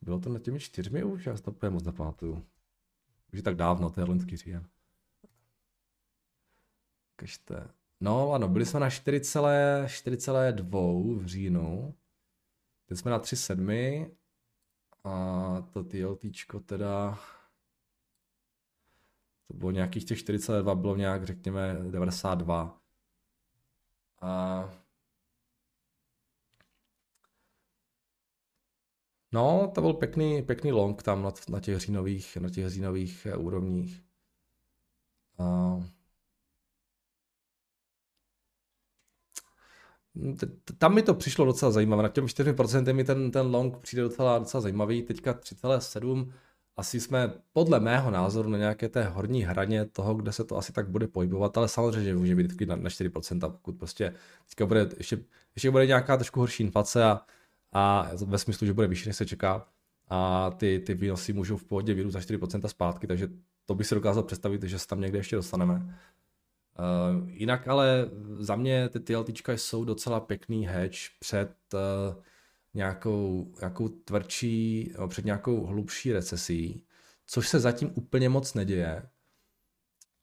Bylo 0.03 0.21
to 0.21 0.29
na 0.29 0.39
těmi 0.39 0.61
čtyřmi 0.61 1.05
už? 1.05 1.27
Já 1.27 1.37
si 1.37 1.43
to 1.43 1.51
úplně 1.51 1.71
moc 1.71 1.85
nepamatuju. 1.85 2.35
Už 3.33 3.37
je 3.37 3.43
tak 3.43 3.57
dávno, 3.57 3.91
to 3.91 4.01
je 4.01 4.05
loňský 4.05 4.37
říjen. 4.37 4.69
Kažte. 7.17 7.69
No 8.01 8.33
ano, 8.33 8.49
byli 8.49 8.67
jsme 8.67 8.81
na 8.81 8.89
4,2 8.89 11.19
v 11.19 11.27
říjnu. 11.27 11.95
Teď 12.87 12.99
jsme 12.99 13.11
na 13.11 13.19
3,7 13.19 14.11
a 15.05 15.63
to 15.73 15.85
TLTčko 15.85 16.61
teda 16.61 17.19
to 19.49 19.55
bylo 19.55 19.71
nějakých 19.71 20.05
těch 20.05 20.19
42, 20.19 20.75
bylo 20.75 20.97
nějak 20.97 21.25
řekněme 21.25 21.75
92. 21.91 22.81
A 24.21 24.85
No, 29.35 29.73
to 29.75 29.81
byl 29.81 29.93
pěkný, 29.93 30.43
pěkný 30.43 30.73
long 30.73 31.03
tam 31.03 31.23
na, 31.23 31.31
na 31.49 31.61
těch 31.61 31.79
říjnových, 31.79 32.37
na 32.37 32.49
těch 32.51 32.69
říjnových 32.69 33.27
eh, 33.27 33.37
úrovních. 33.37 34.03
A... 35.39 35.77
Tam 40.79 40.95
mi 40.95 41.03
to 41.03 41.15
přišlo 41.15 41.45
docela 41.45 41.73
zajímavé. 41.73 42.03
Na 42.03 42.09
těm 42.09 42.27
4% 42.27 42.95
mi 42.95 43.05
ten, 43.05 43.31
ten 43.31 43.47
long 43.47 43.79
přijde 43.79 44.03
docela, 44.03 44.39
docela 44.39 44.61
zajímavý. 44.61 45.03
Teďka 45.03 45.33
3,7 45.33 46.33
asi 46.77 47.01
jsme 47.01 47.33
podle 47.53 47.81
mého 47.81 48.11
názoru 48.11 48.49
na 48.49 48.59
nějaké 48.59 48.89
té 48.89 49.05
horní 49.05 49.43
hraně 49.43 49.85
toho, 49.85 50.15
kde 50.15 50.33
se 50.33 50.45
to 50.45 50.57
asi 50.57 50.73
tak 50.73 50.89
bude 50.89 51.07
pohybovat, 51.07 51.59
ale 51.59 51.69
samozřejmě 51.69 52.15
může 52.15 52.37
být 52.37 52.61
na, 52.61 52.77
na 52.77 52.91
4%, 52.91 53.51
pokud 53.51 53.79
prostě 53.79 54.15
teďka 54.49 54.67
bude 54.67 54.89
ještě, 54.99 55.19
ještě 55.55 55.71
bude 55.71 55.87
nějaká 55.87 56.17
trošku 56.17 56.41
horší 56.41 56.63
inflace 56.63 57.05
a 57.05 57.21
a 57.75 58.11
ve 58.25 58.39
smyslu, 58.39 58.67
že 58.67 58.73
bude 58.73 58.87
vyšší, 58.87 59.09
než 59.09 59.17
se 59.17 59.27
čeká 59.27 59.67
a 60.09 60.51
ty, 60.51 60.83
ty 60.87 60.95
výnosy 60.95 61.33
můžou 61.33 61.57
v 61.57 61.65
pohodě 61.65 61.95
vyrůst 61.95 62.13
za 62.13 62.21
4% 62.21 62.69
zpátky, 62.69 63.07
takže 63.07 63.29
to 63.67 63.75
bych 63.75 63.87
si 63.87 63.95
dokázal 63.95 64.23
představit, 64.23 64.63
že 64.63 64.79
se 64.79 64.87
tam 64.87 65.01
někde 65.01 65.19
ještě 65.19 65.37
dostaneme. 65.37 65.99
Uh, 66.79 67.29
jinak 67.31 67.69
ale 67.69 68.11
za 68.39 68.57
mě 68.57 68.89
ty 68.89 69.01
TLT 69.01 69.49
jsou 69.57 69.85
docela 69.85 70.21
pěkný 70.21 70.67
hedge 70.67 70.99
před 71.21 71.51
uh, 71.75 72.23
nějakou, 72.75 73.53
nějakou 73.61 73.89
tvrdší, 73.89 74.93
před 75.09 75.25
nějakou 75.25 75.65
hlubší 75.67 76.13
recesí, 76.13 76.85
což 77.27 77.49
se 77.49 77.61
zatím 77.61 77.93
úplně 77.95 78.29
moc 78.29 78.55
neděje. 78.55 79.03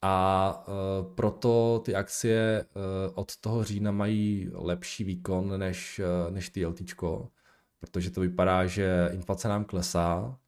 a 0.01 0.65
uh, 0.67 1.15
proto 1.15 1.81
ty 1.85 1.95
akcie 1.95 2.65
uh, 2.75 3.13
od 3.15 3.37
toho 3.37 3.63
října 3.63 3.91
mají 3.91 4.49
lepší 4.53 5.03
výkon 5.03 5.59
než, 5.59 5.99
uh, 6.27 6.33
než 6.33 6.49
ty 6.49 6.65
LTčko, 6.65 7.31
protože 7.79 8.11
to 8.11 8.21
vypadá, 8.21 8.65
že 8.65 9.09
inflace 9.13 9.47
nám 9.47 9.65
klesá 9.65 10.39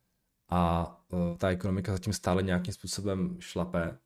a 0.50 0.86
uh, 1.12 1.38
ta 1.38 1.50
ekonomika 1.50 1.92
zatím 1.92 2.14
stále 2.14 2.44
nějakým 2.44 2.74
způsobem 2.74 3.38
šlape. 3.40 3.98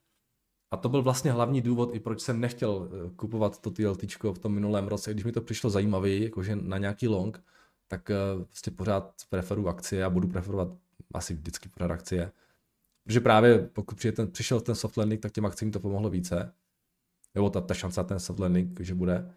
A 0.71 0.77
to 0.77 0.89
byl 0.89 1.01
vlastně 1.01 1.31
hlavní 1.31 1.61
důvod, 1.61 1.95
i 1.95 1.99
proč 1.99 2.21
jsem 2.21 2.39
nechtěl 2.39 2.89
kupovat 3.15 3.61
to 3.61 3.71
TLT 3.71 4.03
v 4.33 4.39
tom 4.39 4.53
minulém 4.53 4.87
roce, 4.87 5.13
když 5.13 5.25
mi 5.25 5.31
to 5.31 5.41
přišlo 5.41 5.69
zajímavé, 5.69 6.09
jakože 6.09 6.55
na 6.55 6.77
nějaký 6.77 7.07
long, 7.07 7.43
tak 7.87 8.11
vlastně 8.37 8.71
pořád 8.71 9.13
preferuji 9.29 9.67
akcie 9.67 10.05
a 10.05 10.09
budu 10.09 10.27
preferovat 10.27 10.67
asi 11.13 11.33
vždycky 11.33 11.69
pořád 11.69 11.91
akcie. 11.91 12.31
Protože 13.03 13.19
právě 13.19 13.69
pokud 13.73 14.05
ten, 14.15 14.31
přišel 14.31 14.61
ten 14.61 14.75
soft 14.75 14.97
landing, 14.97 15.21
tak 15.21 15.31
těm 15.31 15.45
akcím 15.45 15.71
to 15.71 15.79
pomohlo 15.79 16.09
více. 16.09 16.53
Nebo 17.35 17.49
ta, 17.49 17.61
ta 17.61 17.73
šance 17.73 17.99
na 17.99 18.03
ten 18.03 18.19
soft 18.19 18.39
landing, 18.39 18.79
že 18.79 18.95
bude. 18.95 19.33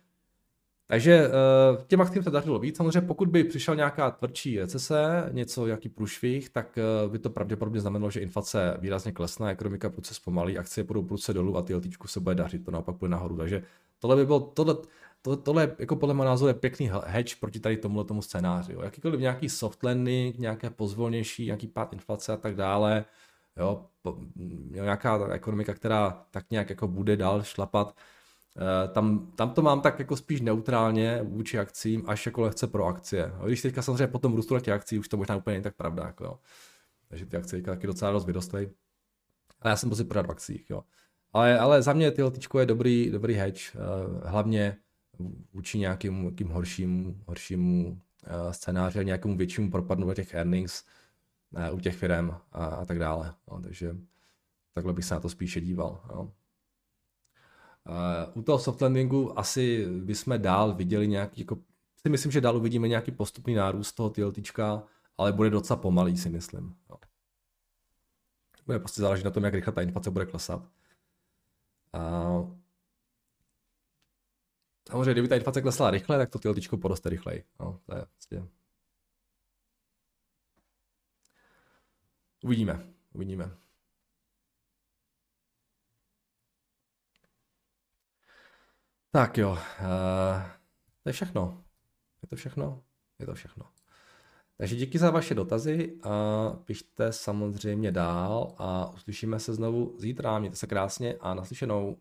Takže 0.90 1.28
uh, 1.28 1.84
těm 1.86 2.00
akcím 2.00 2.22
se 2.22 2.30
dařilo 2.30 2.58
víc. 2.58 2.76
Samozřejmě 2.76 3.00
pokud 3.00 3.28
by 3.28 3.44
přišel 3.44 3.76
nějaká 3.76 4.10
tvrdší 4.10 4.58
recese, 4.58 5.28
něco, 5.32 5.66
jaký 5.66 5.88
průšvih, 5.88 6.50
tak 6.50 6.78
uh, 7.04 7.12
by 7.12 7.18
to 7.18 7.30
pravděpodobně 7.30 7.80
znamenalo, 7.80 8.10
že 8.10 8.20
inflace 8.20 8.76
výrazně 8.80 9.12
klesne, 9.12 9.50
ekonomika 9.50 9.90
proces 9.90 10.16
zpomalí, 10.16 10.58
akcie 10.58 10.84
půjdou 10.84 11.02
prudce 11.02 11.32
dolů 11.32 11.56
a 11.56 11.62
ty 11.62 11.74
LTčku 11.74 12.08
se 12.08 12.20
bude 12.20 12.34
dařit, 12.34 12.64
to 12.64 12.70
naopak 12.70 12.96
bude 12.96 13.10
nahoru. 13.10 13.36
Takže 13.36 13.62
tohle 13.98 14.16
by 14.16 14.26
bylo, 14.26 14.40
tohle, 14.40 14.76
to, 15.22 15.36
tohle 15.36 15.76
jako 15.78 15.96
podle 15.96 16.14
mého 16.14 16.24
názoru 16.24 16.48
je 16.48 16.54
pěkný 16.54 16.90
hedge 17.04 17.36
proti 17.40 17.60
tady 17.60 17.76
tomuhle 17.76 18.04
tomu 18.04 18.22
scénáři. 18.22 18.72
Jo. 18.72 18.82
Jakýkoliv 18.82 19.20
nějaký 19.20 19.48
soft 19.48 19.82
landing, 19.82 20.38
nějaké 20.38 20.70
pozvolnější, 20.70 21.44
nějaký 21.46 21.66
pád 21.66 21.92
inflace 21.92 22.32
a 22.32 22.36
tak 22.36 22.54
dále, 22.54 23.04
jo, 23.56 23.86
po, 24.02 24.18
nějaká 24.70 25.28
ekonomika, 25.32 25.74
která 25.74 26.26
tak 26.30 26.50
nějak 26.50 26.70
jako 26.70 26.88
bude 26.88 27.16
dál 27.16 27.42
šlapat, 27.42 27.94
eh, 27.96 28.19
tam, 28.92 29.32
tam 29.34 29.50
to 29.50 29.62
mám 29.62 29.80
tak 29.80 29.98
jako 29.98 30.16
spíš 30.16 30.40
neutrálně 30.40 31.20
vůči 31.22 31.58
akcím, 31.58 32.04
až 32.06 32.26
jako 32.26 32.40
lehce 32.40 32.66
pro 32.66 32.86
akcie. 32.86 33.32
A 33.40 33.46
když 33.46 33.62
teďka 33.62 33.82
samozřejmě 33.82 34.06
potom 34.06 34.34
růstu 34.34 34.58
těch 34.58 34.74
akcí, 34.74 34.98
už 34.98 35.08
to 35.08 35.16
možná 35.16 35.36
úplně 35.36 35.54
není 35.54 35.64
tak 35.64 35.76
pravda. 35.76 36.06
Jako 36.06 36.24
jo. 36.24 36.38
Takže 37.08 37.26
ty 37.26 37.36
akcie 37.36 37.62
taky 37.62 37.86
docela 37.86 38.12
dost 38.12 38.26
vyrostly. 38.26 38.70
Ale 39.60 39.70
já 39.70 39.76
jsem 39.76 39.88
prostě 39.88 40.04
prodat 40.04 40.26
v 40.26 40.30
akcích. 40.30 40.70
Jo. 40.70 40.84
Ale, 41.32 41.58
ale 41.58 41.82
za 41.82 41.92
mě 41.92 42.10
tyhle 42.10 42.32
je 42.60 42.66
dobrý, 42.66 43.10
dobrý 43.10 43.34
hedge, 43.34 43.72
eh, 43.74 44.28
hlavně 44.28 44.76
vůči 45.52 45.78
nějakým, 45.78 46.20
nějakým 46.20 46.48
horšímu, 46.48 47.16
horšímu 47.26 47.88
uh, 47.88 48.50
scénáři, 48.50 49.04
nějakému 49.04 49.36
většímu 49.36 49.70
propadu 49.70 50.14
těch 50.14 50.34
earnings 50.34 50.84
u 51.72 51.80
těch 51.80 51.96
firm 51.96 52.30
a, 52.52 52.64
a 52.66 52.84
tak 52.84 52.98
dále. 52.98 53.34
No, 53.50 53.60
takže 53.62 53.96
takhle 54.74 54.92
bych 54.92 55.04
se 55.04 55.14
na 55.14 55.20
to 55.20 55.28
spíše 55.28 55.60
díval. 55.60 56.00
No. 56.08 56.32
Uh, 57.88 58.38
u 58.38 58.42
toho 58.42 58.58
soft 58.58 58.80
landingu 58.80 59.38
asi 59.38 59.86
bychom 59.86 60.42
dál 60.42 60.74
viděli 60.74 61.08
nějaký, 61.08 61.40
jako, 61.40 61.58
si 62.02 62.08
myslím, 62.08 62.32
že 62.32 62.40
dál 62.40 62.56
uvidíme 62.56 62.88
nějaký 62.88 63.10
postupný 63.10 63.54
nárůst 63.54 63.92
toho 63.92 64.10
TLTčka, 64.10 64.82
ale 65.18 65.32
bude 65.32 65.50
docela 65.50 65.76
pomalý, 65.76 66.16
si 66.16 66.28
myslím. 66.28 66.76
No. 66.90 66.96
Bude 68.66 68.78
prostě 68.78 69.00
záležet 69.00 69.24
na 69.24 69.30
tom, 69.30 69.44
jak 69.44 69.54
rychle 69.54 69.72
ta 69.72 69.82
inflace 69.82 70.10
bude 70.10 70.26
klesat. 70.26 70.68
Uh, 71.94 72.60
Samozřejmě, 74.90 75.12
kdyby 75.12 75.28
ta 75.28 75.36
inflace 75.36 75.62
klesla 75.62 75.90
rychle, 75.90 76.18
tak 76.18 76.30
to 76.30 76.38
ty 76.54 76.76
poroste 76.76 77.08
rychleji. 77.08 77.44
No, 77.60 77.80
to 77.86 77.94
je 77.94 78.06
vlastně... 78.14 78.48
Uvidíme, 82.44 82.86
uvidíme. 83.12 83.56
Tak 89.12 89.38
jo, 89.38 89.50
uh, 89.50 89.58
to 91.02 91.08
je 91.08 91.12
všechno. 91.12 91.64
Je 92.22 92.28
to 92.28 92.36
všechno? 92.36 92.82
Je 93.18 93.26
to 93.26 93.34
všechno. 93.34 93.66
Takže 94.56 94.76
díky 94.76 94.98
za 94.98 95.10
vaše 95.10 95.34
dotazy 95.34 95.98
a 96.02 96.10
pište 96.64 97.12
samozřejmě 97.12 97.92
dál 97.92 98.54
a 98.58 98.90
uslyšíme 98.90 99.40
se 99.40 99.54
znovu 99.54 99.94
zítra. 99.98 100.38
Mějte 100.38 100.56
se 100.56 100.66
krásně 100.66 101.14
a 101.20 101.34
naslyšenou. 101.34 101.96